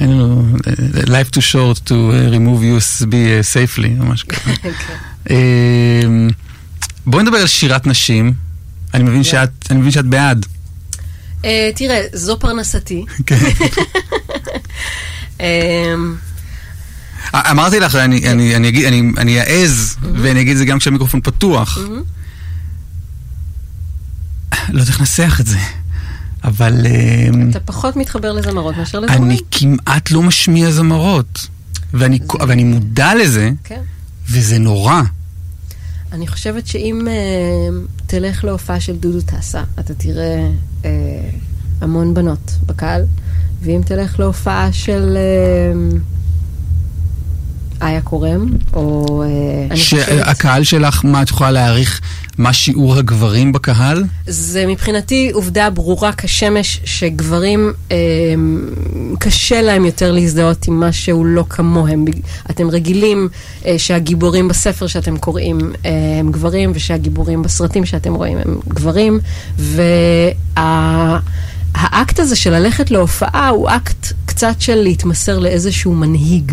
אין 0.00 0.10
לנו, 0.10 0.56
life 1.02 1.36
too 1.36 1.40
short 1.52 1.78
to 1.86 1.90
uh, 1.90 2.34
remove 2.34 2.62
USB 2.62 3.12
safely, 3.54 4.00
או 4.00 4.06
משהו 4.06 4.28
כזה. 4.28 4.52
כן. 4.62 4.70
אמ, 5.30 6.28
בואי 7.06 7.22
נדבר 7.22 7.36
על 7.36 7.46
שירת 7.46 7.86
נשים. 7.86 8.32
אני 8.94 9.04
מבין 9.04 9.24
שאת, 9.24 9.50
אני 9.70 9.78
מבין 9.78 9.90
שאת 9.90 10.04
בעד. 10.04 10.46
אה, 11.44 11.70
תראה, 11.74 12.02
זו 12.12 12.38
פרנסתי. 12.38 13.04
כן. 13.26 13.38
אמ, 15.40 16.16
אמרתי 17.34 17.80
לך, 17.80 17.94
אני, 17.94 18.30
אני, 18.32 18.56
אני, 18.56 18.68
אגיד, 18.68 18.84
אני, 18.84 19.12
אני 19.18 19.40
אעז, 19.40 19.96
ואני 20.14 20.40
אגיד 20.40 20.52
את 20.52 20.58
זה 20.58 20.64
גם 20.64 20.78
כשהמיקרופון 20.78 21.20
פתוח. 21.20 21.78
לא 24.68 24.82
איך 24.88 25.00
לנסח 25.00 25.40
את 25.40 25.46
זה, 25.46 25.58
אבל 26.44 26.86
אמ, 26.86 27.50
אתה 27.50 27.60
פחות 27.60 27.96
מתחבר 27.96 28.32
לזמרות 28.32 28.76
מאשר 28.76 29.00
לזמרים. 29.00 29.24
אני 29.24 29.38
כמעט 29.50 30.10
לא 30.10 30.22
משמיע 30.22 30.70
זמרות. 30.70 31.48
ואני, 31.92 32.18
ואני 32.48 32.64
מודע 32.64 33.14
לזה, 33.14 33.50
כן. 33.64 33.80
וזה 34.30 34.58
נורא. 34.58 35.02
אני 36.12 36.26
חושבת 36.26 36.66
שאם 36.66 37.08
אה, 37.08 37.78
תלך 38.06 38.44
להופעה 38.44 38.80
של 38.80 38.96
דודו 38.96 39.20
טסה, 39.20 39.62
אתה 39.80 39.94
תראה 39.94 40.48
אה, 40.84 40.90
המון 41.80 42.14
בנות 42.14 42.52
בקהל, 42.66 43.04
ואם 43.66 43.80
תלך 43.84 44.20
להופעה 44.20 44.72
של 44.72 45.16
אה, 45.16 45.98
איה 47.88 48.00
קורם, 48.00 48.50
או... 48.74 49.22
אה. 49.70 49.76
שהקהל 49.76 50.64
שלך, 50.64 51.04
מה 51.04 51.22
את 51.22 51.28
יכולה 51.28 51.50
להעריך, 51.50 52.00
מה 52.38 52.52
שיעור 52.52 52.96
הגברים 52.96 53.52
בקהל? 53.52 54.04
זה 54.26 54.66
מבחינתי 54.66 55.30
עובדה 55.32 55.70
ברורה 55.70 56.12
כשמש 56.12 56.80
שגברים 56.84 57.72
אה, 57.92 57.96
קשה 59.18 59.62
להם 59.62 59.84
יותר 59.84 60.12
להזדהות 60.12 60.68
עם 60.68 60.80
מה 60.80 60.92
שהוא 60.92 61.26
לא 61.26 61.44
כמוהם. 61.48 62.04
אתם 62.50 62.70
רגילים 62.70 63.28
אה, 63.66 63.78
שהגיבורים 63.78 64.48
בספר 64.48 64.86
שאתם 64.86 65.16
קוראים 65.18 65.58
אה, 65.84 65.90
הם 66.20 66.32
גברים 66.32 66.72
ושהגיבורים 66.74 67.42
בסרטים 67.42 67.86
שאתם 67.86 68.14
רואים 68.14 68.38
הם 68.38 68.58
גברים. 68.68 69.20
והאקט 71.76 72.20
הזה 72.20 72.36
של 72.36 72.50
ללכת 72.50 72.90
להופעה 72.90 73.48
הוא 73.48 73.68
אקט 73.70 74.12
קצת 74.26 74.54
של 74.58 74.74
להתמסר 74.74 75.38
לאיזשהו 75.38 75.94
מנהיג. 75.94 76.52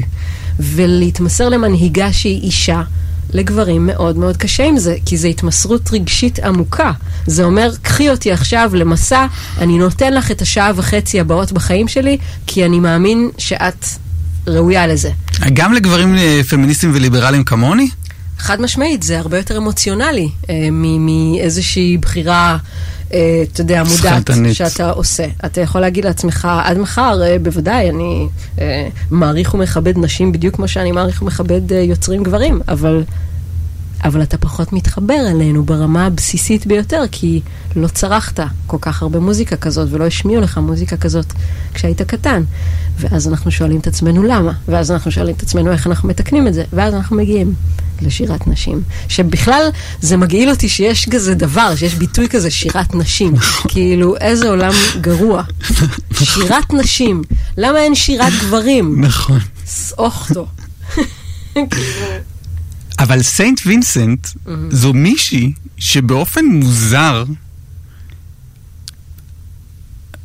ולהתמסר 0.59 1.49
למנהיגה 1.49 2.13
שהיא 2.13 2.41
אישה. 2.41 2.81
לגברים 3.33 3.87
מאוד 3.87 4.17
מאוד 4.17 4.37
קשה 4.37 4.63
עם 4.63 4.77
זה, 4.77 4.95
כי 5.05 5.17
זו 5.17 5.27
התמסרות 5.27 5.89
רגשית 5.93 6.39
עמוקה. 6.39 6.91
זה 7.27 7.43
אומר, 7.43 7.71
קחי 7.81 8.09
אותי 8.09 8.31
עכשיו 8.31 8.71
למסע, 8.73 9.25
אני 9.57 9.77
נותן 9.77 10.13
לך 10.13 10.31
את 10.31 10.41
השעה 10.41 10.71
וחצי 10.75 11.19
הבאות 11.19 11.51
בחיים 11.51 11.87
שלי, 11.87 12.17
כי 12.47 12.65
אני 12.65 12.79
מאמין 12.79 13.29
שאת 13.37 13.85
ראויה 14.47 14.87
לזה. 14.87 15.11
גם 15.53 15.73
לגברים 15.73 16.15
אה, 16.15 16.41
פמיניסטים 16.49 16.91
וליברליים 16.93 17.43
כמוני? 17.43 17.87
חד 18.37 18.61
משמעית, 18.61 19.03
זה 19.03 19.19
הרבה 19.19 19.37
יותר 19.37 19.57
אמוציונלי 19.57 20.29
אה, 20.49 20.67
מאיזושהי 20.71 21.97
בחירה, 21.97 22.57
אתה 23.51 23.61
יודע, 23.61 23.83
מודעת. 23.83 24.29
שאתה 24.53 24.91
עושה. 24.91 25.25
אתה 25.45 25.61
יכול 25.61 25.81
להגיד 25.81 26.05
לעצמך, 26.05 26.47
עד 26.63 26.77
מחר, 26.77 27.21
אה, 27.23 27.39
בוודאי, 27.39 27.89
אני 27.89 28.27
אה, 28.61 28.87
מעריך 29.11 29.53
ומכבד 29.53 29.97
נשים 29.97 30.31
בדיוק 30.31 30.55
כמו 30.55 30.67
שאני 30.67 30.91
מעריך 30.91 31.21
ומכבד 31.21 31.73
אה, 31.73 31.79
יוצרים 31.79 32.23
גברים, 32.23 32.61
אבל, 32.67 33.03
אבל 34.03 34.23
אתה 34.23 34.37
פחות 34.37 34.73
מתחבר 34.73 35.27
אלינו 35.31 35.63
ברמה 35.65 36.05
הבסיסית 36.05 36.67
ביותר, 36.67 37.03
כי 37.11 37.41
לא 37.75 37.87
צרכת 37.87 38.39
כל 38.67 38.77
כך 38.81 39.01
הרבה 39.01 39.19
מוזיקה 39.19 39.55
כזאת, 39.55 39.87
ולא 39.91 40.05
השמיעו 40.05 40.41
לך 40.41 40.57
מוזיקה 40.57 40.97
כזאת 40.97 41.33
כשהיית 41.73 42.01
קטן. 42.01 42.43
ואז 42.99 43.27
אנחנו 43.27 43.51
שואלים 43.51 43.79
את 43.79 43.87
עצמנו 43.87 44.23
למה, 44.23 44.51
ואז 44.67 44.91
אנחנו 44.91 45.11
שואלים 45.11 45.35
את 45.35 45.41
עצמנו 45.41 45.71
איך 45.71 45.87
אנחנו 45.87 46.09
מתקנים 46.09 46.47
את 46.47 46.53
זה, 46.53 46.63
ואז 46.73 46.93
אנחנו 46.93 47.15
מגיעים 47.15 47.53
לשירת 48.01 48.47
נשים. 48.47 48.83
שבכלל 49.07 49.69
זה 50.01 50.17
מגעיל 50.17 50.49
אותי 50.49 50.69
שיש 50.69 51.09
כזה 51.09 51.35
דבר, 51.35 51.75
שיש 51.75 51.95
ביטוי 51.95 52.29
כזה 52.29 52.51
שירת 52.51 52.95
נשים. 52.95 53.33
כאילו, 53.67 54.17
איזה 54.17 54.49
עולם 54.49 54.73
גרוע. 55.01 55.43
שירת 56.13 56.73
נשים. 56.73 57.21
למה 57.57 57.79
אין 57.79 57.95
שירת 57.95 58.33
גברים? 58.41 59.01
נכון. 59.05 59.39
אוכטו. 59.97 60.47
אבל 63.03 63.21
סיינט 63.21 63.59
וינסנט 63.65 64.27
זו 64.69 64.93
מישהי 64.93 65.53
שבאופן 65.77 66.45
מוזר, 66.45 67.23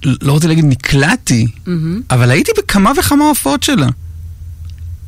לא 0.05 0.33
רוצה 0.33 0.49
להגיד 0.49 0.65
נקלעתי, 0.65 1.47
אבל 2.11 2.31
הייתי 2.31 2.53
בכמה 2.59 2.93
וכמה 2.99 3.25
הופעות 3.29 3.63
שלה. 3.63 3.87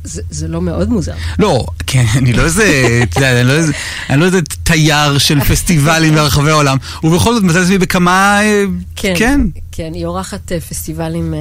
זה, 0.03 0.21
זה 0.29 0.47
לא 0.47 0.61
מאוד 0.61 0.89
מוזר. 0.89 1.13
לא, 1.39 1.65
כן, 1.87 2.05
אני 2.17 2.33
לא 2.33 2.43
איזה, 2.43 3.03
אני 3.17 3.43
לא 3.43 3.53
איזה, 3.53 3.73
אני 4.09 4.19
לא 4.19 4.25
איזה 4.25 4.41
תייר 4.63 5.17
של 5.17 5.39
פסטיבלים 5.49 6.15
ברחבי 6.15 6.51
העולם, 6.51 6.77
ובכל 7.03 7.33
זאת 7.33 7.43
מצאתי 7.43 7.59
את 7.59 7.63
עצמי 7.63 7.77
בכמה, 7.77 8.39
אה, 8.43 8.65
כן, 8.95 9.13
כן. 9.17 9.41
כן, 9.71 9.91
היא 9.93 10.05
אורחת 10.05 10.51
אה, 10.51 10.59
פסטיבלים 10.59 11.33
אה, 11.33 11.39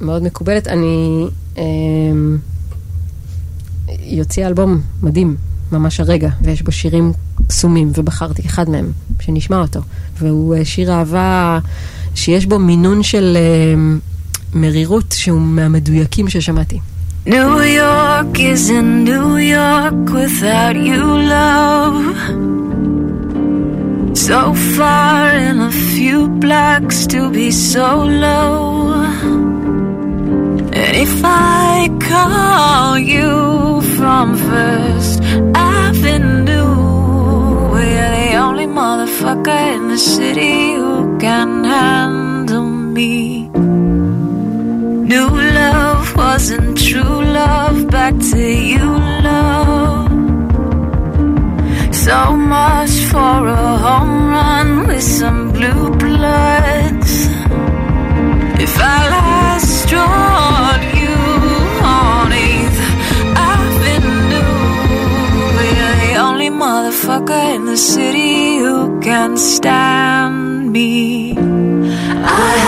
מאוד 0.00 0.22
מקובלת. 0.22 0.68
אני... 0.68 1.24
היא 3.88 4.18
הוציאה 4.18 4.48
אלבום 4.48 4.80
מדהים, 5.02 5.36
ממש 5.72 6.00
הרגע, 6.00 6.28
ויש 6.42 6.62
בו 6.62 6.72
שירים 6.72 7.12
קסומים, 7.48 7.92
ובחרתי 7.94 8.42
אחד 8.46 8.70
מהם, 8.70 8.92
שנשמע 9.20 9.60
אותו. 9.60 9.80
והוא 10.18 10.54
אה, 10.54 10.64
שיר 10.64 10.92
אהבה 10.92 11.58
שיש 12.14 12.46
בו 12.46 12.58
מינון 12.58 13.02
של 13.02 13.36
uh, 13.36 14.56
מרירות 14.56 15.14
שהוא 15.18 15.40
מהמדויקים 15.40 16.28
ששמעתי. 16.28 16.78
New 17.26 17.60
York 17.82 18.36
is 18.40 18.68
in 18.68 19.04
New 19.04 19.36
York 19.36 20.10
without 20.10 20.76
you, 20.88 21.04
love. 21.36 22.00
So 24.28 24.40
far 24.76 25.28
in 25.48 25.60
a 25.60 25.70
few 25.70 26.28
blocks 26.44 27.06
to 27.12 27.30
be 27.30 27.48
so 27.52 27.88
low. 28.26 28.92
And 30.80 30.94
if 31.06 31.14
I 31.24 31.88
call 32.10 32.98
you 32.98 33.80
from 33.96 34.36
first 34.36 35.11
nothing 36.02 36.44
new. 36.44 37.70
We're 37.72 38.10
the 38.18 38.34
only 38.36 38.66
motherfucker 38.66 39.76
in 39.76 39.88
the 39.88 39.98
city 39.98 40.74
who 40.74 41.18
can 41.18 41.64
handle 41.64 42.70
me. 42.96 43.48
New 45.12 45.28
love 45.60 46.16
wasn't 46.16 46.78
true 46.78 47.20
love, 47.40 47.88
back 47.88 48.14
to 48.32 48.42
you, 48.70 48.84
love. 49.28 50.10
So 51.94 52.36
much 52.36 52.94
for 53.10 53.46
a 53.46 53.76
home 53.86 54.28
run 54.36 54.86
with 54.88 55.02
some 55.02 55.52
blue 55.52 55.90
bloods. 56.02 57.12
If 58.64 58.74
I 58.80 58.98
lie 59.10 59.58
strong. 59.58 60.41
Motherfucker 67.02 67.54
in 67.56 67.64
the 67.66 67.76
city 67.76 68.58
who 68.58 69.00
can 69.00 69.36
stand 69.36 70.70
me. 70.72 71.34
I 71.36 72.61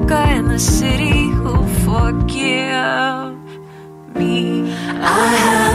motherfucker 0.00 0.38
in 0.38 0.48
the 0.48 0.58
city 0.58 1.28
who 1.28 1.66
forgive 1.84 3.36
me. 4.14 4.72
I 4.72 5.26
have 5.36 5.69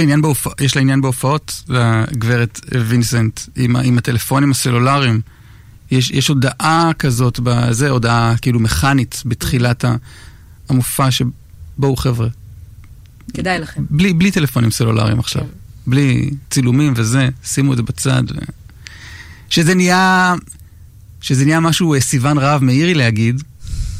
לה 0.00 0.04
עניין, 0.04 0.22
בהופ... 0.22 0.46
יש 0.60 0.76
לה 0.76 0.82
עניין 0.82 1.00
בהופעות, 1.00 1.62
לגברת 1.68 2.60
וינסנט, 2.88 3.40
עם. 3.56 3.76
עם 3.76 3.98
הטלפונים 3.98 4.50
הסלולריים. 4.50 5.20
יש, 5.90 6.10
יש 6.10 6.28
הודעה 6.28 6.90
כזאת, 6.98 7.40
בזה, 7.42 7.88
הודעה 7.90 8.34
כאילו 8.42 8.60
מכנית 8.60 9.22
בתחילת 9.26 9.84
המופע, 10.68 11.08
שבואו 11.10 11.96
חבר'ה, 11.96 12.28
כדאי 13.34 13.58
לכם. 13.58 13.84
בלי, 13.90 14.12
בלי 14.12 14.30
טלפונים 14.30 14.70
סלולריים 14.70 15.18
עכשיו. 15.18 15.42
כן. 15.42 15.48
בלי 15.86 16.30
צילומים 16.50 16.92
וזה, 16.96 17.28
שימו 17.44 17.72
את 17.72 17.76
זה 17.76 17.82
בצד. 17.82 18.22
ו... 18.30 18.38
שזה 19.50 19.74
נהיה, 19.74 20.34
שזה 21.20 21.44
נהיה 21.44 21.60
משהו 21.60 21.94
אה, 21.94 22.00
סיוון 22.00 22.38
רהב 22.38 22.64
מאירי 22.64 22.94
להגיד, 22.94 23.42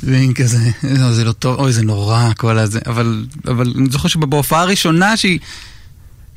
ועם 0.03 0.35
כזה, 0.35 0.71
"לא, 0.83 1.13
זה 1.13 1.25
לא 1.25 1.33
טוב, 1.33 1.59
אוי, 1.59 1.73
זה 1.73 1.83
נורא, 1.83 2.33
כל 2.37 2.59
הזה, 2.59 2.79
אבל, 2.87 3.27
אבל 3.49 3.73
אני 3.77 3.91
זוכר 3.91 4.09
שבהופעה 4.09 4.63
הראשונה 4.63 5.17
שהיא, 5.17 5.39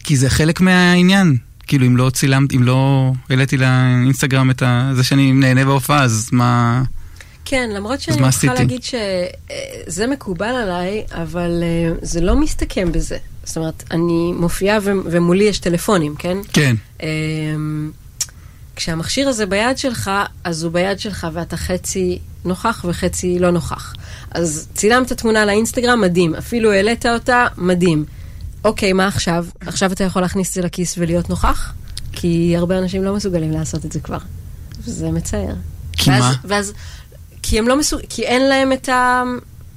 כי 0.03 0.17
זה 0.17 0.29
חלק 0.29 0.61
מהעניין. 0.61 1.37
כאילו, 1.67 1.87
אם 1.87 1.97
לא 1.97 2.09
צילמת, 2.09 2.53
אם 2.53 2.63
לא 2.63 3.11
העליתי 3.29 3.57
לאינסטגרם 3.57 4.51
את 4.51 4.61
ה... 4.61 4.91
זה 4.95 5.03
שאני 5.03 5.31
נהנה 5.31 5.65
בהופעה, 5.65 6.03
אז 6.03 6.29
מה... 6.31 6.83
כן, 7.45 7.69
למרות 7.73 8.01
שאני 8.01 8.15
צריכה 8.15 8.29
עשיתי? 8.29 8.53
להגיד 8.53 8.81
שזה 8.83 10.07
מקובל 10.07 10.45
עליי, 10.45 11.03
אבל 11.11 11.63
אה, 11.63 11.93
זה 12.01 12.21
לא 12.21 12.35
מסתכם 12.35 12.91
בזה. 12.91 13.17
זאת 13.43 13.57
אומרת, 13.57 13.83
אני 13.91 14.31
מופיעה 14.35 14.77
ו- 14.81 14.91
ומולי 15.05 15.43
יש 15.43 15.59
טלפונים, 15.59 16.15
כן? 16.15 16.37
כן. 16.53 16.75
אמ, 17.03 17.91
כשהמכשיר 18.75 19.29
הזה 19.29 19.45
ביד 19.45 19.77
שלך, 19.77 20.11
אז 20.43 20.63
הוא 20.63 20.71
ביד 20.71 20.99
שלך 20.99 21.27
ואתה 21.33 21.57
חצי 21.57 22.19
נוכח 22.45 22.85
וחצי 22.89 23.39
לא 23.39 23.51
נוכח. 23.51 23.93
אז 24.31 24.67
צילמת 24.73 25.13
תמונה 25.13 25.45
לאינסטגרם, 25.45 26.01
מדהים. 26.01 26.35
אפילו 26.35 26.71
העלית 26.71 27.05
אותה, 27.05 27.47
מדהים. 27.57 28.05
אוקיי, 28.63 28.93
מה 28.93 29.07
עכשיו? 29.07 29.45
עכשיו 29.59 29.91
אתה 29.91 30.03
יכול 30.03 30.21
להכניס 30.21 30.49
את 30.49 30.53
זה 30.53 30.61
לכיס 30.61 30.95
ולהיות 30.97 31.29
נוכח? 31.29 31.73
כי 32.11 32.53
הרבה 32.57 32.77
אנשים 32.77 33.03
לא 33.03 33.15
מסוגלים 33.15 33.51
לעשות 33.51 33.85
את 33.85 33.91
זה 33.91 33.99
כבר. 33.99 34.17
וזה 34.85 35.11
מצער. 35.11 35.53
כי 35.91 36.09
ואז, 36.09 36.23
מה? 36.23 36.33
ואז, 36.43 36.73
כי 37.41 37.59
הם 37.59 37.67
לא 37.67 37.77
מסוג... 37.77 38.01
כי 38.09 38.23
אין 38.23 38.49
להם 38.49 38.73
את 38.73 38.89
ה... 38.89 39.23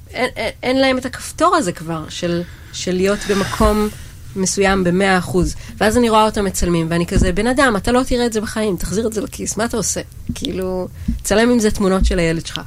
אין, 0.09 0.29
אין, 0.35 0.51
אין 0.63 0.79
להם 0.79 0.97
את 0.97 1.05
הכפתור 1.05 1.55
הזה 1.55 1.71
כבר, 1.71 2.05
של, 2.09 2.41
של 2.73 2.95
להיות 2.95 3.19
במקום 3.29 3.87
מסוים 4.35 4.83
במאה 4.83 5.17
אחוז. 5.17 5.55
ואז 5.77 5.97
אני 5.97 6.09
רואה 6.09 6.25
אותם 6.25 6.45
מצלמים, 6.45 6.87
ואני 6.89 7.05
כזה, 7.05 7.31
בן 7.31 7.47
אדם, 7.47 7.75
אתה 7.77 7.91
לא 7.91 8.03
תראה 8.03 8.25
את 8.25 8.33
זה 8.33 8.41
בחיים, 8.41 8.77
תחזיר 8.77 9.07
את 9.07 9.13
זה 9.13 9.21
לכיס, 9.21 9.57
מה 9.57 9.65
אתה 9.65 9.77
עושה? 9.77 10.01
כאילו, 10.35 10.87
צלם 11.23 11.49
עם 11.49 11.59
זה 11.59 11.71
תמונות 11.71 12.05
של 12.05 12.19
הילד 12.19 12.45
שלך. 12.45 12.61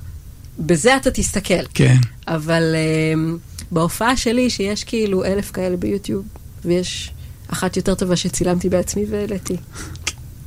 בזה 0.59 0.97
אתה 0.97 1.11
תסתכל. 1.11 1.65
כן. 1.75 1.97
אבל 2.29 2.75
um, 3.15 3.50
בהופעה 3.71 4.17
שלי, 4.17 4.51
שיש 4.51 4.85
כאילו 4.85 5.25
אלף 5.25 5.51
כאלה 5.51 5.77
ביוטיוב, 5.77 6.25
ויש 6.65 7.11
אחת 7.49 7.77
יותר 7.77 7.95
טובה 7.95 8.17
שצילמתי 8.17 8.69
בעצמי 8.69 9.05
והעליתי. 9.11 9.57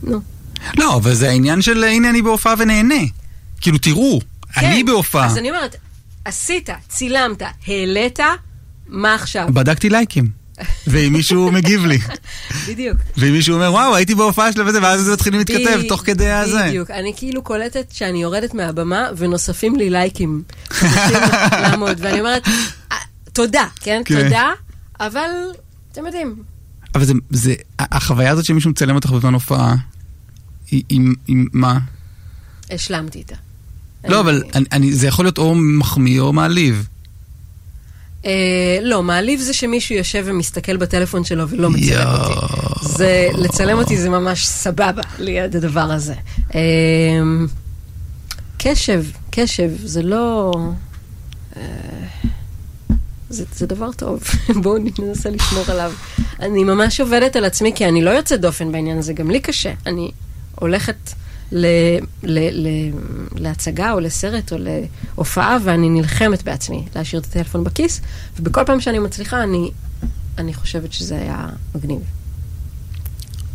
נו. 0.04 0.20
לא, 0.78 0.96
אבל 0.96 1.14
זה 1.14 1.30
העניין 1.30 1.62
של 1.62 1.84
הנה 1.84 2.10
אני 2.10 2.22
בהופעה 2.22 2.54
ונהנה. 2.58 2.96
כאילו, 3.62 3.78
תראו, 3.78 4.20
אני 4.58 4.80
כן, 4.80 4.86
בהופעה. 4.86 5.26
אז 5.26 5.38
אני 5.38 5.50
אומרת, 5.50 5.76
עשית, 6.26 6.70
צילמת, 6.90 7.42
העלית, 7.68 8.20
מה 8.88 9.16
עכשיו? 9.16 9.48
בדקתי 9.54 9.90
לייקים. 9.90 10.44
ואם 10.88 11.14
מישהו 11.14 11.52
מגיב 11.52 11.86
לי. 11.86 11.98
בדיוק. 12.68 12.98
ואם 13.18 13.32
מישהו 13.32 13.56
אומר, 13.56 13.72
וואו, 13.72 13.96
הייתי 13.96 14.16
בהופעה 14.16 14.52
שלה 14.52 14.64
וזה, 14.68 14.82
ואז 14.82 15.02
זה 15.02 15.14
מתחילים 15.14 15.40
להתכתב 15.40 15.82
תוך 15.88 16.02
כדי 16.06 16.30
הזה. 16.32 16.66
בדיוק. 16.68 16.92
אני 16.92 17.14
כאילו 17.16 17.42
קולטת 17.42 17.86
שאני 17.92 18.22
יורדת 18.22 18.54
מהבמה 18.54 19.08
ונוספים 19.18 19.76
לי 19.76 19.90
לייקים. 19.90 20.44
ואני 21.98 22.20
אומרת, 22.20 22.48
"אה, 22.48 22.54
תודה, 23.34 23.68
כן? 23.82 24.02
כן. 24.06 24.24
תודה, 24.24 24.52
אבל 25.00 25.30
אתם 25.92 26.06
יודעים, 26.06 26.44
אבל 26.96 27.06
זה, 27.06 27.14
זה, 27.30 27.54
החוויה 27.80 28.32
הזאת 28.32 28.46
שמישהו 28.46 28.72
מצלם 28.72 28.96
אותך 28.96 29.10
בזמן 29.10 29.34
הופעה, 29.34 29.76
היא, 30.72 30.84
היא, 30.90 31.02
היא 31.28 31.38
מה? 31.54 31.80
השלמתי 32.72 33.18
איתה. 33.20 33.36
לא, 34.08 34.20
אבל 34.20 34.44
אני, 34.56 34.66
אני, 34.72 34.94
זה 34.94 35.08
יכול 35.08 35.26
להיות 35.26 35.38
או 35.38 35.56
מחמיא 35.56 36.20
או 36.20 36.34
מעליב. 36.34 36.88
אה, 38.26 38.78
לא, 38.82 39.04
מעליב 39.04 39.40
זה 39.40 39.54
שמישהו 39.54 39.96
יושב 39.96 40.24
ומסתכל 40.28 40.78
בטלפון 40.78 41.24
שלו 41.24 41.50
ולא 41.50 41.70
מצלם 41.70 41.84
יואו. 41.84 42.34
אותי. 42.34 42.88
זה, 42.88 43.28
לצלם 43.34 43.78
אותי 43.78 43.98
זה 43.98 44.10
ממש 44.10 44.48
סבבה 44.48 45.02
ליד 45.20 45.56
הדבר 45.56 45.92
הזה. 45.92 46.16
אה, 46.56 46.62
קשב, 48.58 49.04
קשב, 49.32 49.70
זה 49.84 50.02
לא... 50.04 50.54
אה, 51.58 51.62
זה, 53.34 53.44
זה 53.56 53.66
דבר 53.66 53.92
טוב, 53.92 54.24
בואו 54.64 54.78
ננסה 55.00 55.30
לשמור 55.30 55.64
עליו. 55.68 55.92
אני 56.40 56.64
ממש 56.64 57.00
עובדת 57.00 57.36
על 57.36 57.46
עצמי, 57.46 57.72
כי 57.76 57.88
אני 57.88 58.04
לא 58.04 58.10
יוצאת 58.10 58.42
דופן 58.42 58.72
בעניין 58.72 58.98
הזה, 58.98 59.14
גם 59.14 59.32
לי 59.32 59.40
קשה. 59.40 59.74
אני 59.86 60.12
הולכת 60.56 61.14
ל, 61.52 61.66
ל, 62.24 62.68
ל, 62.68 62.68
להצגה 63.36 63.92
או 63.92 64.00
לסרט 64.00 64.54
או 64.54 64.58
להופעה, 64.60 65.58
ואני 65.64 65.90
נלחמת 65.90 66.44
בעצמי 66.44 66.86
להשאיר 66.96 67.22
את 67.22 67.26
הטלפון 67.26 67.64
בכיס, 67.64 68.02
ובכל 68.40 68.64
פעם 68.66 68.82
שאני 68.82 69.00
מצליחה, 69.00 69.44
אני, 69.44 69.72
אני 70.38 70.54
חושבת 70.54 70.94
שזה 70.94 71.16
היה 71.16 71.48
מגניב. 71.76 72.02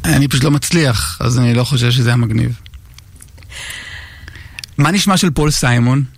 אני 0.04 0.28
פשוט 0.28 0.44
לא 0.44 0.50
מצליח, 0.50 1.18
אז 1.20 1.38
אני 1.38 1.54
לא 1.54 1.64
חושב 1.64 1.90
שזה 1.90 2.08
היה 2.08 2.16
מגניב. 2.16 2.60
מה 4.78 4.90
נשמע 4.90 5.16
של 5.16 5.30
פול 5.30 5.50
סיימון? 5.50 6.17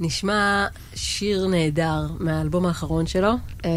נשמע 0.00 0.66
שיר 0.94 1.46
נהדר 1.46 2.06
מהאלבום 2.18 2.66
האחרון 2.66 3.06
שלו. 3.06 3.32
אה, 3.64 3.70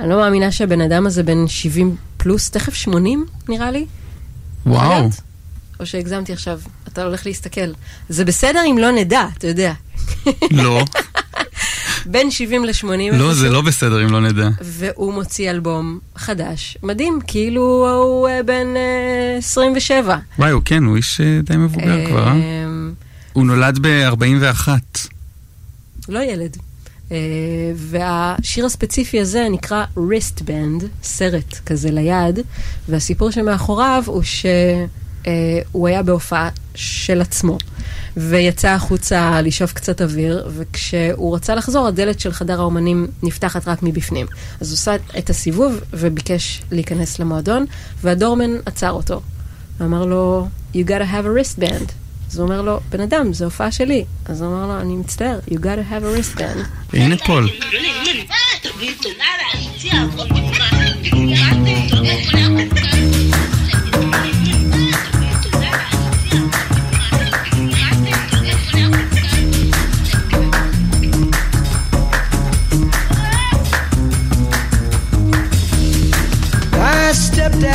אני 0.00 0.08
לא 0.08 0.16
מאמינה 0.16 0.52
שהבן 0.52 0.80
אדם 0.80 1.06
הזה 1.06 1.22
בן 1.22 1.48
70 1.48 1.96
פלוס, 2.16 2.50
תכף 2.50 2.74
80 2.74 3.26
נראה 3.48 3.70
לי. 3.70 3.86
וואו. 4.66 5.08
או 5.80 5.86
שהגזמתי 5.86 6.32
עכשיו, 6.32 6.60
אתה 6.88 7.02
הולך 7.02 7.26
להסתכל. 7.26 7.72
זה 8.08 8.24
בסדר 8.24 8.60
אם 8.70 8.78
לא 8.78 8.90
נדע, 8.90 9.26
אתה 9.38 9.46
יודע. 9.46 9.72
לא, 10.50 10.84
בין 12.06 12.30
70 12.30 12.64
ל-80 12.64 12.86
לא, 13.12 13.34
זה 13.34 13.50
לא 13.50 13.60
בסדר 13.60 14.04
אם 14.04 14.12
לא 14.12 14.20
נדע. 14.20 14.48
והוא 14.62 15.14
מוציא 15.14 15.50
אלבום 15.50 15.98
חדש, 16.16 16.76
מדהים, 16.82 17.18
כאילו 17.26 17.62
הוא 18.02 18.28
אה, 18.28 18.42
בן 18.42 18.76
אה, 18.76 19.36
27. 19.38 20.16
וואי, 20.38 20.50
הוא 20.50 20.62
כן, 20.64 20.84
הוא 20.84 20.96
איש 20.96 21.20
אה, 21.20 21.40
די 21.42 21.56
מבוגר 21.56 22.06
כבר, 22.06 22.28
אה? 22.28 22.34
הוא 23.32 23.46
נולד 23.46 23.78
ב-41. 23.82 24.68
לא 26.08 26.20
ילד. 26.20 26.56
Uh, 27.08 27.12
והשיר 27.76 28.66
הספציפי 28.66 29.20
הזה 29.20 29.46
נקרא 29.50 29.84
Wristband, 29.96 30.84
סרט 31.02 31.58
כזה 31.66 31.90
ליד, 31.90 32.38
והסיפור 32.88 33.30
שמאחוריו 33.30 34.02
הוא 34.06 34.22
שהוא 34.22 35.88
היה 35.88 36.02
בהופעה 36.02 36.48
של 36.74 37.20
עצמו, 37.20 37.58
ויצא 38.16 38.68
החוצה 38.68 39.40
לשאוף 39.42 39.72
קצת 39.72 40.02
אוויר, 40.02 40.48
וכשהוא 40.56 41.36
רצה 41.36 41.54
לחזור, 41.54 41.86
הדלת 41.86 42.20
של 42.20 42.32
חדר 42.32 42.60
האומנים 42.60 43.06
נפתחת 43.22 43.68
רק 43.68 43.82
מבפנים. 43.82 44.26
אז 44.60 44.70
הוא 44.70 44.74
עשה 44.74 44.94
את 45.18 45.30
הסיבוב 45.30 45.80
וביקש 45.92 46.62
להיכנס 46.72 47.18
למועדון, 47.18 47.66
והדורמן 48.02 48.50
עצר 48.66 48.90
אותו. 48.90 49.20
ואמר 49.78 50.04
לו, 50.04 50.48
you 50.74 50.78
gotta 50.86 51.12
have 51.12 51.24
a 51.24 51.58
wristband. 51.58 51.92
אז 52.30 52.38
הוא 52.38 52.44
אומר 52.44 52.62
לו, 52.62 52.80
בן 52.90 53.00
אדם, 53.00 53.32
זו 53.32 53.44
הופעה 53.44 53.72
שלי. 53.72 54.04
אז 54.24 54.42
הוא 54.42 54.48
אמר 54.48 54.66
לו, 54.66 54.80
אני 54.80 54.96
מצטער, 54.96 55.38
you 55.48 55.54
gotta 55.54 55.92
have 55.92 56.02
a 56.02 56.38
wristband. 56.38 56.58
הנה 56.92 57.16
פול. 57.16 57.48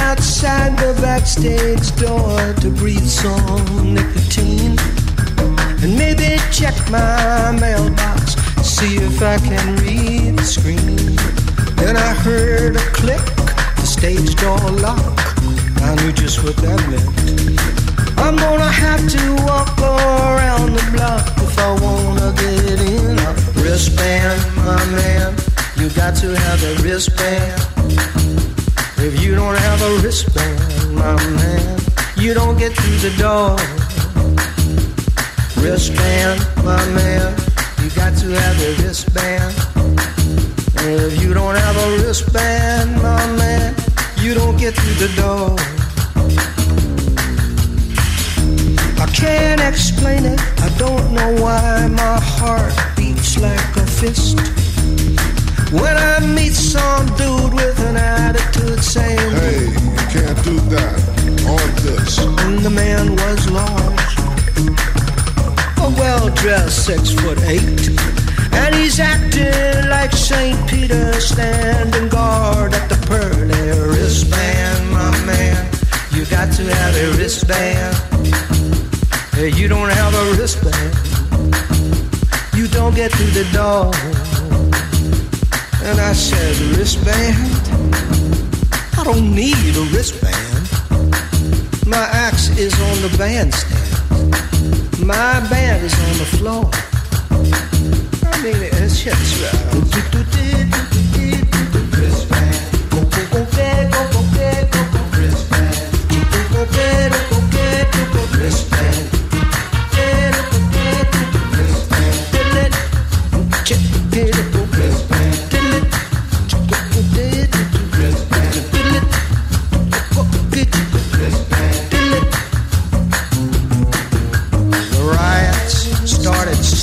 Outside 0.06 0.78
the 0.78 0.93
backstage 1.01 1.88
door 1.95 2.38
to 2.62 2.70
breathe 2.70 3.08
some 3.08 3.93
nicotine 3.95 4.78
and 5.82 5.97
maybe 5.97 6.38
check 6.51 6.76
my 6.91 7.51
mailbox, 7.60 8.36
see 8.62 8.97
if 8.97 9.22
I 9.24 9.38
can 9.39 9.76
read 9.78 10.38
the 10.38 10.43
screen. 10.43 11.16
Then 11.82 11.97
I 11.97 12.14
heard 12.26 12.76
a 12.76 12.86
click, 12.99 13.26
the 13.82 13.88
stage 13.97 14.36
door 14.36 14.60
lock. 14.86 15.18
I 15.88 15.95
knew 15.99 16.14
just 16.14 16.43
what 16.43 16.56
that 16.58 16.82
meant. 16.91 18.20
I'm 18.20 18.36
gonna 18.36 18.72
have 18.86 19.03
to 19.16 19.24
walk 19.49 19.74
around 19.80 20.74
the 20.78 20.86
block 20.93 21.26
if 21.47 21.58
I 21.58 21.72
wanna 21.86 22.30
get 22.43 22.80
in 22.93 23.18
a 23.30 23.32
wristband, 23.62 24.39
my 24.58 24.86
man. 24.97 25.36
You 25.78 25.89
got 25.89 26.16
to 26.18 26.38
have 26.38 26.62
a 26.64 26.84
wristband. 26.84 28.55
If 29.06 29.22
you 29.24 29.36
don't 29.36 29.56
have 29.56 29.82
a 29.84 30.01
wristband, 30.01 30.95
my 30.95 31.16
man, 31.36 31.80
you 32.18 32.34
don't 32.34 32.58
get 32.58 32.74
through 32.74 32.97
the 33.08 33.16
door. 33.20 33.56
Wristband, 35.64 36.39
my 36.66 36.84
man, 36.89 37.38
you 37.84 37.91
got 37.91 38.18
to 38.18 38.30
have 38.30 38.58
a 38.60 38.82
wristband. 38.82 39.53
And 40.80 41.01
if 41.01 41.22
you 41.22 41.36
don't 41.36 41.56
have 41.56 41.78
a 41.78 42.03
wristband, 42.03 42.95
my 42.95 43.28
man, 43.38 43.76
you 44.22 44.34
don't 44.34 44.58
get 44.58 44.74
through 44.74 45.08
the 45.08 45.14
door. 45.16 45.56
I 48.99 49.06
can't 49.14 49.62
explain 49.62 50.26
it, 50.26 50.41
I 50.58 50.70
don't 50.80 51.14
know 51.14 51.43
why 51.43 51.88
my 51.89 52.20
heart 52.20 52.74
beats 52.97 53.38
like 53.39 53.76
a 53.78 53.86
fist. 53.86 54.64
When 55.72 55.97
I 55.97 56.20
meet 56.20 56.53
some 56.53 57.07
dude 57.18 57.53
with 57.53 57.80
an 57.80 57.97
attitude 57.97 58.84
saying, 58.84 59.32
Hey, 59.32 59.66
you 59.66 60.05
can't 60.13 60.43
do 60.43 60.59
that. 60.76 61.16
On 61.45 61.76
this. 61.84 62.18
and 62.20 62.59
the 62.59 62.70
man 62.70 63.16
was 63.16 63.49
large, 63.51 64.18
a 65.78 65.89
well-dressed 65.99 66.86
six 66.86 67.11
foot 67.11 67.39
eight, 67.43 67.89
and 68.53 68.74
he's 68.76 68.99
acting 68.99 69.89
like 69.89 70.11
Saint 70.11 70.57
Peter 70.68 71.13
standing 71.20 72.09
guard 72.09 72.74
at 72.74 72.89
the 72.89 72.97
pearly 73.07 73.70
wristband, 73.93 74.91
my 74.91 75.11
man. 75.26 75.70
You 76.11 76.26
got 76.26 76.51
to 76.53 76.63
have 76.63 76.95
a 76.95 77.18
wristband. 77.18 77.95
Hey, 79.34 79.49
you 79.49 79.68
don't 79.68 79.89
have 79.89 80.13
a 80.13 80.34
wristband. 80.39 80.95
You 82.55 82.68
don't 82.68 82.95
get 82.95 83.11
through 83.11 83.43
the 83.43 83.47
door. 83.53 83.91
And 85.88 85.99
I 85.99 86.13
said, 86.13 86.57
wristband? 86.75 87.36
I 88.97 89.03
don't 89.03 89.36
need 89.36 89.77
a 89.77 89.86
wristband. 89.93 90.33
My 91.86 92.07
axe 92.25 92.49
is 92.57 92.73
on 92.89 93.01
the 93.03 93.15
bandstand. 93.19 93.86
My 95.05 95.39
band 95.47 95.86
is 95.86 95.93
on 95.93 96.17
the 96.17 96.25
floor. 96.38 96.71
I 98.31 98.41
mean, 98.41 98.55
it's 98.81 99.03
just 99.03 99.43
right. 99.43 99.75
Wristband. 101.93 102.65
Wristband. 105.13 105.86
Wristband. 108.33 109.14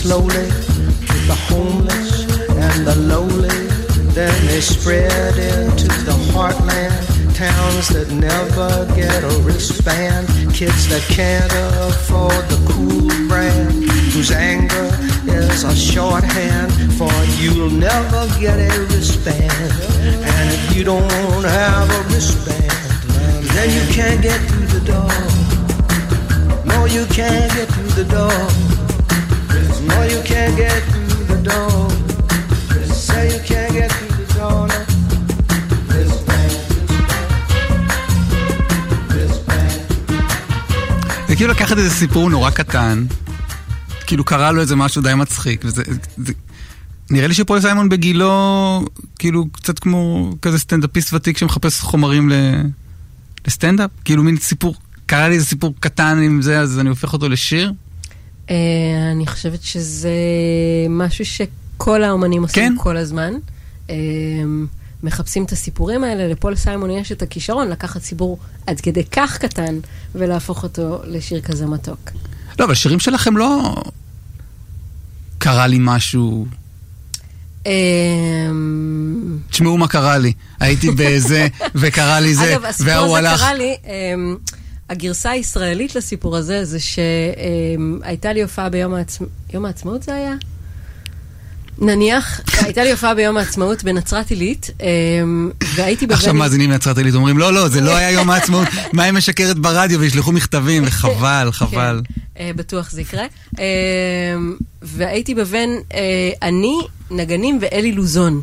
Slowly 0.02 0.48
the 1.30 1.38
homeless 1.46 2.26
and 2.50 2.84
the 2.84 2.96
lowly. 3.06 3.58
Then 4.18 4.34
they 4.48 4.60
spread 4.60 5.38
into 5.38 5.86
the 6.08 6.16
heartland. 6.34 6.98
Towns 7.36 7.88
that 7.94 8.10
never 8.10 8.70
get 8.96 9.22
a 9.22 9.34
wristband. 9.42 10.26
Kids 10.52 10.88
that 10.88 11.04
can't 11.08 11.52
afford 11.86 12.42
the 12.50 12.60
cool 12.72 13.08
brand. 13.28 13.72
Whose 14.12 14.32
anger 14.32 14.90
is 15.30 15.62
a 15.62 15.74
shorthand 15.74 16.72
for 16.98 17.14
you'll 17.38 17.70
never 17.70 18.22
get 18.40 18.58
a 18.58 18.80
wristband. 18.90 19.72
And 20.34 20.46
if 20.56 20.76
you 20.76 20.82
don't 20.82 21.44
have 21.44 21.88
a 21.98 22.02
wristband, 22.10 22.72
then 23.54 23.68
you 23.70 23.84
can't 23.94 24.20
get 24.20 24.40
through 24.50 24.66
the 24.66 24.82
door. 24.84 25.14
No, 26.66 26.86
you 26.86 27.06
can't 27.06 27.52
get 27.54 27.68
through 27.68 27.94
the 28.02 28.06
door. 28.10 28.71
כאילו 41.42 41.54
לקחת 41.54 41.78
איזה 41.78 41.90
סיפור 41.90 42.30
נורא 42.30 42.50
קטן, 42.50 43.04
כאילו 44.06 44.24
קרה 44.24 44.52
לו 44.52 44.60
איזה 44.60 44.76
משהו 44.76 45.02
די 45.02 45.14
מצחיק, 45.14 45.60
וזה... 45.64 45.82
זה, 46.16 46.32
נראה 47.10 47.26
לי 47.26 47.34
שפול 47.34 47.60
סיימון 47.60 47.88
בגילו, 47.88 48.84
כאילו 49.18 49.46
קצת 49.52 49.78
כמו 49.78 50.32
כזה 50.42 50.58
סטנדאפיסט 50.58 51.14
ותיק 51.14 51.38
שמחפש 51.38 51.80
חומרים 51.80 52.30
ל... 52.30 52.32
לסטנדאפ, 53.46 53.90
כאילו 54.04 54.22
מין 54.22 54.36
סיפור, 54.36 54.74
קרה 55.06 55.28
לי 55.28 55.34
איזה 55.34 55.46
סיפור 55.46 55.74
קטן 55.80 56.22
עם 56.22 56.42
זה, 56.42 56.60
אז 56.60 56.78
אני 56.78 56.88
הופך 56.88 57.12
אותו 57.12 57.28
לשיר. 57.28 57.72
אה, 58.50 58.56
אני 59.12 59.26
חושבת 59.26 59.62
שזה 59.62 60.12
משהו 60.90 61.24
שכל 61.24 62.04
האומנים 62.04 62.42
עושים 62.42 62.68
כן? 62.68 62.74
כל 62.78 62.96
הזמן. 62.96 63.32
אה, 63.90 63.94
מחפשים 65.02 65.44
את 65.44 65.52
הסיפורים 65.52 66.04
האלה, 66.04 66.28
לפול 66.28 66.56
סיימון 66.56 66.90
יש 66.90 67.12
את 67.12 67.22
הכישרון 67.22 67.68
לקחת 67.68 68.02
סיפור 68.02 68.38
עד 68.66 68.80
כדי 68.80 69.04
כך 69.04 69.38
קטן 69.38 69.78
ולהפוך 70.14 70.62
אותו 70.62 71.00
לשיר 71.04 71.40
כזה 71.40 71.66
מתוק. 71.66 72.10
לא, 72.58 72.64
אבל 72.64 72.72
השירים 72.72 73.00
שלכם 73.00 73.36
לא... 73.36 73.74
קרה 75.38 75.66
לי 75.66 75.78
משהו... 75.80 76.46
אמ, 77.66 77.72
תשמעו 79.50 79.78
מה 79.78 79.88
קרה 79.88 80.18
לי. 80.18 80.32
הייתי 80.60 80.90
בזה, 80.96 81.48
וקרה 81.74 82.20
לי 82.20 82.34
זה, 82.34 82.52
אגב, 82.52 82.64
הסיפור 82.64 82.92
הזה 82.92 83.18
הלך. 83.18 83.40
קרה 83.40 83.54
לי, 83.54 83.76
הגרסה 84.92 85.30
הישראלית 85.30 85.94
לסיפור 85.94 86.36
הזה, 86.36 86.64
זה 86.64 86.78
שהייתה 86.80 88.32
לי 88.32 88.42
הופעה 88.42 88.68
ביום 88.68 88.94
העצמאות, 88.94 89.30
יום 89.54 89.64
העצמאות 89.64 90.02
זה 90.02 90.14
היה? 90.14 90.34
נניח, 91.78 92.40
הייתה 92.62 92.84
לי 92.84 92.90
הופעה 92.90 93.14
ביום 93.14 93.36
העצמאות 93.36 93.84
בנצרת 93.84 94.30
עילית, 94.30 94.70
אמ, 94.80 95.50
והייתי 95.74 96.06
בבן... 96.06 96.14
עכשיו 96.14 96.34
מאזינים 96.34 96.70
לנצרת 96.70 96.98
עילית 96.98 97.14
אומרים, 97.14 97.38
לא, 97.38 97.52
לא, 97.52 97.68
זה 97.68 97.80
לא 97.80 97.96
היה 97.96 98.10
יום 98.10 98.30
העצמאות, 98.30 98.68
מה 98.92 99.02
היא 99.02 99.12
משקרת 99.12 99.58
ברדיו 99.58 100.00
וישלחו 100.00 100.32
מכתבים, 100.32 100.82
וחבל, 100.86 101.48
חבל. 101.52 102.00
כן, 102.04 102.42
אה, 102.42 102.50
בטוח 102.56 102.90
זה 102.90 103.00
יקרה. 103.00 103.24
אה, 103.58 103.64
והייתי 104.82 105.34
בבן 105.34 105.68
אה, 105.94 106.30
אני, 106.42 106.76
נגנים 107.10 107.58
ואלי 107.60 107.92
לוזון. 107.92 108.42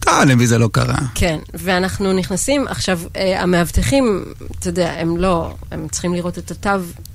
טוב, 0.00 0.14
למי 0.26 0.46
זה 0.46 0.58
לא 0.58 0.68
קרה. 0.72 0.98
כן, 1.14 1.38
ואנחנו 1.54 2.12
נכנסים, 2.12 2.64
עכשיו, 2.68 3.00
אה, 3.16 3.42
המאבטחים, 3.42 4.24
אתה 4.58 4.68
יודע, 4.68 4.92
הם 4.92 5.16
לא, 5.16 5.54
הם 5.70 5.88
צריכים 5.90 6.14
לראות 6.14 6.38
את 6.38 6.50
התו 6.50 6.70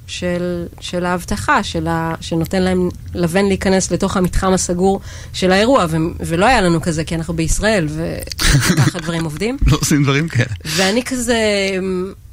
של, 0.07 0.65
של 0.79 1.05
האבטחה, 1.05 1.63
של 1.63 1.87
ה, 1.87 2.15
שנותן 2.21 2.61
להם 2.61 2.89
לבן 3.13 3.45
להיכנס 3.45 3.91
לתוך 3.91 4.17
המתחם 4.17 4.53
הסגור 4.53 5.01
של 5.33 5.51
האירוע, 5.51 5.85
ו, 5.89 5.97
ולא 6.19 6.45
היה 6.45 6.61
לנו 6.61 6.81
כזה, 6.81 7.03
כי 7.03 7.15
אנחנו 7.15 7.33
בישראל, 7.33 7.87
וככה 7.89 8.99
דברים 9.03 9.23
עובדים. 9.23 9.57
לא 9.67 9.77
עושים 9.81 10.03
דברים 10.03 10.27
כאלה. 10.27 10.53
ואני 10.65 11.03
כזה 11.03 11.37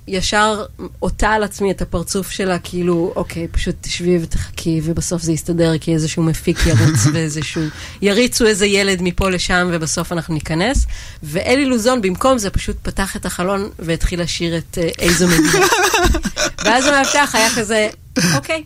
ישר 0.09 0.65
עוטה 0.99 1.31
על 1.31 1.43
עצמי 1.43 1.71
את 1.71 1.83
הפרצוף 1.83 2.31
שלה, 2.31 2.59
כאילו, 2.59 3.13
אוקיי, 3.17 3.49
פשוט 3.49 3.75
תשבי 3.81 4.19
ותחכי, 4.23 4.81
ובסוף 4.85 5.23
זה 5.23 5.33
יסתדר, 5.33 5.79
כי 5.79 5.95
איזשהו 5.95 6.23
מפיק 6.23 6.59
ירוץ 6.67 7.07
ואיזשהו... 7.13 7.63
יריצו 8.03 8.47
איזה 8.47 8.67
ילד 8.67 9.03
מפה 9.03 9.31
לשם, 9.31 9.69
ובסוף 9.73 10.13
אנחנו 10.13 10.35
ניכנס. 10.35 10.87
ואלי 11.23 11.65
לוזון, 11.65 12.03
במקום 12.03 12.39
זה, 12.39 12.51
פשוט 12.51 12.77
פתח 12.83 13.17
את 13.17 13.27
החלון 13.27 13.69
והתחיל 13.79 14.23
לשיר 14.23 14.59
את 14.59 14.79
אה, 14.79 14.89
איזו 14.99 15.27
מדינה. 15.29 15.67
ואז 16.65 16.87
המאבטח 16.87 17.35
היה 17.35 17.49
כזה, 17.57 17.89
אוקיי. 18.35 18.65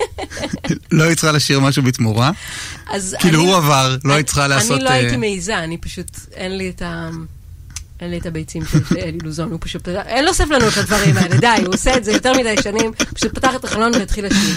לא 0.92 1.04
היא 1.04 1.14
צריכה 1.14 1.32
לשיר 1.32 1.60
משהו 1.60 1.82
בתמורה? 1.82 2.30
אז 2.90 3.16
כאילו 3.18 3.40
הוא 3.40 3.56
עבר, 3.56 3.96
לא 4.04 4.14
היא 4.14 4.24
צריכה 4.24 4.48
לעשות... 4.48 4.76
אני 4.76 4.84
לא 4.84 4.88
אה, 4.88 4.94
הייתי 4.94 5.16
מעיזה, 5.16 5.58
אני 5.58 5.78
פשוט, 5.78 6.18
אין 6.32 6.56
לי 6.56 6.68
את 6.70 6.82
ה... 6.82 7.10
אין 8.00 8.10
לי 8.10 8.18
את 8.18 8.26
הביצים 8.26 8.62
של 8.64 8.78
אלי 8.98 9.18
לוזון, 9.22 9.50
הוא 9.50 9.58
פשוט, 9.62 9.88
אין 9.88 10.24
לו 10.24 10.30
אוסף 10.30 10.44
לנו 10.50 10.68
את 10.68 10.76
הדברים 10.76 11.16
האלה, 11.16 11.36
די, 11.36 11.62
הוא 11.66 11.74
עושה 11.74 11.96
את 11.96 12.04
זה 12.04 12.12
יותר 12.12 12.32
מדי 12.38 12.54
שנים, 12.62 12.92
פשוט 13.14 13.34
פתח 13.34 13.54
את 13.56 13.64
החלון 13.64 13.92
והתחיל 13.94 14.26
לשיר. 14.26 14.56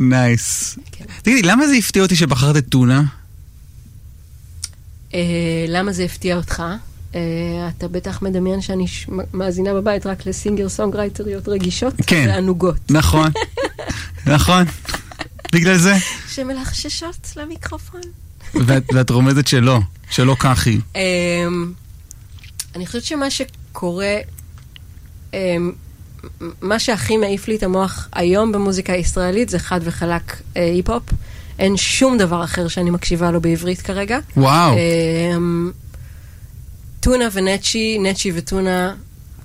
נייס. 0.00 0.78
כן. 0.92 1.04
תגידי, 1.22 1.42
למה 1.42 1.66
זה 1.66 1.74
הפתיע 1.74 2.02
אותי 2.02 2.16
שבחרת 2.16 2.56
את 2.56 2.68
טונה? 2.68 3.02
אה, 5.14 5.20
למה 5.68 5.92
זה 5.92 6.02
הפתיע 6.04 6.36
אותך? 6.36 6.62
אה, 7.14 7.20
אתה 7.76 7.88
בטח 7.88 8.22
מדמיין 8.22 8.60
שאני 8.60 8.86
מאזינה 9.34 9.74
בבית 9.74 10.06
רק 10.06 10.26
לסינגר 10.26 10.68
סונגרייטריות 10.68 11.48
רגישות 11.48 11.94
כן. 12.06 12.24
וענוגות. 12.28 12.90
נכון, 12.90 13.30
נכון. 14.26 14.64
בגלל 15.52 15.78
זה. 15.78 15.94
שמלחששות 16.28 17.32
למיקרופון. 17.36 18.00
ואת, 18.54 18.82
ואת 18.94 19.10
רומזת 19.10 19.46
שלא, 19.46 19.80
שלא 20.10 20.36
כך 20.38 20.66
היא. 20.66 20.80
אני 22.74 22.86
חושבת 22.86 23.04
שמה 23.04 23.30
שקורה, 23.30 24.16
אמ, 25.34 25.72
מה 26.60 26.78
שהכי 26.78 27.16
מעיף 27.16 27.48
לי 27.48 27.56
את 27.56 27.62
המוח 27.62 28.08
היום 28.12 28.52
במוזיקה 28.52 28.92
הישראלית 28.92 29.48
זה 29.48 29.58
חד 29.58 29.80
וחלק 29.82 30.36
אה, 30.56 30.64
היפ-הופ. 30.64 31.02
אין 31.58 31.76
שום 31.76 32.18
דבר 32.18 32.44
אחר 32.44 32.68
שאני 32.68 32.90
מקשיבה 32.90 33.30
לו 33.30 33.40
בעברית 33.40 33.80
כרגע. 33.82 34.18
וואו. 34.36 34.74
אמ, 34.76 35.70
טונה 37.00 37.24
ונצ'י, 37.32 37.98
נצ'י 37.98 38.32
וטונה, 38.34 38.94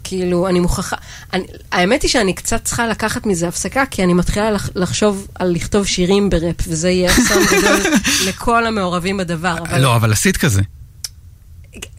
כאילו, 0.04 0.48
אני 0.48 0.60
מוכרחה... 0.60 0.96
אני, 1.34 1.46
האמת 1.72 2.02
היא 2.02 2.10
שאני 2.10 2.34
קצת 2.34 2.64
צריכה 2.64 2.88
לקחת 2.88 3.26
מזה 3.26 3.48
הפסקה, 3.48 3.86
כי 3.86 4.04
אני 4.04 4.14
מתחילה 4.14 4.52
לח, 4.52 4.70
לחשוב 4.76 5.28
על 5.36 5.52
לכתוב 5.52 5.86
שירים 5.86 6.30
בראפ, 6.30 6.56
וזה 6.68 6.90
יהיה 6.90 7.12
אסון 7.12 7.44
גדול 7.46 7.94
לכל 8.28 8.68
המעורבים 8.68 9.18
בדבר. 9.18 9.58
אבל... 9.58 9.82
לא, 9.82 9.96
אבל 9.96 10.12
עשית 10.12 10.38
כזה. 10.38 10.62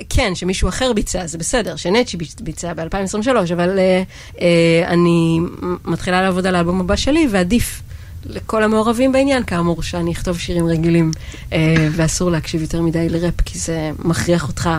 כן, 0.09 0.35
שמישהו 0.35 0.69
אחר 0.69 0.93
ביצע, 0.93 1.27
זה 1.27 1.39
בסדר, 1.39 1.77
שנצ'י 1.77 2.17
ביצ- 2.17 2.43
ביצע 2.43 2.73
ב-2023, 2.75 3.27
אבל 3.53 3.79
אה, 3.79 4.03
אה, 4.41 4.89
אני 4.89 5.39
מתחילה 5.85 6.23
לעבוד 6.23 6.47
על 6.47 6.55
האלבום 6.55 6.81
הבא 6.81 6.97
שלי, 6.97 7.29
ועדיף 7.31 7.83
לכל 8.27 8.63
המעורבים 8.63 9.13
בעניין, 9.13 9.43
כאמור, 9.45 9.83
שאני 9.83 10.13
אכתוב 10.13 10.39
שירים 10.39 10.67
רגילים, 10.67 11.11
אה, 11.53 11.59
ואסור 11.93 12.31
להקשיב 12.31 12.63
יותר 12.63 12.81
מדי 12.83 13.09
לראפ, 13.09 13.35
כי 13.45 13.59
זה 13.59 13.91
מכריח 13.99 14.49
אותך, 14.49 14.71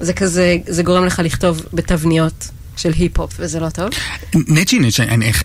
זה 0.00 0.12
כזה, 0.12 0.56
זה 0.66 0.82
גורם 0.82 1.04
לך 1.04 1.18
לכתוב 1.24 1.62
בתבניות 1.72 2.48
של 2.76 2.92
היפ-הופ, 2.92 3.32
וזה 3.38 3.60
לא 3.60 3.70
טוב. 3.70 3.88
נצ'י 4.34 4.78
נצ'י, 4.78 5.02
אני, 5.02 5.26
איך- 5.26 5.42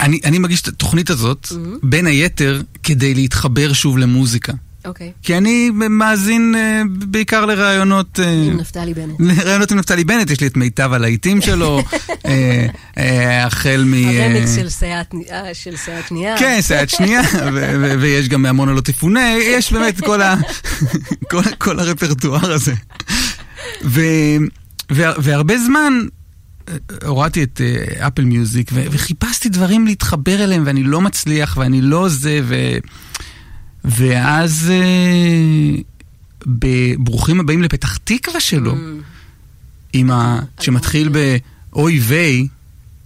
אני, 0.00 0.20
אני 0.24 0.38
מגיש 0.38 0.60
את 0.62 0.68
התוכנית 0.68 1.10
הזאת, 1.10 1.46
בין 1.82 2.06
היתר, 2.06 2.62
כדי 2.82 3.14
להתחבר 3.14 3.72
שוב 3.72 3.98
למוזיקה. 3.98 4.52
אוקיי. 4.84 5.12
כי 5.22 5.36
אני 5.36 5.70
מאזין 5.70 6.54
אה, 6.54 6.82
בעיקר 6.88 7.46
לראיונות... 7.46 8.20
אה, 8.20 8.30
עם 8.30 8.56
נפתלי 8.56 8.94
בנט. 8.94 9.14
לראיונות 9.18 9.70
עם 9.72 9.78
נפתלי 9.78 10.04
בנט, 10.04 10.30
יש 10.30 10.40
לי 10.40 10.46
את 10.46 10.56
מיטב 10.56 10.92
הלהיטים 10.92 11.40
שלו, 11.40 11.82
אה, 12.96 13.46
החל 13.46 13.84
מ... 13.86 13.94
הרמיקס 13.94 14.56
של 14.56 14.68
סייעת 14.68 15.14
של 15.52 15.76
סייעת 15.76 16.08
שנייה. 16.08 16.38
כן, 16.38 16.58
סייעת 16.60 16.88
שנייה, 16.90 17.20
ויש 18.00 18.28
גם 18.28 18.42
מעמונה 18.42 18.72
לא 18.72 18.80
תפונה, 18.80 19.34
יש 19.38 19.72
באמת 19.72 20.00
כל, 20.00 20.22
ה- 20.22 20.36
כל, 21.30 21.42
כל 21.58 21.80
הרפרטואר 21.80 22.52
הזה. 22.52 22.74
והרבה 25.18 25.58
זמן 25.58 25.92
הורדתי 27.04 27.42
את 27.42 27.60
אפל 27.98 28.24
מיוזיק, 28.24 28.70
וחיפשתי 28.74 29.48
דברים 29.48 29.86
להתחבר 29.86 30.44
אליהם, 30.44 30.62
ואני 30.66 30.82
לא 30.82 31.00
מצליח, 31.00 31.56
ואני 31.56 31.80
לא 31.80 32.08
זה, 32.08 32.40
ו... 32.44 32.54
ואז 33.84 34.70
אה, 34.70 35.82
בברוכים 36.46 37.40
הבאים 37.40 37.62
לפתח 37.62 37.96
תקווה 37.96 38.40
שלו, 38.40 38.74
עם 39.92 40.10
ה... 40.10 40.40
שמתחיל 40.60 41.08
באוי 41.08 42.00
ויי, 42.00 42.48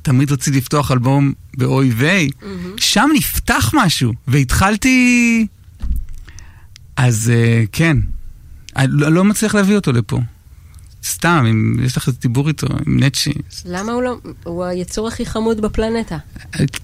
תמיד 0.03 0.33
רציתי 0.33 0.57
לפתוח 0.57 0.91
אלבום 0.91 1.33
באוי 1.57 1.91
ויי, 1.97 2.31
שם 2.77 3.11
נפתח 3.15 3.71
משהו, 3.75 4.13
והתחלתי... 4.29 5.47
אז 6.97 7.33
אה, 7.35 7.65
כן, 7.73 7.97
אני 8.77 8.89
לא, 8.91 9.09
לא 9.09 9.25
מצליח 9.25 9.55
להביא 9.55 9.77
אותו 9.77 9.93
לפה. 9.93 10.21
סתם, 11.05 11.45
אם 11.51 11.85
יש 11.85 11.97
לך 11.97 12.09
דיבור 12.21 12.49
איתו, 12.49 12.67
עם 12.87 13.01
נצ'י. 13.01 13.33
למה 13.65 13.93
הוא 13.93 14.03
לא, 14.03 14.19
הוא 14.45 14.65
היצור 14.65 15.09
הכי 15.09 15.27
חמוד 15.27 15.61
בפלנטה. 15.61 16.19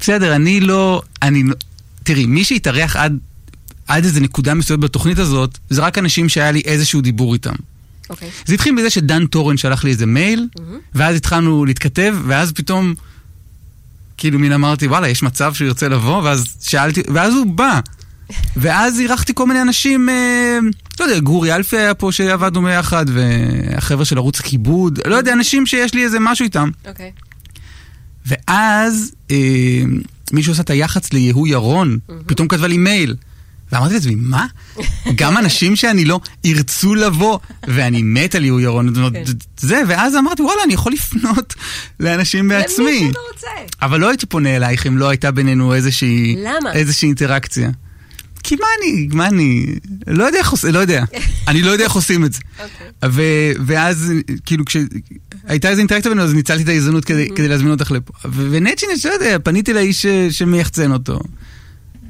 בסדר, 0.00 0.36
אני 0.36 0.60
לא... 0.60 1.02
אני 1.22 1.42
לא... 1.42 1.54
תראי, 2.02 2.26
מי 2.26 2.44
שהתארח 2.44 2.96
עד, 2.96 3.18
עד 3.90 4.04
איזה 4.04 4.20
נקודה 4.20 4.54
מסוימת 4.54 4.80
בתוכנית 4.84 5.18
הזאת, 5.18 5.58
זה 5.70 5.82
רק 5.82 5.98
אנשים 5.98 6.28
שהיה 6.28 6.50
לי 6.50 6.62
איזשהו 6.64 7.00
דיבור 7.00 7.34
איתם. 7.34 7.54
אוקיי. 8.10 8.30
זה 8.46 8.54
התחיל 8.54 8.72
מזה 8.72 8.90
שדן 8.90 9.26
טורן 9.26 9.56
שלח 9.56 9.84
לי 9.84 9.90
איזה 9.90 10.06
מייל, 10.06 10.48
ואז 10.94 11.16
התחלנו 11.16 11.64
להתכתב, 11.64 12.16
ואז 12.26 12.52
פתאום, 12.52 12.94
כאילו 14.16 14.38
מין 14.38 14.52
אמרתי, 14.52 14.86
וואלה, 14.86 15.08
יש 15.08 15.22
מצב 15.22 15.54
שהוא 15.54 15.66
ירצה 15.66 15.88
לבוא, 15.88 16.22
ואז 16.22 16.44
שאלתי, 16.60 17.02
ואז 17.14 17.34
הוא 17.34 17.46
בא. 17.46 17.80
ואז 18.56 19.00
אירחתי 19.00 19.32
כל 19.34 19.46
מיני 19.46 19.62
אנשים, 19.62 20.08
אה, 20.08 20.58
לא 21.00 21.04
יודע, 21.04 21.18
גורי 21.18 21.54
אלפי 21.54 21.76
היה 21.76 21.94
פה 21.94 22.12
שעבדנו 22.12 22.62
ביחד, 22.62 23.06
והחבר'ה 23.08 24.04
של 24.04 24.18
ערוץ 24.18 24.40
הכיבוד, 24.40 25.00
לא 25.06 25.14
יודע, 25.14 25.32
אנשים 25.32 25.66
שיש 25.66 25.94
לי 25.94 26.04
איזה 26.04 26.18
משהו 26.20 26.44
איתם. 26.44 26.70
אוקיי. 26.88 27.12
ואז 28.26 29.12
אה, 29.30 29.82
מישהו 30.32 30.52
עשה 30.52 30.62
את 30.62 30.70
היח"צ 30.70 31.12
ליהוא 31.12 31.48
ירון, 31.48 31.98
פתאום 32.26 32.48
כתבה 32.48 32.66
לי 32.66 32.78
מייל. 32.78 33.16
ואמרתי 33.72 33.94
לעצמי, 33.94 34.14
מה? 34.14 34.46
גם 35.14 35.38
אנשים 35.38 35.76
שאני 35.76 36.04
לא 36.04 36.20
ירצו 36.44 36.94
לבוא, 36.94 37.38
ואני 37.66 38.02
מת 38.02 38.34
על 38.34 38.44
יהוא 38.44 38.60
ירון, 38.60 38.94
כן. 39.12 39.22
זה, 39.60 39.82
ואז 39.88 40.16
אמרתי, 40.16 40.42
וואלה, 40.42 40.62
אני 40.64 40.74
יכול 40.74 40.92
לפנות 40.92 41.54
לאנשים 42.00 42.48
בעצמי. 42.48 42.84
למי 43.00 43.06
שאתה 43.08 43.18
רוצה. 43.32 43.46
אבל 43.82 44.00
לא 44.00 44.08
הייתי 44.08 44.26
פונה 44.26 44.56
אלייך 44.56 44.86
אם 44.86 44.98
לא 44.98 45.08
הייתה 45.08 45.30
בינינו 45.30 45.74
איזושהי, 45.74 46.36
למה? 46.38 46.72
איזושהי 46.72 47.06
אינטראקציה. 47.06 47.70
כי 48.42 48.54
מה 48.60 48.66
אני, 48.80 49.08
מה 49.12 49.26
אני, 49.26 49.66
לא 50.06 50.24
יודע 50.24 50.38
איך 50.38 50.50
עושים, 50.50 50.70
לא 50.74 50.78
יודע. 50.78 51.04
אני 51.48 51.62
לא 51.62 51.70
יודע 51.70 51.84
איך 51.84 51.92
עושים 51.92 52.24
את 52.24 52.32
זה. 52.32 52.40
אוקיי. 52.62 52.86
ו- 53.10 53.62
ואז, 53.66 54.12
כאילו, 54.46 54.64
כשהייתה 54.64 55.68
איזו 55.68 55.78
אינטראקציה 55.78 56.10
בינינו, 56.10 56.28
אז 56.28 56.34
ניצלתי 56.34 56.62
את 56.62 56.68
ההזדמנות 56.68 57.04
כדי, 57.04 57.28
כדי 57.36 57.48
להזמין 57.48 57.70
אותך 57.70 57.90
לפה. 57.90 58.12
ו- 58.24 58.48
ונצ'ינץ', 58.50 59.04
לא 59.04 59.10
יודע, 59.10 59.36
פניתי 59.44 59.72
לאיש 59.72 60.02
ש- 60.02 60.06
שמייחצן 60.30 60.92
אותו. 60.92 61.20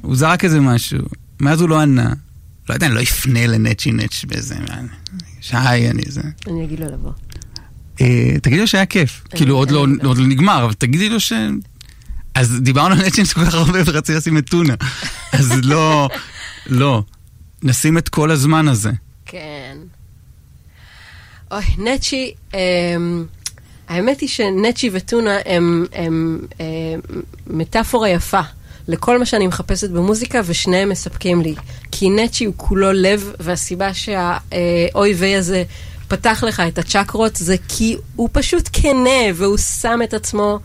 הוא 0.01 0.15
זרק 0.15 0.45
איזה 0.45 0.59
משהו, 0.59 0.99
מאז 1.41 1.61
הוא 1.61 1.69
לא 1.69 1.79
ענה. 1.79 2.13
לא 2.69 2.73
יודע, 2.73 2.87
אני 2.87 2.95
לא 2.95 3.01
אפנה 3.01 3.47
לנצ'ינץ' 3.47 4.25
באיזה... 4.25 4.55
שי, 5.41 5.55
אני 5.89 6.03
זה. 6.07 6.21
אני 6.47 6.63
אגיד 6.65 6.79
לו 6.79 6.85
לבוא. 6.91 7.11
אה, 8.01 8.35
תגידי 8.41 8.61
לו 8.61 8.67
שהיה 8.67 8.85
כיף. 8.85 9.23
אני- 9.31 9.37
כאילו, 9.37 9.55
עוד 9.57 9.71
לא 9.71 9.85
עוד 10.03 10.17
לא 10.17 10.27
נגמר, 10.27 10.65
אבל 10.65 10.73
תגידי 10.73 11.09
לו 11.09 11.19
ש... 11.19 11.33
אז 12.35 12.57
דיברנו 12.61 12.95
על 12.95 13.05
נצ'ינץ' 13.05 13.33
כל 13.33 13.45
כך 13.45 13.53
הרבה 13.53 13.79
ורציתי 13.85 14.17
לשים 14.17 14.37
את 14.37 14.49
טונה. 14.49 14.73
אז 15.31 15.51
לא, 15.63 16.09
לא. 16.65 17.03
נשים 17.63 17.97
את 17.97 18.09
כל 18.09 18.31
הזמן 18.31 18.67
הזה. 18.67 18.91
כן. 19.25 19.77
אוי, 21.51 21.63
נצ'י, 21.77 22.33
אמ, 22.53 23.25
האמת 23.89 24.19
היא 24.19 24.29
שנצ'י 24.29 24.89
וטונה 24.93 25.37
הם, 25.45 25.85
הם 25.93 26.39
אה, 26.59 26.65
מטאפורה 27.47 28.09
יפה 28.09 28.41
לכל 28.91 29.19
מה 29.19 29.25
שאני 29.25 29.47
מחפשת 29.47 29.89
במוזיקה, 29.89 30.41
ושניהם 30.45 30.89
מספקים 30.89 31.41
לי. 31.41 31.55
כי 31.91 32.09
נצ'י 32.09 32.45
הוא 32.45 32.53
כולו 32.57 32.91
לב, 32.91 33.33
והסיבה 33.39 33.93
שהאוי 33.93 35.13
ויי 35.13 35.35
הזה 35.35 35.63
פתח 36.07 36.43
לך 36.47 36.59
את 36.67 36.77
הצ'קרות 36.77 37.35
זה 37.35 37.55
כי 37.67 37.97
הוא 38.15 38.29
פשוט 38.31 38.69
כנה, 38.73 39.21
והוא 39.35 39.57
שם 39.57 39.99
את 40.03 40.13
עצמו 40.13 40.59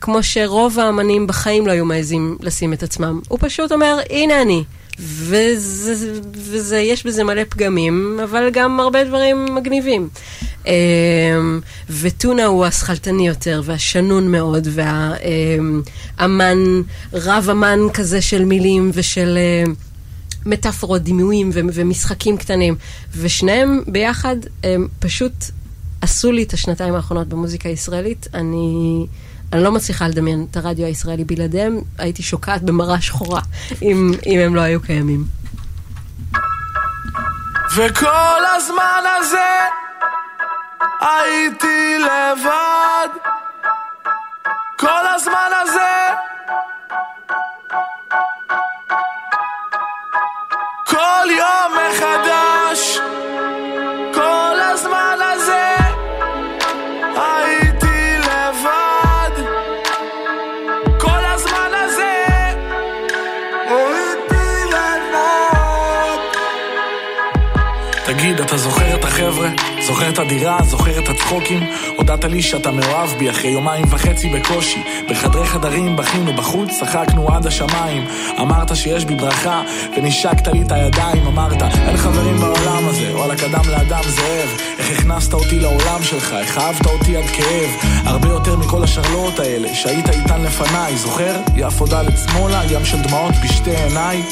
כמו 0.00 0.22
שרוב 0.22 0.78
האמנים 0.78 1.26
בחיים 1.26 1.66
לא 1.66 1.72
היו 1.72 1.84
מעזים 1.84 2.38
לשים 2.40 2.72
את 2.72 2.82
עצמם. 2.82 3.20
הוא 3.28 3.38
פשוט 3.42 3.72
אומר, 3.72 3.98
הנה 4.10 4.42
אני. 4.42 4.64
וזה, 5.02 6.12
וזה, 6.34 6.78
יש 6.78 7.06
בזה 7.06 7.24
מלא 7.24 7.42
פגמים, 7.48 8.20
אבל 8.24 8.50
גם 8.52 8.80
הרבה 8.80 9.04
דברים 9.04 9.54
מגניבים. 9.54 10.08
אמ, 10.66 11.60
וטונה 11.90 12.44
הוא 12.44 12.64
השכלתני 12.64 13.28
יותר, 13.28 13.62
והשנון 13.64 14.32
מאוד, 14.32 14.68
והאמן, 14.70 16.58
רב 17.12 17.48
אמן 17.50 17.78
כזה 17.94 18.22
של 18.22 18.44
מילים 18.44 18.90
ושל 18.94 19.38
אה, 19.38 19.72
מטאפורות, 20.46 21.02
דימויים 21.02 21.50
ומשחקים 21.54 22.36
קטנים. 22.36 22.76
ושניהם 23.16 23.82
ביחד 23.86 24.36
הם 24.64 24.88
פשוט 24.98 25.32
עשו 26.00 26.32
לי 26.32 26.42
את 26.42 26.52
השנתיים 26.52 26.94
האחרונות 26.94 27.28
במוזיקה 27.28 27.68
הישראלית. 27.68 28.28
אני... 28.34 29.06
אני 29.52 29.62
לא 29.62 29.72
מצליחה 29.72 30.08
לדמיין 30.08 30.46
את 30.50 30.56
הרדיו 30.56 30.86
הישראלי 30.86 31.24
בלעדיהם, 31.24 31.80
הייתי 31.98 32.22
שוקעת 32.22 32.62
במרה 32.62 33.00
שחורה 33.00 33.40
אם, 33.82 34.12
אם 34.26 34.40
הם 34.40 34.54
לא 34.54 34.60
היו 34.60 34.80
קיימים. 34.80 35.24
וכל 37.76 38.42
הזמן 38.56 39.02
הזה 39.18 39.58
הייתי 41.00 41.98
לבד. 41.98 43.08
כל 44.78 45.06
הזמן 45.14 45.50
הזה 45.62 46.08
כל 50.86 51.30
יום 51.38 51.72
מחדש. 51.90 52.98
כל 54.14 54.60
הזמן 54.60 55.16
הזה 55.20 55.29
החבר'ה? 69.30 69.48
זוכר 69.86 70.08
את 70.08 70.18
הדירה? 70.18 70.58
זוכר 70.62 70.98
את 70.98 71.08
הצחוקים? 71.08 71.60
הודעת 71.96 72.24
לי 72.24 72.42
שאתה 72.42 72.70
מאוהב 72.70 73.10
בי 73.18 73.30
אחרי 73.30 73.50
יומיים 73.50 73.84
וחצי 73.90 74.28
בקושי 74.28 74.82
בחדרי 75.10 75.46
חדרים 75.46 75.96
בכינו 75.96 76.32
בחוץ, 76.32 76.70
צחקנו 76.80 77.28
עד 77.28 77.46
השמיים 77.46 78.04
אמרת 78.40 78.76
שיש 78.76 79.04
בי 79.04 79.14
ברכה 79.14 79.62
ונשקת 79.96 80.46
לי 80.48 80.62
את 80.62 80.72
הידיים 80.72 81.26
אמרת, 81.26 81.62
אין 81.62 81.96
חברים 81.96 82.36
בעולם 82.36 82.88
הזה 82.88 83.16
וואלה 83.16 83.36
קדם 83.36 83.70
לאדם 83.70 84.02
זאב 84.02 84.48
איך 84.78 84.98
הכנסת 84.98 85.34
אותי 85.34 85.58
לעולם 85.58 86.02
שלך, 86.02 86.36
איך 86.40 86.58
אהבת 86.58 86.86
אותי 86.86 87.16
עד 87.16 87.24
כאב 87.24 87.70
הרבה 88.04 88.28
יותר 88.28 88.56
מכל 88.56 88.84
השרלואות 88.84 89.38
האלה 89.38 89.74
שהיית 89.74 90.08
איתן 90.08 90.42
לפניי 90.42 90.96
זוכר? 90.96 91.36
יפו 91.56 91.86
דלת 91.86 92.14
שמאלה, 92.18 92.62
ים 92.70 92.84
של 92.84 93.02
דמעות 93.02 93.34
בשתי 93.44 93.76
עיניי 93.76 94.22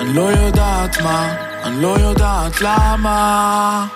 אני 0.00 0.14
לא 0.14 0.22
יודעת 0.22 1.00
מה, 1.02 1.49
אני 1.64 1.82
לא 1.82 1.98
יודעת 1.98 2.60
למה 2.60 3.86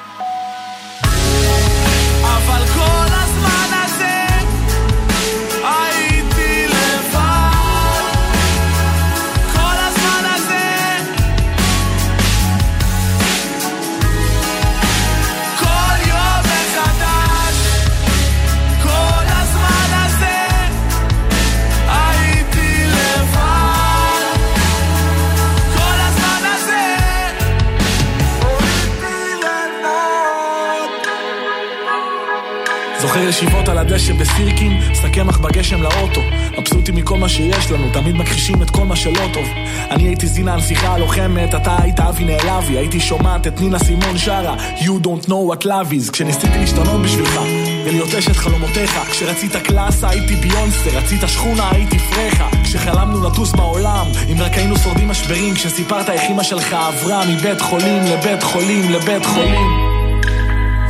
זוכר 33.15 33.29
ישיבות 33.29 33.69
על 33.69 33.79
הדשא 33.79 34.13
בסירקין, 34.13 34.81
שק 34.95 35.15
קמח 35.15 35.39
בגשם 35.39 35.83
לאוטו. 35.83 36.21
מבסוטים 36.59 36.95
מכל 36.95 37.19
מה 37.19 37.29
שיש 37.29 37.71
לנו, 37.71 37.91
תמיד 37.93 38.15
מכחישים 38.17 38.63
את 38.63 38.71
כל 38.71 38.85
מה 38.85 38.97
שלא 38.97 39.29
טוב. 39.33 39.45
אני 39.91 40.03
הייתי 40.03 40.27
זינה 40.27 40.55
הנסיכה 40.55 40.95
הלוחמת, 40.95 41.55
אתה 41.55 41.77
היית 41.83 42.01
אבי 42.01 42.25
נעלבי, 42.25 42.79
הייתי 42.79 43.01
שומעת 43.01 43.47
את 43.47 43.61
נינה 43.61 43.79
סימון 43.79 44.19
שרה, 44.19 44.57
You 44.79 45.05
don't 45.05 45.29
know 45.29 45.53
what 45.53 45.65
love 45.65 45.93
is, 45.93 46.13
כשניסיתי 46.13 46.59
להשתנות 46.59 47.03
בשבילך, 47.03 47.41
ולהיות 47.85 48.15
אשת 48.15 48.37
חלומותיך. 48.37 49.01
כשרצית 49.11 49.57
קלאסה 49.57 50.09
הייתי 50.09 50.37
ביונסה, 50.37 50.91
רצית 50.91 51.21
שכונה 51.27 51.71
הייתי 51.71 51.99
פרחה. 51.99 52.49
כשחלמנו 52.65 53.29
לטוס 53.29 53.53
בעולם, 53.53 54.07
אם 54.33 54.37
רק 54.39 54.53
היינו 54.53 54.77
שורדים 54.77 55.09
משברים, 55.09 55.55
כשסיפרת 55.55 56.11
איך 56.11 56.23
אמא 56.31 56.43
שלך 56.43 56.73
עברה 56.73 57.23
מבית 57.27 57.61
חולים 57.61 58.03
לבית 58.05 58.43
חולים 58.43 58.91
לבית 58.91 59.27
חולים. 59.27 59.95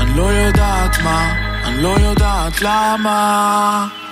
אני 0.01 0.17
לא 0.17 0.23
יודעת 0.23 0.99
מה, 1.05 1.54
אני 1.65 1.83
לא 1.83 1.89
יודעת 1.89 2.63
למה 2.63 4.04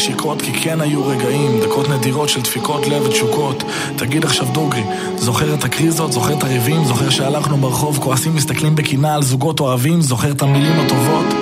זוכר 0.00 0.12
נשיקות, 0.12 0.42
כי 0.42 0.52
כן 0.52 0.80
היו 0.80 1.06
רגעים, 1.06 1.60
דקות 1.60 1.88
נדירות 1.88 2.28
של 2.28 2.40
דפיקות 2.40 2.86
לב 2.86 3.02
ותשוקות. 3.02 3.64
תגיד 3.96 4.24
עכשיו 4.24 4.46
דוגרי, 4.52 4.82
זוכר 5.16 5.54
את 5.54 5.64
הקריזות, 5.64 6.12
זוכר 6.12 6.38
את 6.38 6.42
הריבים, 6.42 6.84
זוכר 6.84 7.10
שהלכנו 7.10 7.56
ברחוב, 7.56 7.98
כועסים, 7.98 8.34
מסתכלים 8.34 8.74
בקנאה 8.74 9.14
על 9.14 9.22
זוגות 9.22 9.60
אוהבים, 9.60 10.00
זוכר 10.00 10.30
את 10.30 10.42
המילים 10.42 10.80
הטובות? 10.80 11.39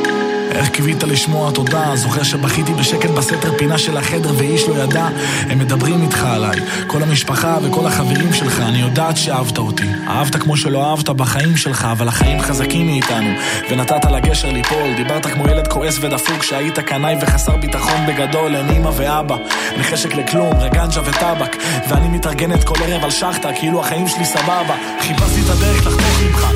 איך 0.59 0.69
קיווית 0.69 1.03
לשמוע 1.03 1.51
תודה, 1.51 1.97
זוכר 1.97 2.23
שבכיתי 2.23 2.73
בשקט 2.73 3.11
בסתר 3.11 3.59
פינה 3.59 3.79
של 3.79 3.97
החדר 3.97 4.33
ואיש 4.37 4.69
לא 4.69 4.75
ידע, 4.75 5.09
הם 5.51 5.59
מדברים 5.59 6.03
איתך 6.03 6.25
עליי, 6.25 6.61
כל 6.87 7.03
המשפחה 7.03 7.59
וכל 7.63 7.87
החברים 7.87 8.33
שלך, 8.33 8.61
אני 8.61 8.79
יודעת 8.79 9.17
שאהבת 9.17 9.59
אותי, 9.59 9.89
אהבת 10.09 10.37
כמו 10.37 10.57
שלא 10.57 10.91
אהבת 10.91 11.11
בחיים 11.11 11.57
שלך, 11.57 11.89
אבל 11.93 12.09
החיים 12.09 12.41
חזקים 12.41 12.87
מאיתנו, 12.87 13.31
ונתת 13.71 14.05
לגשר 14.05 14.53
ליפול, 14.53 14.95
דיברת 14.97 15.27
כמו 15.27 15.49
ילד 15.49 15.69
כועס 15.69 15.99
ודפוק, 16.01 16.43
שהיית 16.43 16.79
קנאי 16.79 17.17
וחסר 17.21 17.57
ביטחון 17.57 18.07
בגדול, 18.09 18.57
אין 18.57 18.69
אמא 18.69 18.91
ואבא, 18.97 19.37
אין 19.73 19.83
חשק 19.83 20.15
לכלום, 20.15 20.57
רגנג'ה 20.61 21.01
וטבק, 21.05 21.57
ואני 21.89 22.09
מתארגנת 22.09 22.65
כל 22.65 22.83
ערב 22.83 23.05
על 23.05 23.11
שחטה, 23.11 23.49
כאילו 23.53 23.81
החיים 23.81 24.09
שלי 24.09 24.25
סבבה, 24.25 24.77
חיפשתי 25.01 25.41
את 25.41 25.51
הדרך 25.51 25.87
לחתוך 25.87 26.23
ממך, 26.23 26.47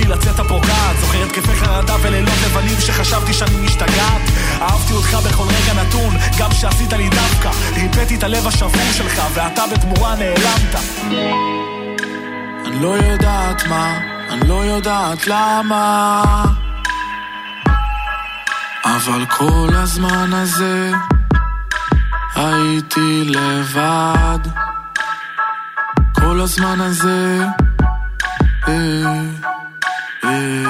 מבלי 0.00 0.14
לצאת 0.14 0.38
הפוגעת, 0.38 0.96
זוכר 1.00 1.22
התקפי 1.22 1.54
חרדה 1.54 1.96
ולילות 2.02 2.34
לבנים 2.46 2.80
שחשבתי 2.80 3.32
שאני 3.32 3.56
משתגעת. 3.56 4.22
אהבתי 4.60 4.92
אותך 4.92 5.14
בכל 5.14 5.44
רגע 5.44 5.82
נתון, 5.82 6.16
גם 6.38 6.52
שעשית 6.52 6.92
לי 6.92 7.08
דווקא. 7.08 7.50
ריפאתי 7.74 8.14
את 8.14 8.22
הלב 8.22 8.46
השבור 8.46 8.92
שלך, 8.92 9.22
ואתה 9.34 9.62
בתמורה 9.72 10.14
נעלמת. 10.16 10.74
אני 12.66 12.82
לא 12.82 12.88
יודעת 12.88 13.66
מה, 13.66 13.98
אני 14.30 14.48
לא 14.48 14.64
יודעת 14.64 15.26
למה. 15.26 16.44
אבל 18.84 19.26
כל 19.26 19.68
הזמן 19.72 20.32
הזה 20.34 20.90
הייתי 22.34 23.24
לבד. 23.24 24.38
כל 26.14 26.40
הזמן 26.40 26.80
הזה 26.80 27.44
אה, 28.68 29.39
אה. 30.30 30.69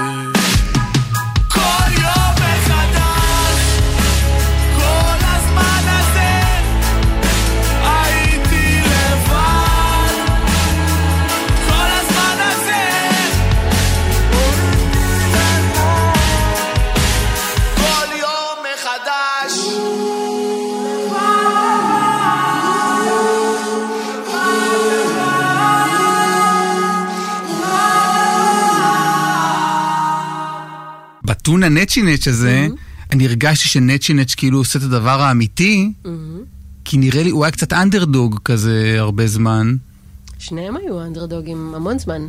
בטונה 31.51 31.69
נצ'י 31.69 32.03
נץ' 32.03 32.29
הזה, 32.29 32.69
אני 33.13 33.27
הרגשתי 33.27 33.69
שנצ'י 33.69 34.15
נץ' 34.15 34.35
כאילו 34.35 34.59
עושה 34.59 34.79
את 34.79 34.85
הדבר 34.85 35.21
האמיתי, 35.21 35.93
כי 36.85 36.97
נראה 36.97 37.23
לי, 37.23 37.31
הוא 37.31 37.45
היה 37.45 37.51
קצת 37.51 37.73
אנדרדוג 37.73 38.39
כזה 38.45 38.95
הרבה 38.99 39.27
זמן. 39.27 39.77
שניהם 40.39 40.77
היו 40.77 41.03
אנדרדוגים 41.03 41.73
המון 41.75 41.99
זמן. 41.99 42.23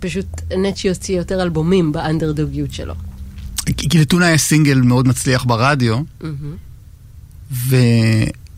פשוט 0.00 0.26
נצ'י 0.58 0.88
הוציא 0.88 1.16
יותר 1.16 1.42
אלבומים 1.42 1.92
באנדרדוגיות 1.92 2.72
שלו. 2.72 2.94
כי 3.76 3.98
לטונה 3.98 4.26
היה 4.26 4.38
סינגל 4.38 4.80
מאוד 4.80 5.08
מצליח 5.08 5.44
ברדיו, 5.44 5.98
ו... 7.50 7.76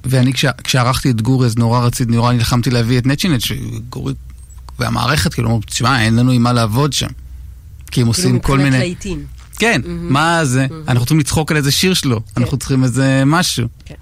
ואני 0.04 0.32
כשה... 0.32 0.50
כשערכתי 0.64 1.10
את 1.10 1.22
גורי 1.22 1.46
אז 1.46 1.56
נורא 1.56 1.80
רציתי, 1.80 2.12
נורא 2.12 2.32
נלחמתי 2.32 2.70
להביא 2.70 2.98
את 2.98 3.06
נצ'ינט, 3.06 3.40
שגורי 3.40 4.14
והמערכת 4.78 5.34
כאילו 5.34 5.48
אמרו, 5.48 5.60
תשמע, 5.66 6.02
אין 6.02 6.16
לנו 6.16 6.30
עם 6.30 6.42
מה 6.42 6.52
לעבוד 6.52 6.92
שם. 6.92 7.08
כי 7.90 8.00
הם 8.00 8.06
עושים 8.06 8.38
כל 8.38 8.46
כאילו 8.46 8.54
מבחינת 8.54 8.72
מיני... 8.72 8.78
להיטים. 8.78 9.39
כן, 9.60 9.80
מה 9.86 10.44
זה? 10.44 10.66
אנחנו 10.88 11.00
צריכים 11.00 11.18
לצחוק 11.18 11.50
על 11.50 11.56
איזה 11.56 11.70
שיר 11.72 11.94
שלו, 11.94 12.20
אנחנו 12.36 12.56
צריכים 12.56 12.84
איזה 12.84 13.22
משהו. 13.26 13.68
כן. 13.84 13.94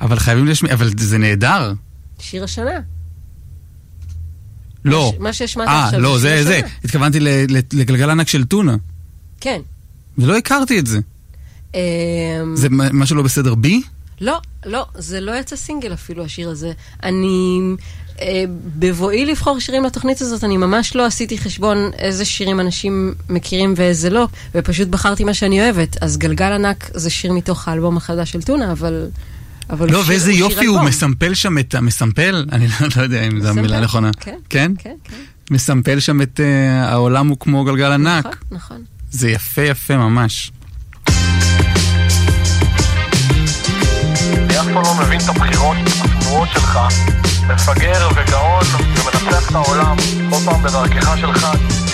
אבל 0.00 0.18
חייבים 0.18 0.46
להשמיע, 0.46 0.72
אבל 0.72 0.90
זה 0.98 1.18
נהדר. 1.18 1.72
שיר 2.18 2.44
השנה. 2.44 2.80
לא. 4.84 5.12
מה 5.18 5.32
שהשמעת 5.32 5.68
אה, 5.68 5.84
עכשיו 5.84 6.00
לא, 6.00 6.18
זה 6.18 6.22
זה, 6.28 6.36
שיר 6.36 6.44
זה. 6.44 6.56
השנה. 6.56 6.68
התכוונתי 6.84 7.20
ל- 7.20 7.28
ל- 7.28 7.60
לגלגל 7.80 8.10
ענק 8.10 8.28
של 8.28 8.44
טונה. 8.44 8.76
כן. 9.40 9.60
ולא 10.18 10.36
הכרתי 10.36 10.78
את 10.78 10.86
זה. 10.86 10.98
אמ, 11.74 11.80
זה 12.54 12.68
משהו 12.70 13.16
לא 13.16 13.22
בסדר 13.22 13.54
בי? 13.54 13.82
לא, 14.20 14.40
לא, 14.66 14.86
זה 14.94 15.20
לא 15.20 15.32
יצא 15.40 15.56
סינגל 15.56 15.92
אפילו, 15.92 16.24
השיר 16.24 16.48
הזה. 16.50 16.72
אני, 17.02 17.58
אה, 17.60 17.82
בבואי 18.78 19.26
לבחור 19.26 19.58
שירים 19.60 19.84
לתוכנית 19.84 20.20
הזאת, 20.20 20.44
אני 20.44 20.56
ממש 20.56 20.96
לא 20.96 21.06
עשיתי 21.06 21.38
חשבון 21.38 21.90
איזה 21.98 22.24
שירים 22.24 22.60
אנשים 22.60 23.14
מכירים 23.28 23.74
ואיזה 23.76 24.10
לא, 24.10 24.28
ופשוט 24.54 24.88
בחרתי 24.88 25.24
מה 25.24 25.34
שאני 25.34 25.60
אוהבת. 25.62 25.96
אז 26.02 26.18
גלגל 26.18 26.52
ענק 26.52 26.90
זה 26.94 27.10
שיר 27.10 27.32
מתוך 27.32 27.68
האלבום 27.68 27.96
החדש 27.96 28.30
של 28.32 28.42
טונה, 28.42 28.72
אבל... 28.72 29.06
אבל 29.70 29.90
לא, 29.92 29.98
שיר- 30.02 30.10
ואיזה 30.10 30.32
יופי 30.32 30.66
הוא. 30.66 30.80
מסמפל 30.80 31.34
שם 31.34 31.58
את 31.58 31.74
ה... 31.74 31.80
מסמפל? 31.80 32.46
אני 32.52 32.66
לא- 32.68 32.88
לא 32.96 33.02
יודע 33.02 33.22
אם 33.26 33.40
זו 33.40 33.48
המילה 33.48 33.76
הנכונה. 33.78 34.10
כן, 34.20 34.36
כן? 34.50 34.72
כן, 34.78 34.94
כן. 35.04 35.14
מסמפל 35.50 36.00
שם 36.00 36.22
את 36.22 36.40
אה, 36.40 36.88
העולם 36.90 37.28
הוא 37.28 37.36
כמו 37.40 37.64
גלגל 37.64 37.92
ענק. 37.92 38.26
נכון, 38.26 38.38
נכון. 38.50 38.82
זה 39.10 39.30
יפה 39.30 39.62
יפה 39.62 39.96
ממש. 39.96 40.52
אני 44.32 44.60
אף 44.60 44.64
פעם 44.64 44.74
לא 44.74 44.94
מבין 45.02 45.20
את 45.20 45.28
הבחירות 45.28 45.76
התמוהות 46.32 46.48
שלך. 46.52 46.78
מפגר 47.48 48.08
וגאון 48.14 48.62
ומנצח 48.74 49.50
את 49.50 49.54
העולם, 49.54 49.96
כל 50.30 50.36
פעם 50.44 50.62
בדרכך 50.62 51.18
שלך. 51.20 51.46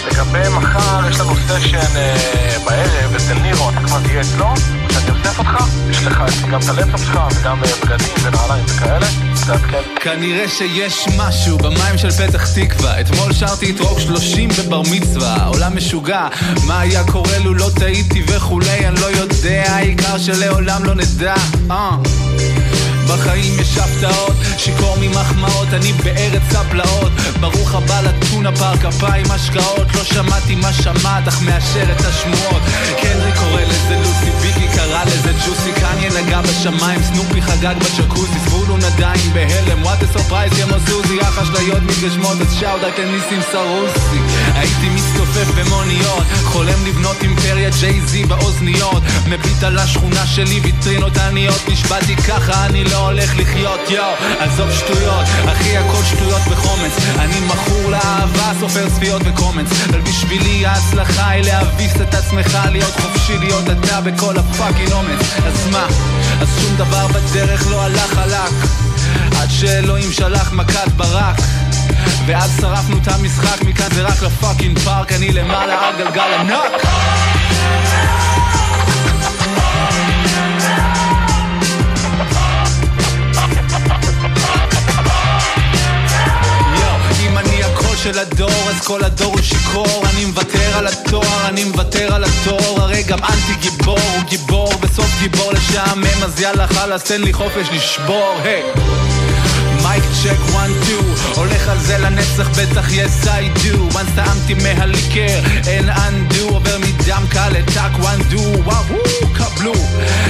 לגבי 0.07 0.49
מחר, 0.57 1.09
יש 1.11 1.21
לנו 1.21 1.37
סשן 1.37 1.97
אה, 1.97 2.57
בערב 2.65 3.15
אצל 3.15 3.35
נירו, 3.35 3.71
אתה 3.71 3.81
כבר 3.81 4.01
תהיה 4.01 4.21
אצלו, 4.21 4.47
שאני 4.91 5.11
אוסף 5.11 5.39
אותך, 5.39 5.65
יש 5.91 6.03
לך 6.03 6.23
גם 6.51 6.61
את 6.61 6.69
הלפטופ 6.69 7.01
שלך 7.05 7.19
וגם 7.41 7.65
אה, 7.65 7.71
בגדים 7.83 8.15
ונעליים 8.23 8.65
וכאלה, 8.69 9.07
תעדכן. 9.47 9.83
כנראה 10.01 10.49
שיש 10.49 11.09
משהו 11.17 11.59
במים 11.59 11.99
של 11.99 12.11
פתח 12.11 12.47
תקווה 12.55 13.01
אתמול 13.01 13.33
שרתי 13.33 13.71
את 13.71 13.81
רוק 13.81 13.99
שלושים 13.99 14.49
בבר 14.59 14.83
מצווה 14.91 15.37
העולם 15.37 15.77
משוגע 15.77 16.29
מה 16.67 16.81
היה 16.81 17.05
קורה 17.05 17.39
לו 17.39 17.55
לא 17.55 17.69
טעיתי 17.79 18.25
וכולי 18.27 18.89
אני 18.89 19.01
לא 19.01 19.07
יודע 19.07 19.65
העיקר 19.69 20.19
שלעולם 20.19 20.85
לא 20.85 20.95
נדע 20.95 21.35
אה. 21.71 21.97
בחיים 23.09 23.61
יש 23.61 23.79
הפתעות, 23.79 24.37
שיכור 24.59 24.97
ממחמאות, 25.01 25.69
אני 25.73 25.93
בארץ 25.93 26.55
הפלאות 26.55 27.13
ברוך 27.41 27.75
הבא 27.75 28.01
ללונה 28.01 28.57
פארק, 28.57 28.85
אפיים 28.85 29.31
השקעות. 29.31 29.95
לא 29.95 30.05
שמעתי 30.05 30.55
מה 30.55 30.73
שמעת, 30.73 31.29
אך 31.29 31.43
מאשר 31.43 31.93
את 31.93 32.01
השמועות. 32.05 32.63
קנרי 33.03 33.33
קורא 33.39 33.61
לזה 33.61 33.97
לוסי, 33.97 34.31
ביגי 34.43 34.69
קרא 34.75 35.05
לזה 35.05 35.33
ג'וסי 35.33 35.73
קניה 35.99 36.23
נגע 36.23 36.41
בשמיים, 36.41 37.03
סנופי 37.03 37.43
חגג 37.43 37.75
בג'קוזי 37.79 38.39
זבולון 38.39 38.81
עדיין 38.85 39.33
בהלם, 39.33 39.83
what 39.83 40.03
a 40.03 40.08
surprise 40.08 40.53
כמו 40.53 40.75
סוזי 40.87 41.21
אך 41.21 41.39
אשליות 41.39 41.83
מתגשמות, 41.83 42.41
אז 42.41 42.55
shout 42.61 42.83
out 42.83 42.99
לניסים 42.99 43.41
סרוסי. 43.53 44.21
הייתי 44.55 44.89
מצטופף 44.89 45.49
במוניות, 45.57 46.25
חולם 46.45 46.87
לבנות 46.87 47.17
אימפריה 47.23 47.71
ג'יי-זי 47.81 48.25
באוזניות. 48.25 49.03
מביט 49.29 49.63
על 49.63 49.79
השכונה 49.79 50.27
שלי, 50.27 50.61
ויטרינות 50.61 51.17
עניות 51.17 51.69
נשבעתי 51.69 52.17
ככה, 52.17 52.67
אני 52.67 52.85
לא 52.85 52.97
הולך 52.97 53.37
לחיות, 53.37 53.81
יואו 53.91 54.15
עזוב 54.39 54.71
שטויות, 54.73 55.25
אחי 55.53 55.77
הכל 55.77 56.05
שטויות 56.05 56.43
בחומץ 56.51 56.93
אני 57.19 57.41
מכור 57.41 57.91
לאהבה, 57.91 58.53
סופר 58.61 58.89
צפיות 58.89 59.23
וקומץ. 59.25 59.67
אבל 59.91 60.01
בשבילי 60.01 60.67
ההצלחה 60.67 61.29
היא 61.29 61.45
להביס 61.45 61.93
את 62.01 62.15
עצמך 62.15 62.59
להיות 62.73 62.95
חופשי, 63.01 63.39
להיות 63.39 63.65
אתה 63.71 64.01
בכל 64.01 64.39
ה 64.39 64.45
fucking 64.45 64.93
אומץ. 64.93 65.21
אז 65.47 65.69
מה? 65.73 65.88
אז 66.41 66.49
שום 66.61 66.77
דבר 66.77 67.07
בדרך 67.07 67.67
לא 67.71 67.83
הלך 67.83 68.15
חלק. 68.15 68.53
עד 69.41 69.51
שאלוהים 69.51 70.13
שלח 70.13 70.53
מכת 70.53 70.89
ברק 70.97 71.37
ואז 72.27 72.59
שרפנו 72.61 72.97
את 73.03 73.09
המשחק, 73.09 73.63
מכאן 73.63 73.89
זה 73.95 74.03
רק 74.03 74.23
ל 74.23 74.30
fucking 74.30 74.79
פארק 74.79 75.13
אני 75.13 75.33
למעלה 75.33 75.89
על 75.89 75.97
גלגל 75.99 76.35
ענק 76.41 76.83
של 88.03 88.19
הדור, 88.19 88.51
אז 88.71 88.87
כל 88.87 89.05
הדור 89.05 89.33
הוא 89.33 89.43
שיכור. 89.43 90.03
אני 90.11 90.25
מוותר 90.25 90.79
על 90.79 90.87
התואר, 90.87 91.49
אני 91.49 91.65
מוותר 91.65 92.15
על 92.15 92.25
התואר. 92.25 92.83
הרי 92.83 93.03
גם 93.03 93.19
אנטי 93.19 93.61
גיבור 93.61 93.99
הוא 93.99 94.23
גיבור, 94.29 94.73
בסוף 94.81 95.07
גיבור 95.21 95.53
לשעמם, 95.53 96.23
אז 96.25 96.41
יאללה 96.41 96.67
חלאס, 96.67 97.05
תן 97.05 97.21
לי 97.21 97.33
חופש 97.33 97.69
לשבור, 97.73 98.35
היי. 98.43 99.28
mic 99.99 100.11
check 100.23 100.53
one 100.53 100.71
two. 100.87 101.41
הולך 101.41 101.69
על 101.69 101.79
זה 101.79 101.99
לנצח 101.99 102.49
בטח 102.49 102.89
yes 102.89 103.27
I 103.27 103.59
do. 103.59 103.95
once 103.95 104.11
טעמתי 104.15 104.55
מהליקר 104.55 105.41
אין 105.67 105.91
undo. 105.91 106.43
עובר 106.43 106.79
מדם 106.79 107.23
קל 107.29 107.49
לטאקוונדו. 107.49 108.53
וואו 108.65 108.85
קבלו. 109.33 109.73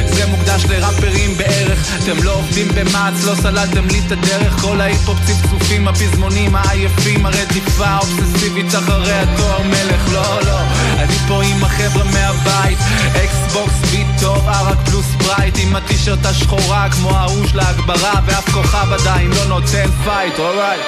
זה 0.09 0.27
מוקדש 0.27 0.65
לראפרים 0.65 1.37
בערך. 1.37 1.89
אתם 2.03 2.23
לא 2.23 2.35
עובדים 2.35 2.69
במעץ 2.75 3.25
לא 3.25 3.35
סללתם 3.35 3.89
לי 3.89 4.01
את 4.07 4.13
הדרך. 4.13 4.61
כל 4.61 4.81
ההיפ-הופ 4.81 5.19
צפצופים 5.27 5.89
הפזמונים 5.89 6.57
העייפים 6.57 7.27
הרדיפה 7.27 7.87
האובססיבית 7.87 8.75
אחרי 8.75 9.15
התואר 9.15 9.63
מלך. 9.63 10.13
לא 10.13 10.41
לא. 10.47 10.61
אני 10.99 11.15
פה 11.29 11.43
עם 11.43 11.65
החבר'ה 11.65 12.05
מהבית. 12.05 12.79
אקסבוקס 13.17 13.91
ביט 13.91 14.07
טוב 14.21 14.49
ערק 14.49 14.79
פלוס 14.85 15.07
ספרייט 15.19 15.59
עם 15.63 15.77
הטישרט 15.77 16.27
השחורה 16.27 16.89
כמו 16.91 17.17
ההוא 17.17 17.47
של 17.47 17.61
ההגברה 17.61 18.21
ואף 18.27 18.49
כוכב 18.49 18.93
עדיין 18.93 19.31
לא 19.31 19.45
נותן 19.45 19.58
fight 20.05 20.39
all 20.39 20.55
right 20.55 20.81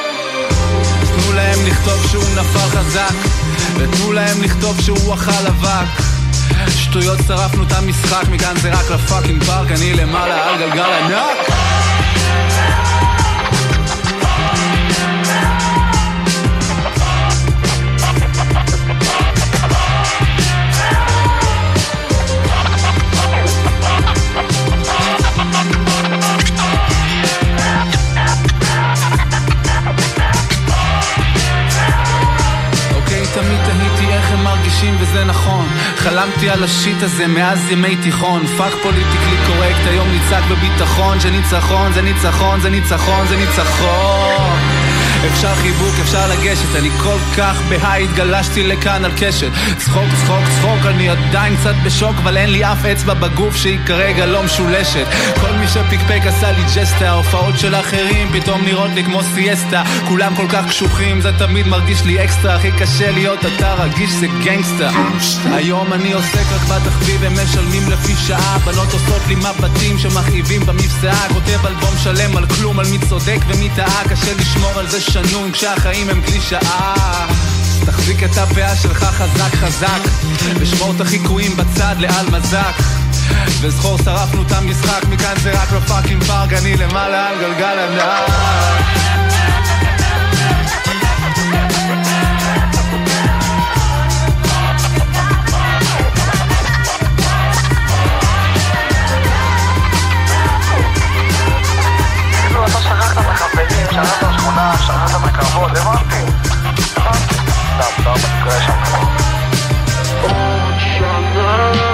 תנו 1.03 1.33
להם 1.33 1.59
לכתוב 1.67 2.07
שהוא 2.11 2.25
נפל 2.37 2.59
חזק 2.59 3.15
ותנו 3.75 4.13
להם 4.13 4.43
לכתוב 4.43 4.81
שהוא 4.81 5.15
אכל 5.15 5.47
אבק. 5.47 6.03
שטויות 6.69 7.19
שרפנו 7.27 7.63
את 7.63 7.73
המשחק 7.73 8.29
מכאן 8.31 8.57
זה 8.57 8.73
רק 8.73 8.91
ל 8.91 8.98
fucking 8.98 9.45
פארק 9.45 9.71
אני 9.71 9.95
למעלה 9.95 10.49
על 10.49 10.59
גלגל 10.59 10.93
ענק 10.93 11.51
חלמתי 36.41 36.59
על 36.59 36.65
ה 36.65 36.73
shit 36.73 37.03
הזה 37.03 37.27
מאז 37.27 37.71
ימי 37.71 37.97
תיכון. 37.97 38.47
fuck 38.47 38.73
politically 38.83 39.37
correct, 39.47 39.87
היום 39.87 40.09
נצעק 40.09 40.45
בביטחון 40.51 41.21
שניצחון 41.21 41.93
זה 41.93 42.03
ניצחון 42.03 42.61
זה 42.61 42.71
ניצחון 42.71 43.27
זה 43.29 43.37
ניצחון 43.37 44.70
אפשר 45.27 45.55
חיבוק, 45.55 45.95
אפשר 46.03 46.29
לגשת, 46.29 46.77
אני 46.77 46.91
כל 46.91 47.19
כך 47.37 47.63
בהייט, 47.69 48.11
גלשתי 48.15 48.63
לכאן 48.63 49.05
על 49.05 49.13
קשת. 49.17 49.51
צחוק, 49.79 50.09
צחוק, 50.25 50.45
צחוק, 50.59 50.87
אני 50.87 51.09
עדיין 51.09 51.57
קצת 51.57 51.75
בשוק, 51.85 52.17
אבל 52.23 52.37
אין 52.37 52.51
לי 52.51 52.65
אף 52.65 52.85
אצבע 52.85 53.15
בגוף 53.15 53.57
שהיא 53.57 53.79
כרגע 53.87 54.27
לא 54.27 54.43
משולשת. 54.43 55.07
כל 55.41 55.53
מי 55.53 55.69
שפיקפק 55.69 56.21
עשה 56.27 56.53
לי 56.53 56.63
ג'סטה, 56.77 57.09
ההופעות 57.09 57.59
של 57.59 57.75
אחרים 57.75 58.29
פתאום 58.33 58.65
נראות 58.65 58.91
לי 58.95 59.05
כמו 59.05 59.21
סיאסטה. 59.35 59.83
כולם 60.09 60.37
כל 60.37 60.47
כך 60.49 60.67
קשוחים, 60.69 61.21
זה 61.21 61.31
תמיד 61.39 61.67
מרגיש 61.67 62.05
לי 62.05 62.25
אקסטרה 62.25 62.55
הכי 62.55 62.73
קשה 62.73 63.11
להיות 63.11 63.39
אתה 63.47 63.75
רגיש 63.75 64.11
זה 64.11 64.27
gangsta. 64.45 64.91
היום 65.45 65.93
אני 65.93 66.13
עוסק 66.13 66.47
רק 66.53 66.61
בתחביב, 66.61 67.25
הם 67.25 67.33
משלמים 67.45 67.91
לפי 67.91 68.13
שעה. 68.27 68.59
בנות 68.59 68.93
עושות 68.93 69.23
לי 69.29 69.35
מבטים 69.35 69.99
שמכאיבים 69.99 70.67
במבצעה 70.67 71.29
כותב 71.29 71.67
אלבום 71.67 71.95
שלם 72.03 72.37
על 72.37 72.47
כלום, 72.47 72.79
על 72.79 72.87
מי 72.87 72.99
צודק 73.09 73.39
ומי 73.49 73.69
טעה. 73.77 74.03
קשה 74.09 74.35
לשמור 74.35 74.79
על 74.79 74.89
זה 74.89 75.01
שנון 75.13 75.53
כשהחיים 75.53 76.11
הם 76.11 76.21
קלישאה 76.23 77.27
תחזיק 77.87 78.25
את 78.25 78.39
הפאה 78.39 78.77
שלך 78.77 79.05
חזק 79.05 79.55
חזק, 79.55 80.01
ושמור 80.61 80.93
את 80.97 81.01
החיקויים 81.01 81.57
בצד 81.57 81.95
לעל 81.99 82.27
מזק. 82.31 82.75
וזכור 83.61 83.99
שרפנו 84.05 84.43
את 84.43 84.53
המשחק, 84.53 85.05
מכאן 85.05 85.35
זה 85.43 85.63
רק 85.63 85.71
ב 85.71 85.77
fucking 85.77 86.23
פארק, 86.23 86.53
אני 86.53 86.77
למעלה 86.77 87.29
על 87.29 87.39
גלגל 87.39 87.79
ענק. 87.79 88.27
כאילו 103.91 104.30
אתה 105.29 105.43
שכחת 106.77 107.33
את 107.33 108.07
החברים, 108.07 109.17
שכחת 110.79 111.90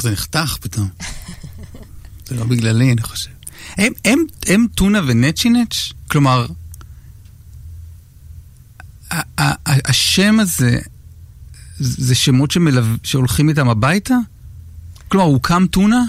זה 0.00 0.10
נחתך 0.10 0.56
פתאום. 0.60 0.88
זה 2.26 2.34
לא 2.34 2.44
בגללי, 2.44 2.92
אני 2.92 3.02
חושב. 3.02 3.30
הם, 3.76 3.92
הם, 4.04 4.18
הם 4.46 4.66
טונה 4.74 5.00
ונצ'י 5.06 5.50
נץ'? 5.50 5.74
כלומר, 6.10 6.46
השם 9.66 10.40
הזה, 10.40 10.78
זה 11.78 12.14
שמות 12.14 12.50
שמלו... 12.50 12.82
שהולכים 13.02 13.48
איתם 13.48 13.68
הביתה? 13.68 14.14
כלומר, 15.08 15.26
הוא 15.26 15.40
קם 15.42 15.66
טונה? 15.70 16.04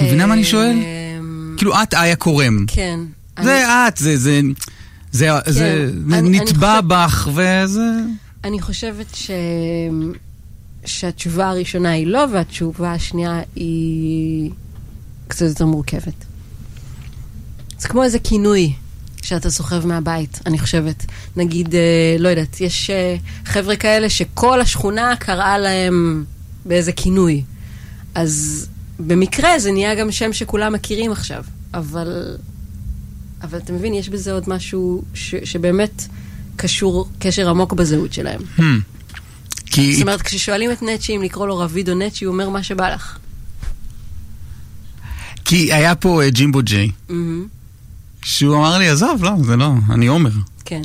מבינה 0.00 0.26
מה 0.26 0.34
אני 0.34 0.44
שואל? 0.44 0.76
כאילו, 1.56 1.82
את 1.82 1.94
איה 1.94 2.16
קורם. 2.16 2.64
כן. 2.66 3.00
זה 3.42 3.64
את, 3.88 3.96
זה, 3.96 4.16
זה, 4.16 4.40
זה, 5.10 5.28
זה 5.46 5.92
אני- 6.08 6.18
אני 6.18 6.40
נתבע 6.40 6.80
חושב- 6.80 6.88
בך, 6.88 7.28
וזה... 7.34 7.80
אני 8.44 8.60
חושבת 8.60 9.14
ש... 9.14 9.30
שהתשובה 10.86 11.48
הראשונה 11.48 11.90
היא 11.90 12.06
לא, 12.06 12.24
והתשובה 12.32 12.92
השנייה 12.92 13.40
היא 13.54 14.50
קצת 15.28 15.46
יותר 15.46 15.66
מורכבת. 15.66 16.24
זה 17.78 17.88
כמו 17.88 18.02
איזה 18.02 18.18
כינוי 18.18 18.72
שאתה 19.22 19.50
סוחב 19.50 19.86
מהבית, 19.86 20.40
אני 20.46 20.58
חושבת. 20.58 21.06
נגיד, 21.36 21.74
אה, 21.74 22.16
לא 22.18 22.28
יודעת, 22.28 22.60
יש 22.60 22.90
אה, 22.90 23.16
חבר'ה 23.44 23.76
כאלה 23.76 24.08
שכל 24.10 24.60
השכונה 24.60 25.16
קראה 25.16 25.58
להם 25.58 26.24
באיזה 26.64 26.92
כינוי. 26.92 27.44
אז 28.14 28.66
במקרה 28.98 29.58
זה 29.58 29.72
נהיה 29.72 29.94
גם 29.94 30.12
שם 30.12 30.32
שכולם 30.32 30.72
מכירים 30.72 31.12
עכשיו, 31.12 31.44
אבל... 31.74 32.36
אבל 33.42 33.58
אתה 33.58 33.72
מבין, 33.72 33.94
יש 33.94 34.08
בזה 34.08 34.32
עוד 34.32 34.44
משהו 34.46 35.02
ש, 35.14 35.34
שבאמת 35.44 36.06
קשור 36.56 37.08
קשר 37.18 37.48
עמוק 37.48 37.72
בזהות 37.72 38.12
שלהם. 38.12 38.40
Hmm. 38.58 38.62
כי... 39.76 39.92
זאת 39.94 40.02
אומרת, 40.02 40.22
כששואלים 40.22 40.72
את 40.72 40.82
נצ'י 40.82 41.16
אם 41.16 41.22
לקרוא 41.22 41.46
לו 41.46 41.58
רביד 41.58 41.88
או 41.88 41.94
נצ'י, 41.94 42.24
הוא 42.24 42.32
אומר 42.32 42.48
מה 42.48 42.62
שבא 42.62 42.94
לך. 42.94 43.18
כי 45.44 45.72
היה 45.72 45.94
פה 45.94 46.22
אה, 46.22 46.30
ג'ימבו 46.30 46.62
ג'יי, 46.62 46.90
מהמם, 47.08 47.46
שהוא 48.24 48.56
אמר 48.56 48.78
לי, 48.78 48.88
עזוב, 48.88 49.24
לא, 49.24 49.30
זה 49.44 49.56
לא, 49.56 49.72
אני 49.90 50.06
עומר. 50.06 50.30
כן. 50.64 50.82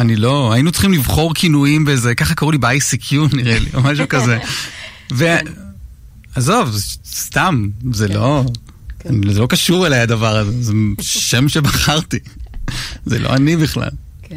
אני 0.00 0.16
לא, 0.16 0.52
היינו 0.52 0.72
צריכים 0.72 0.92
לבחור 0.92 1.34
כינויים 1.34 1.84
באיזה, 1.84 2.14
ככה 2.14 2.34
קראו 2.34 2.50
לי 2.50 2.58
ב-ICQ 2.58 3.14
נראה 3.36 3.58
לי, 3.58 3.68
או 3.74 3.80
משהו 3.82 4.08
כזה. 4.08 4.38
ו... 5.12 5.24
עזוב, 6.34 6.70
זה 6.70 6.80
סתם, 7.06 7.68
זה 7.92 8.08
לא, 8.08 8.44
אני- 9.06 9.32
זה 9.34 9.40
לא 9.40 9.46
קשור 9.46 9.86
אליי 9.86 10.00
הדבר 10.00 10.36
הזה, 10.36 10.62
זה 10.62 10.72
שם 11.00 11.48
שבחרתי. 11.48 12.18
זה 13.06 13.18
לא 13.18 13.34
אני 13.34 13.56
בכלל. 13.56 13.90
כן. 14.22 14.36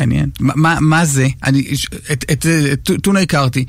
מעניין. 0.00 0.30
מה- 0.40 1.04
זה? 1.04 1.26
אני, 1.44 1.64
את- 2.12 2.24
את 2.32 2.46
את 2.72 2.90
טונה 3.02 3.20
הכרתי. 3.20 3.64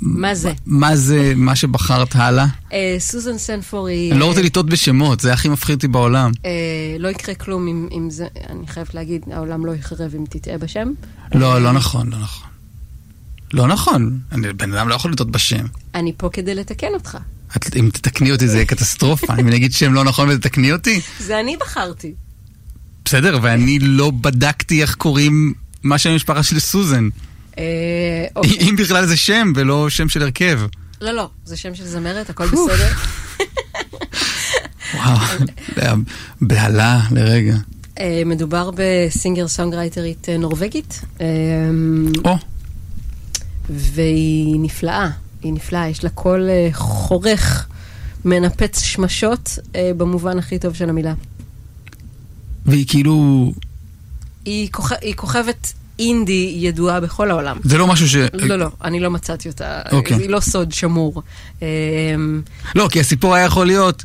מה 0.00 0.34
זה? 0.34 0.52
מה 0.66 0.96
זה 0.96 1.32
מה 1.36 1.56
שבחרת 1.56 2.16
הלאה? 2.16 2.46
אה, 2.72 2.96
סוזן 2.98 3.38
סנפור 3.38 3.88
היא... 3.88 4.10
אני 4.12 4.20
לא 4.20 4.24
אה, 4.24 4.28
רוצה 4.30 4.42
לטעות 4.42 4.66
בשמות, 4.66 5.20
זה 5.20 5.32
הכי 5.32 5.48
מפחיד 5.48 5.74
אותי 5.74 5.88
בעולם. 5.88 6.30
אה, 6.44 6.50
לא 6.98 7.08
יקרה 7.08 7.34
כלום 7.34 7.68
אם, 7.68 7.88
אם 7.92 8.10
זה, 8.10 8.26
אני 8.50 8.66
חייבת 8.66 8.94
להגיד, 8.94 9.22
העולם 9.32 9.66
לא 9.66 9.74
יחרב 9.74 10.14
אם 10.18 10.24
תטעה 10.30 10.58
בשם. 10.58 10.88
לא, 11.34 11.62
לא 11.62 11.72
נכון, 11.72 12.10
לא 12.12 12.18
נכון. 12.18 12.48
לא 13.52 13.66
נכון, 13.66 14.18
אני- 14.32 14.52
בן 14.52 14.72
אדם 14.74 14.88
לא 14.88 14.94
יכול 14.94 15.12
לטעות 15.12 15.30
בשם. 15.30 15.64
אני 15.94 16.12
פה 16.16 16.28
כדי 16.32 16.54
לתקן 16.54 16.86
אותך. 16.94 17.18
את, 17.56 17.76
אם 17.76 17.90
תתקני 17.92 18.32
אותי 18.32 18.48
זה 18.48 18.56
יהיה 18.56 18.64
קטסטרופה. 18.66 19.34
אם 19.40 19.48
אני 19.48 19.56
אגיד 19.56 19.72
שם 19.72 19.92
לא 19.94 20.04
נכון 20.04 20.28
ותתקני 20.28 20.72
אותי, 20.72 21.00
זה 21.20 21.40
אני 21.40 21.56
בחרתי. 21.60 22.14
בסדר, 23.12 23.38
ואני 23.42 23.78
לא 23.78 24.10
בדקתי 24.20 24.82
איך 24.82 24.94
קוראים 24.94 25.54
מה 25.82 25.98
שם 25.98 26.10
המשפחה 26.10 26.42
של 26.42 26.58
סוזן. 26.58 27.08
אה. 27.58 27.64
אם 28.60 28.76
בכלל 28.78 29.06
זה 29.06 29.16
שם 29.16 29.52
ולא 29.56 29.90
שם 29.90 30.08
של 30.08 30.22
הרכב. 30.22 30.60
לא, 31.00 31.12
לא, 31.12 31.28
זה 31.44 31.56
שם 31.56 31.74
של 31.74 31.86
זמרת, 31.86 32.30
הכל 32.30 32.46
בסדר. 32.46 32.88
וואו, 34.94 35.18
בהלה 36.40 37.00
לרגע. 37.10 37.56
אה, 38.00 38.22
מדובר 38.26 38.70
בסינגר 38.74 39.48
סונגרייטרית 39.48 40.28
אה, 40.28 40.36
נורבגית. 40.36 41.00
או. 42.24 42.36
והיא 43.70 44.60
נפלאה, 44.60 45.10
היא 45.42 45.52
נפלאה, 45.52 45.88
יש 45.88 46.04
לה 46.04 46.10
קול 46.10 46.48
חורך, 46.72 47.68
מנפץ 48.24 48.80
שמשות, 48.80 49.58
במובן 49.96 50.38
הכי 50.38 50.58
טוב 50.58 50.74
של 50.74 50.88
המילה. 50.88 51.14
והיא 52.66 52.86
כאילו, 52.88 53.52
היא, 54.44 54.68
כוכ... 54.72 54.92
היא 55.00 55.14
כוכבת 55.14 55.72
אינדי 55.98 56.54
ידועה 56.58 57.00
בכל 57.00 57.30
העולם. 57.30 57.56
זה 57.64 57.78
לא 57.78 57.86
משהו 57.86 58.08
ש... 58.08 58.16
לא, 58.32 58.56
לא, 58.56 58.68
אני 58.84 59.00
לא 59.00 59.10
מצאתי 59.10 59.48
אותה, 59.48 59.82
אוקיי. 59.92 60.16
היא 60.16 60.30
לא 60.30 60.40
סוד 60.40 60.72
שמור. 60.72 61.22
אה, 61.62 61.66
לא, 62.74 62.88
כי 62.92 63.00
הסיפור 63.00 63.34
היה 63.34 63.44
יכול 63.44 63.66
להיות, 63.66 64.02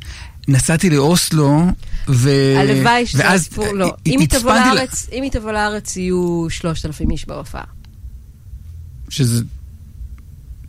נסעתי 0.48 0.90
לאוסלו, 0.90 1.62
ו... 2.10 2.30
הלוואי 2.60 3.06
שזה 3.06 3.24
ואז 3.24 3.42
הסיפור, 3.42 3.68
לא. 3.74 3.94
אם 4.06 4.20
היא 4.20 4.28
תבוא 4.30 4.54
לארץ, 4.54 5.08
אם 5.14 5.24
היא 5.24 5.32
תבוא 5.32 5.52
לארץ, 5.52 5.98
יהיו 5.98 6.48
שלושת 6.50 6.86
אלפים 6.86 7.12
איש 7.12 7.28
בהופעה. 7.28 7.64
שזה... 9.10 9.44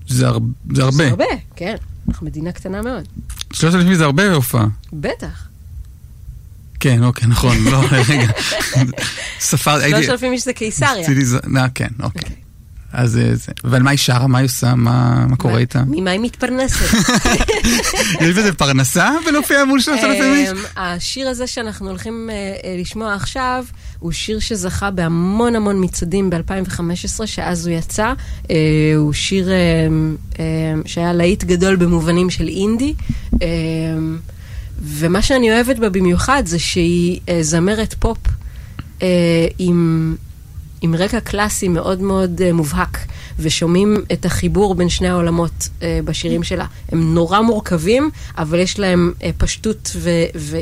זה 0.09 0.27
הר- 0.29 0.39
זה 0.75 0.83
הרבה. 0.83 0.97
זה 0.97 1.09
הרבה, 1.09 1.25
כן. 1.57 1.77
אנחנו 2.09 2.27
מדינה 2.27 2.53
קטנה 2.53 2.83
מאוד. 2.83 3.05
שלושת 3.53 3.75
אלפים 3.77 3.95
זה 3.95 4.05
הרבה 4.05 4.31
בהופעה. 4.31 4.67
בטח. 4.93 5.48
כן, 6.81 7.05
אוקיי, 7.05 7.29
נכון, 7.29 7.57
לא, 7.65 7.81
רגע. 8.09 8.31
ספר, 9.41 9.71
הייתי... 9.71 9.91
שלושת 9.91 10.11
אלפים 10.11 10.33
איש 10.33 10.45
זה 10.45 10.53
קיסריה. 10.53 11.07
כן, 11.75 11.89
אוקיי. 12.03 12.31
אז 12.93 13.19
אה, 13.19 13.35
זה... 13.35 13.53
אבל 13.65 13.83
מה 13.83 13.91
היא 13.91 13.99
שרה? 13.99 14.27
מה 14.27 14.39
היא 14.39 14.45
עושה? 14.45 14.75
מה 14.75 15.27
מה 15.29 15.37
קורה 15.37 15.59
איתה? 15.59 15.83
ממה 15.87 16.11
היא 16.11 16.21
מתפרנסת? 16.21 16.95
יש 18.21 18.37
בזה 18.37 18.53
פרנסה 18.53 19.11
ולהופיע 19.27 19.65
מול 19.65 19.81
שלושת 19.81 20.05
אלפים 20.05 20.35
איש? 20.35 20.49
אמ, 20.49 20.57
השיר 20.77 21.29
הזה 21.29 21.47
שאנחנו 21.47 21.89
הולכים 21.89 22.31
אה, 22.33 22.35
אה, 22.35 22.77
לשמוע 22.81 23.15
עכשיו, 23.15 23.65
הוא 23.99 24.13
שיר 24.13 24.39
שזכה 24.39 24.91
בהמון 24.91 25.57
המון 25.57 25.85
מצעדים 25.85 26.31
ב-2015, 26.31 27.27
שאז 27.27 27.67
הוא 27.67 27.77
יצא. 27.77 28.13
הוא 28.97 29.13
שיר 29.13 29.51
אה, 29.51 29.57
אה, 30.39 30.45
שהיה 30.87 31.13
להיט 31.13 31.45
גדול 31.45 31.77
במובנים 31.77 32.31
של 32.31 32.49
אינדי. 32.49 32.95
אה, 34.79 34.85
ומה 34.85 35.23
שאני 35.23 35.53
אוהבת 35.53 35.79
בה 35.79 35.89
במיוחד 35.89 36.43
זה 36.47 36.59
שהיא 36.59 37.21
אה, 37.29 37.39
זמרת 37.43 37.95
פופ 37.99 38.19
אה, 39.03 39.07
עם... 39.59 40.17
עם 40.81 40.95
רקע 40.95 41.21
קלאסי 41.21 41.69
מאוד 41.69 42.03
מאוד 42.03 42.41
uh, 42.41 42.53
מובהק, 42.53 42.99
ושומעים 43.39 43.97
את 44.13 44.25
החיבור 44.25 44.75
בין 44.75 44.89
שני 44.89 45.09
העולמות 45.09 45.51
uh, 45.81 45.83
בשירים 46.05 46.43
שלה. 46.43 46.67
הם 46.93 47.15
נורא 47.15 47.41
מורכבים, 47.41 48.11
אבל 48.39 48.59
יש 48.59 48.79
להם 48.79 49.13
uh, 49.19 49.23
פשטות 49.39 49.91
ו- 49.97 50.11
ו- 50.35 50.57
ו- 50.57 50.59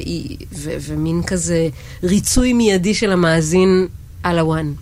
ו- 0.52 0.76
ומין 0.80 1.22
כזה 1.22 1.68
ריצוי 2.02 2.52
מיידי 2.52 2.94
של 2.94 3.12
המאזין 3.12 3.86
על 4.22 4.38
הוואן. 4.38 4.72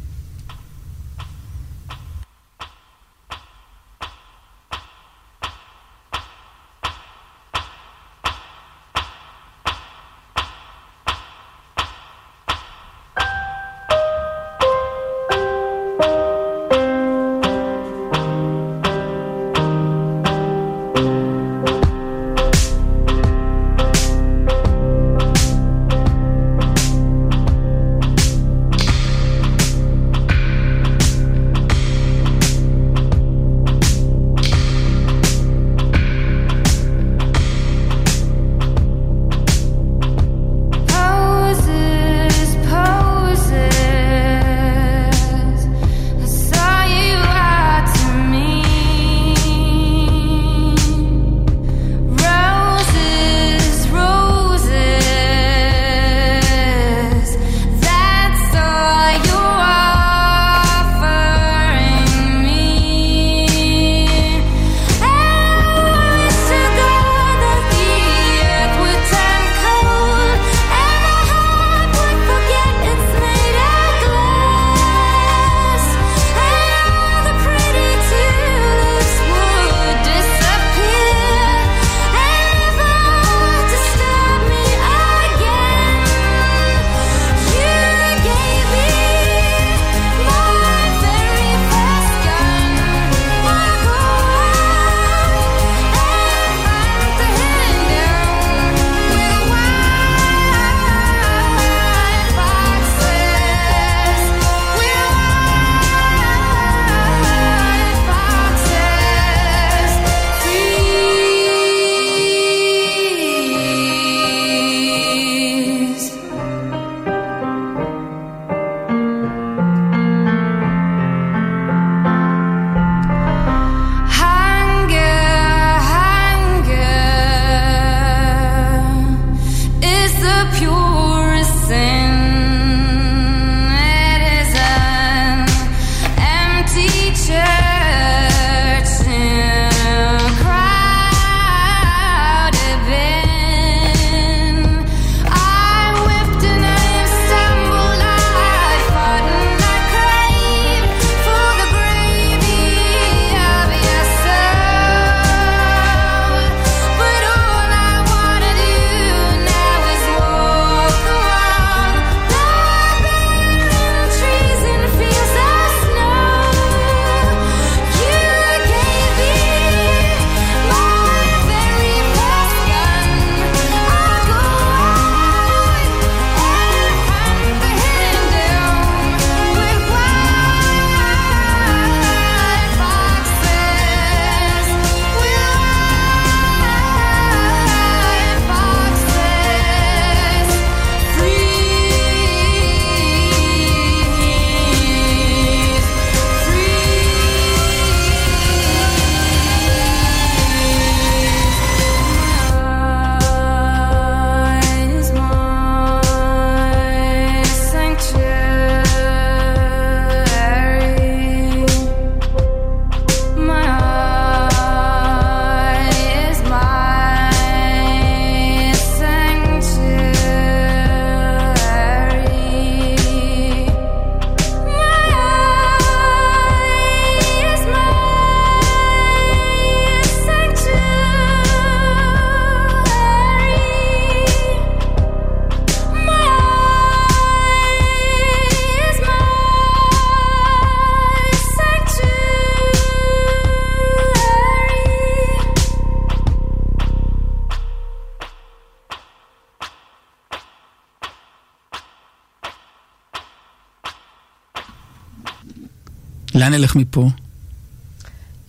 לאן 256.44 256.52
נלך 256.52 256.76
מפה? 256.76 257.10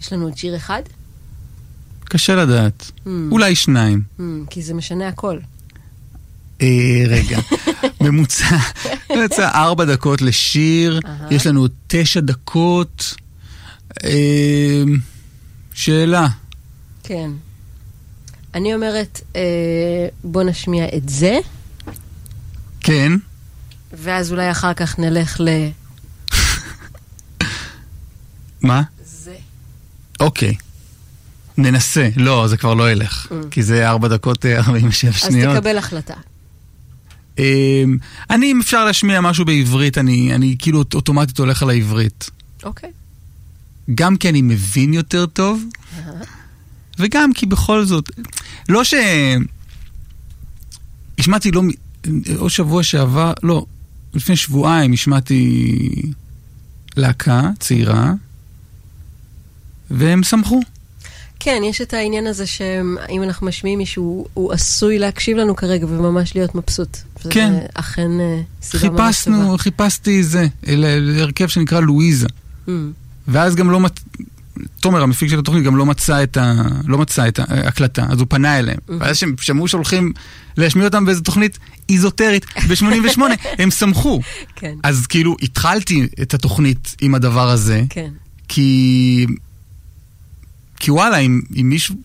יש 0.01 0.13
לנו 0.13 0.25
עוד 0.25 0.37
שיר 0.37 0.55
אחד? 0.55 0.81
קשה 2.03 2.35
לדעת. 2.35 2.91
Hmm. 3.05 3.09
אולי 3.31 3.55
שניים. 3.55 4.01
Hmm, 4.19 4.21
כי 4.49 4.61
זה 4.61 4.73
משנה 4.73 5.07
הכל. 5.07 5.39
אה, 6.61 7.03
רגע, 7.07 7.39
ממוצע, 8.01 8.57
ממוצע 9.09 9.49
ארבע 9.49 9.85
דקות 9.85 10.21
לשיר, 10.21 10.99
אהה. 11.05 11.27
יש 11.31 11.47
לנו 11.47 11.67
תשע 11.87 12.19
דקות. 12.19 13.15
אה, 14.03 14.83
שאלה. 15.73 16.27
כן. 17.03 17.31
אני 18.53 18.75
אומרת, 18.75 19.21
אה, 19.35 19.41
בוא 20.23 20.43
נשמיע 20.43 20.85
את 20.97 21.09
זה, 21.09 21.39
כן, 22.79 23.11
ואז 23.93 24.31
אולי 24.31 24.51
אחר 24.51 24.73
כך 24.73 24.99
נלך 24.99 25.41
ל... 25.41 25.49
מה? 28.65 28.81
זה. 29.05 29.35
אוקיי. 30.19 30.55
ננסה. 31.57 32.09
לא, 32.17 32.47
זה 32.47 32.57
כבר 32.57 32.73
לא 32.73 32.91
ילך. 32.91 33.27
Mm. 33.31 33.35
כי 33.51 33.63
זה 33.63 33.89
ארבע 33.89 34.07
דקות 34.07 34.45
אה, 34.45 34.59
47 34.59 35.11
אז 35.11 35.17
שניות. 35.17 35.55
תקבל 35.57 35.77
החלטה. 35.77 36.13
אמ, 37.39 37.43
אני, 38.29 38.51
אם 38.51 38.59
אפשר 38.61 38.85
להשמיע 38.85 39.21
משהו 39.21 39.45
בעברית, 39.45 39.97
אני, 39.97 40.35
אני 40.35 40.55
כאילו 40.59 40.79
אוט- 40.79 40.93
אוטומטית 40.93 41.39
הולך 41.39 41.63
על 41.63 41.69
העברית. 41.69 42.29
אוקיי. 42.63 42.89
גם 43.95 44.17
כי 44.17 44.29
אני 44.29 44.41
מבין 44.41 44.93
יותר 44.93 45.25
טוב, 45.25 45.63
וגם 46.99 47.33
כי 47.33 47.45
בכל 47.45 47.85
זאת, 47.85 48.09
לא 48.69 48.83
ש... 48.83 48.93
השמעתי 51.19 51.51
לא... 51.51 51.61
או 52.37 52.49
שבוע 52.49 52.83
שעבר, 52.83 53.33
לא, 53.43 53.65
לפני 54.13 54.35
שבועיים 54.35 54.93
השמעתי 54.93 55.71
להקה 56.97 57.41
צעירה, 57.59 58.13
והם 59.91 60.23
שמחו. 60.23 60.61
כן, 61.39 61.61
יש 61.69 61.81
את 61.81 61.93
העניין 61.93 62.27
הזה 62.27 62.47
שאם 62.47 63.23
אנחנו 63.23 63.47
משמיעים 63.47 63.79
מישהו, 63.79 64.27
הוא 64.33 64.53
עשוי 64.53 64.99
להקשיב 64.99 65.37
לנו 65.37 65.55
כרגע 65.55 65.85
וממש 65.85 66.35
להיות 66.35 66.55
מבסוט. 66.55 66.97
כן. 67.29 67.53
אכן 67.73 68.19
אה, 68.19 68.41
סיבה 68.61 68.89
ממש 68.89 68.91
טובה. 68.91 69.07
חיפשנו, 69.11 69.57
חיפשתי 69.57 70.23
זה, 70.23 70.47
להרכב 70.63 71.47
שנקרא 71.47 71.79
לואיזה. 71.79 72.27
Mm. 72.67 72.71
ואז 73.27 73.55
גם 73.55 73.71
לא 73.71 73.79
מצ... 73.79 73.93
תומר, 74.79 75.03
המפיק 75.03 75.29
של 75.29 75.39
התוכנית, 75.39 75.63
גם 75.63 75.75
לא 75.75 75.85
מצא 75.85 76.23
את 76.23 76.37
ה... 76.37 76.53
לא 76.87 76.97
מצא 76.97 77.27
את 77.27 77.39
ההקלטה, 77.39 78.05
אז 78.09 78.19
הוא 78.19 78.27
פנה 78.29 78.59
אליהם. 78.59 78.77
Mhm. 78.77 78.91
ואז 78.99 79.17
שהם 79.17 79.35
שמעו 79.41 79.67
שהולכים 79.67 80.13
להשמיע 80.57 80.85
אותם 80.85 81.05
באיזו 81.05 81.21
תוכנית 81.21 81.59
איזוטרית 81.89 82.45
ב-88, 82.45 83.21
הם 83.61 83.71
שמחו. 83.71 84.21
כן. 84.55 84.75
אז 84.83 85.07
כאילו, 85.07 85.35
התחלתי 85.41 86.07
את 86.21 86.33
התוכנית 86.33 86.95
עם 87.01 87.15
הדבר 87.15 87.49
הזה, 87.49 87.83
כן. 87.89 88.09
כי... 88.47 89.25
כי 90.85 90.91
וואלה, 90.91 91.17
אם, 91.17 91.41
אם 91.61 91.69
מישהו... 91.69 91.95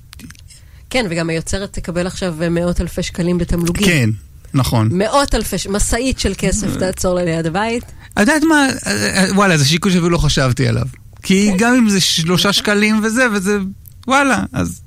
כן, 0.91 1.07
וגם 1.11 1.31
היוצרת 1.31 1.73
תקבל 1.73 2.07
עכשיו 2.07 2.43
אה, 2.43 2.49
מאות 2.49 2.81
אלפי 2.81 3.03
שקלים 3.03 3.39
בתמלוגים. 3.39 3.87
כן, 3.87 4.11
נכון. 4.55 4.89
מאות 4.93 5.35
אלפי, 5.35 5.57
משאית 5.71 6.19
של 6.19 6.33
כסף 6.39 6.77
תעצור 6.77 7.15
לה 7.15 7.25
ליד 7.25 7.47
הבית. 7.47 7.85
את 8.13 8.19
יודעת 8.19 8.43
מה, 8.43 8.69
אה, 8.87 9.25
אה, 9.25 9.35
וואלה, 9.35 9.57
זה 9.57 9.65
שיקול 9.65 9.93
שאפילו 9.93 10.11
לא 10.11 10.19
חשבתי 10.19 10.69
עליו. 10.69 10.87
כי 11.23 11.51
גם 11.59 11.75
אם 11.75 11.89
זה 11.89 12.01
שלושה 12.01 12.53
שקלים 12.53 13.01
וזה, 13.05 13.27
וזה, 13.33 13.59
וואלה, 14.07 14.45
אז... 14.53 14.81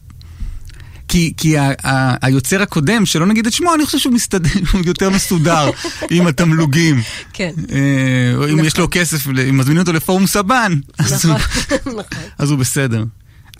כי, 1.07 1.33
כי 1.37 1.57
ה, 1.57 1.71
ה, 1.83 2.25
היוצר 2.25 2.61
הקודם, 2.61 3.05
שלא 3.05 3.25
נגיד 3.25 3.47
את 3.47 3.53
שמו, 3.53 3.73
אני 3.75 3.85
חושב 3.85 3.97
שהוא 3.97 4.13
מסתדר, 4.13 4.49
הוא 4.73 4.81
יותר 4.85 5.09
מסודר 5.09 5.69
עם 6.11 6.27
התמלוגים. 6.27 7.01
כן. 7.33 7.51
אה, 7.71 8.49
אם 8.53 8.63
יש 8.63 8.77
לו 8.77 8.87
כסף, 8.91 9.27
ל- 9.27 9.39
אם 9.39 9.57
מזמינים 9.57 9.81
אותו 9.81 9.93
לפורום 9.93 10.27
סבן, 10.27 10.73
אז, 10.97 11.25
הוא, 11.25 11.35
נכון, 11.35 11.91
נכון. 11.99 12.23
אז 12.37 12.51
הוא 12.51 12.59
בסדר. 12.59 13.03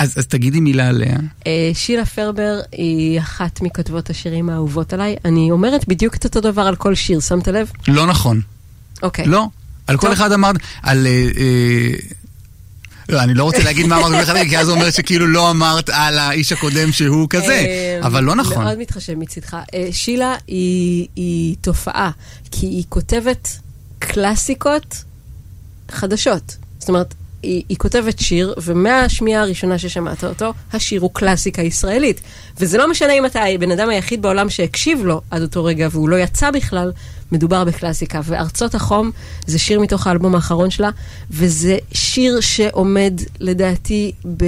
אז, 0.03 0.13
אז 0.17 0.27
תגידי 0.27 0.59
מילה 0.59 0.87
עליה. 0.87 1.17
אה, 1.47 1.71
שילה 1.73 2.05
פרבר 2.05 2.59
היא 2.71 3.19
אחת 3.19 3.61
מכותבות 3.61 4.09
השירים 4.09 4.49
האהובות 4.49 4.93
עליי. 4.93 5.15
אני 5.25 5.51
אומרת 5.51 5.87
בדיוק 5.87 6.15
את 6.15 6.23
אותו 6.23 6.41
דבר 6.41 6.61
על 6.61 6.75
כל 6.75 6.95
שיר, 6.95 7.19
שמת 7.19 7.47
לב? 7.47 7.71
לא 7.87 8.07
נכון. 8.07 8.41
אוקיי. 9.03 9.25
לא. 9.25 9.47
על 9.87 9.97
כל. 9.97 10.13
אחד 10.13 10.31
אמרת, 10.31 10.55
על... 10.81 11.07
אה, 11.07 11.11
אה, 11.37 11.97
לא, 13.09 13.23
אני 13.23 13.33
לא 13.33 13.43
רוצה 13.43 13.63
להגיד 13.63 13.85
מה 13.85 13.97
אמרת 13.97 14.23
אחד, 14.23 14.35
כי 14.49 14.57
אז 14.57 14.65
זה 14.65 14.71
אומר 14.71 14.91
שכאילו 14.91 15.27
לא 15.27 15.51
אמרת 15.51 15.89
על 15.89 16.19
האיש 16.19 16.51
הקודם 16.51 16.91
שהוא 16.91 17.27
כזה, 17.29 17.65
אבל 18.01 18.23
לא 18.23 18.35
נכון. 18.35 18.63
מאוד 18.63 18.77
מתחשב 18.77 19.13
מצידך. 19.13 19.57
אה, 19.73 19.87
שילה 19.91 20.35
היא, 20.47 21.07
היא 21.15 21.55
תופעה, 21.61 22.11
כי 22.51 22.65
היא 22.65 22.83
כותבת 22.89 23.47
קלאסיקות 23.99 25.03
חדשות. 25.91 26.57
זאת 26.79 26.89
אומרת, 26.89 27.13
היא, 27.43 27.63
היא 27.69 27.77
כותבת 27.77 28.19
שיר, 28.19 28.53
ומהשמיעה 28.63 29.41
הראשונה 29.41 29.77
ששמעת 29.77 30.23
אותו, 30.23 30.53
השיר 30.73 31.01
הוא 31.01 31.09
קלאסיקה 31.13 31.61
ישראלית. 31.61 32.21
וזה 32.59 32.77
לא 32.77 32.91
משנה 32.91 33.13
אם 33.13 33.25
אתה 33.25 33.43
הבן 33.43 33.71
אדם 33.71 33.89
היחיד 33.89 34.21
בעולם 34.21 34.49
שהקשיב 34.49 35.05
לו 35.05 35.21
עד 35.31 35.41
אותו 35.41 35.63
רגע, 35.63 35.87
והוא 35.91 36.09
לא 36.09 36.15
יצא 36.15 36.51
בכלל, 36.51 36.91
מדובר 37.31 37.63
בקלאסיקה. 37.63 38.21
וארצות 38.23 38.75
החום 38.75 39.11
זה 39.45 39.59
שיר 39.59 39.79
מתוך 39.79 40.07
האלבום 40.07 40.35
האחרון 40.35 40.69
שלה, 40.69 40.89
וזה 41.31 41.77
שיר 41.93 42.39
שעומד, 42.39 43.13
לדעתי, 43.39 44.11
ב, 44.37 44.45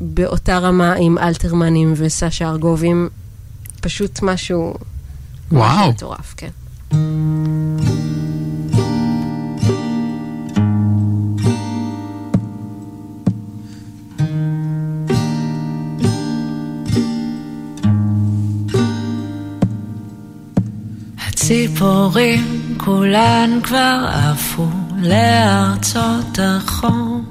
באותה 0.00 0.58
רמה 0.58 0.94
עם 0.94 1.18
אלתרמנים 1.18 1.94
וסשה 1.96 2.48
ארגובים. 2.48 3.08
פשוט 3.80 4.22
משהו... 4.22 4.74
וואו. 5.52 5.78
משהו 5.78 5.90
מטורף, 5.90 6.34
כן. 6.36 6.50
הציפורים 21.46 22.74
כולן 22.76 23.58
כבר 23.62 24.06
עפו 24.08 24.66
לארצות 25.02 26.38
החום. 26.38 27.24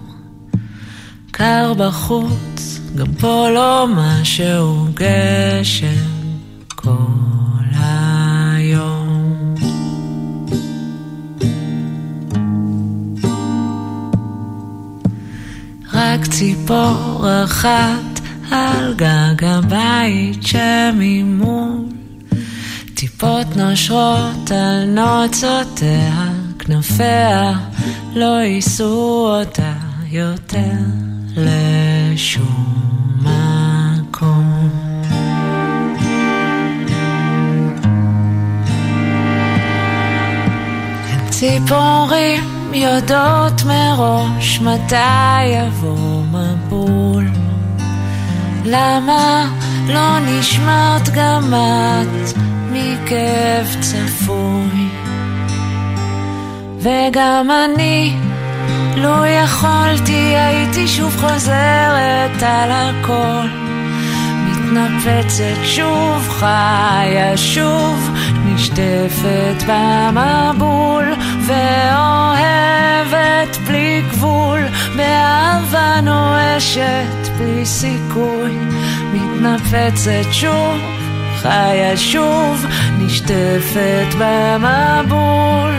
קר 1.31 1.73
בחוץ, 1.77 2.79
גם 2.95 3.13
פה 3.19 3.49
לא 3.49 3.87
משהו 3.95 4.87
גשם 4.93 5.87
כל 6.75 6.95
היום. 7.79 9.55
רק 15.93 16.25
ציפור 16.25 17.25
אחת 17.43 18.19
על 18.51 18.93
גג 18.93 19.43
הבית 19.43 20.43
שממול 20.47 21.94
טיפות 23.17 23.55
נושרות 23.55 24.51
על 24.51 24.85
נוצותיה, 24.85 26.27
כנפיה 26.59 27.53
לא 28.15 28.41
יישאו 28.41 29.27
אותה 29.39 29.73
יותר 30.11 30.71
לשום 31.37 32.85
מקום. 33.21 34.69
ציפורים 41.29 42.43
יודעות 42.73 43.63
מראש 43.65 44.59
מתי 44.61 45.43
יבוא 45.45 46.23
מבול. 46.23 47.04
למה 48.67 49.45
לא 49.87 50.19
נשמרת 50.19 51.09
גם 51.13 51.53
את 51.53 52.37
מכאב 52.71 53.75
צפוי? 53.79 54.89
וגם 56.79 57.49
אני, 57.65 58.15
לו 58.95 59.25
יכולתי, 59.25 60.35
הייתי 60.35 60.87
שוב 60.87 61.15
חוזרת 61.21 62.43
על 62.43 62.71
הכל. 62.71 63.47
מתנפצת 64.45 65.63
שוב, 65.63 66.29
חיה 66.29 67.37
שוב, 67.37 68.09
נשטפת 68.45 69.63
במבול, 69.67 71.13
ואוהבת 71.47 72.77
בלי 73.67 74.01
גבול, 74.11 74.59
באהבה 74.95 76.01
נואשת 76.01 77.24
בלי 77.37 77.65
סיכוי, 77.65 78.57
מתנפצת 79.13 80.31
שוב, 80.31 80.81
חיה 81.41 81.97
שוב, 81.97 82.65
נשטפת 82.99 84.07
במבול. 84.19 85.71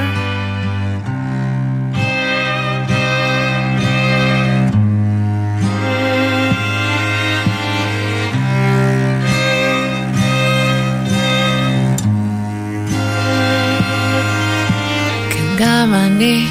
כן, 15.31 15.57
גם 15.59 15.95
אני 15.95 16.47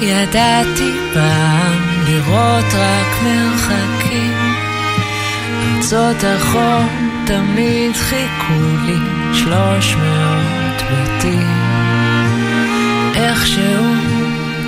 ידעתי 0.00 0.92
פעם 1.14 1.94
לראות 2.06 2.64
רק 2.74 3.22
מרחקים. 3.22 4.33
ארצות 5.84 6.24
החום 6.24 7.22
תמיד 7.26 7.92
חיכו 7.96 8.86
לי 8.86 8.96
שלוש 9.32 9.94
מאות 9.94 10.82
בתים. 10.82 11.48
איכשהו 13.14 13.84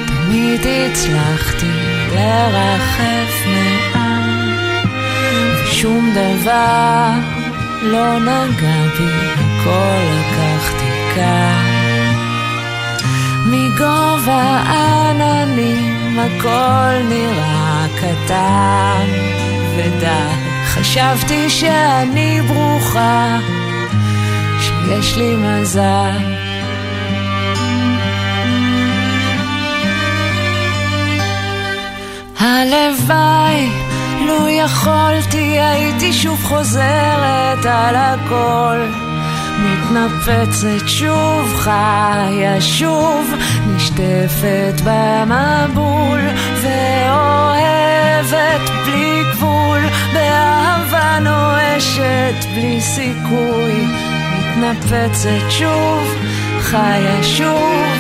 תמיד 0.07 0.61
הצלחתי 0.61 1.67
לרחף 2.15 3.47
מעם, 3.47 4.49
ושום 5.65 6.11
דבר 6.13 7.11
לא 7.83 8.19
נגע 8.19 8.83
בי, 8.99 9.31
הכל 9.35 9.99
לקחתי 10.13 11.15
כאן. 11.15 12.15
מגובה 13.47 14.63
עננים 14.63 16.19
הכל 16.19 17.09
נראה 17.09 17.87
קטן 17.97 19.07
ודל. 19.77 20.46
חשבתי 20.81 21.51
שאני 21.51 22.41
ברוכה, 22.41 23.39
שיש 24.61 25.17
לי 25.17 25.37
מזל. 25.37 26.37
הלוואי, 32.41 33.69
לו 34.27 34.49
יכולתי, 34.49 35.61
הייתי 35.61 36.13
שוב 36.13 36.45
חוזרת 36.45 37.65
על 37.65 37.95
הכל. 37.97 38.79
מתנפצת 39.59 40.89
שוב, 40.89 41.55
חיה 41.57 42.61
שוב, 42.61 43.35
נשטפת 43.67 44.81
במבול, 44.85 46.21
ואוהבת 46.63 47.51
בלי 48.87 49.23
גבול, 49.33 49.46
באהבה 50.67 51.19
נואשת 51.19 52.45
בלי 52.55 52.81
סיכוי, 52.81 53.87
מתנפצת 54.33 55.51
שוב, 55.51 56.15
חיה 56.61 57.23
שוב. 57.23 57.96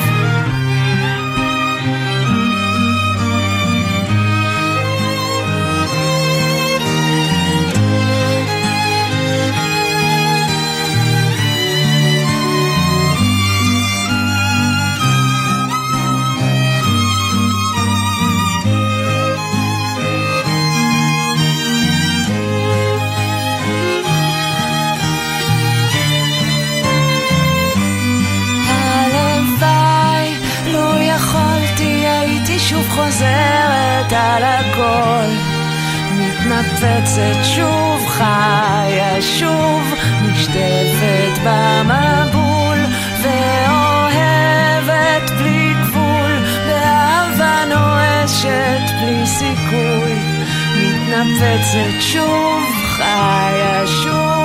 מתנפצת 37.17 37.45
שוב, 37.45 38.09
חיה 38.09 39.23
שוב, 39.23 39.95
נשטפת 40.23 41.41
במבול, 41.45 42.79
ואוהבת 43.23 44.51
בלי 45.39 45.75
גבול, 45.83 46.33
באהבה 46.67 47.65
נואשת 47.69 48.93
בלי 49.01 49.27
סיכוי. 49.27 50.13
מתנפצת 50.77 52.01
שוב, 52.01 52.63
חיה 52.97 53.87
שוב. 53.87 54.36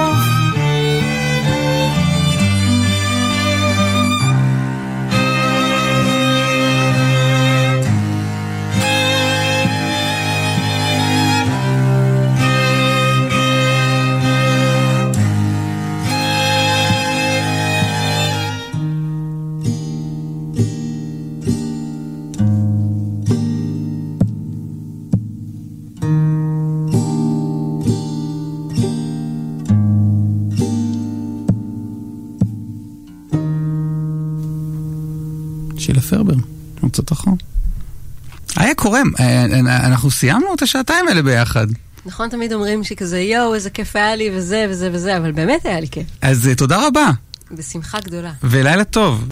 היה 38.96 39.04
קורם, 39.04 39.12
אה, 39.20 39.46
אה, 39.72 39.86
אנחנו 39.86 40.12
סיימנו 40.12 40.54
את 40.54 40.62
השעתיים 40.62 41.08
האלה 41.08 41.22
ביחד. 41.22 41.68
נכון, 42.06 42.30
תמיד 42.30 42.54
אומרים 42.54 42.84
שכזה, 42.84 43.20
יואו, 43.20 43.54
איזה 43.54 43.70
כיף 43.70 43.96
היה 43.96 44.16
לי, 44.16 44.30
וזה 44.34 44.66
וזה 44.70 44.90
וזה, 44.94 45.18
אבל 45.18 45.32
באמת 45.32 45.66
היה 45.66 45.80
לי 45.80 45.88
כיף. 45.88 46.08
אז 46.22 46.48
אה, 46.48 46.56
תודה 46.56 46.88
רבה, 46.88 47.10
בשמחה 47.52 48.00
גדולה. 48.00 48.32
ולילה 48.44 48.84
טוב. 48.84 49.28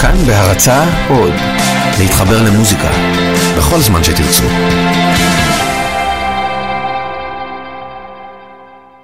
כאן 0.00 0.16
בהרצה 0.26 0.84
עוד. 1.08 1.32
להתחבר 1.98 2.42
למוזיקה, 2.42 2.90
בכל 3.58 3.80
זמן 3.80 4.04
שתרצו. 4.04 4.44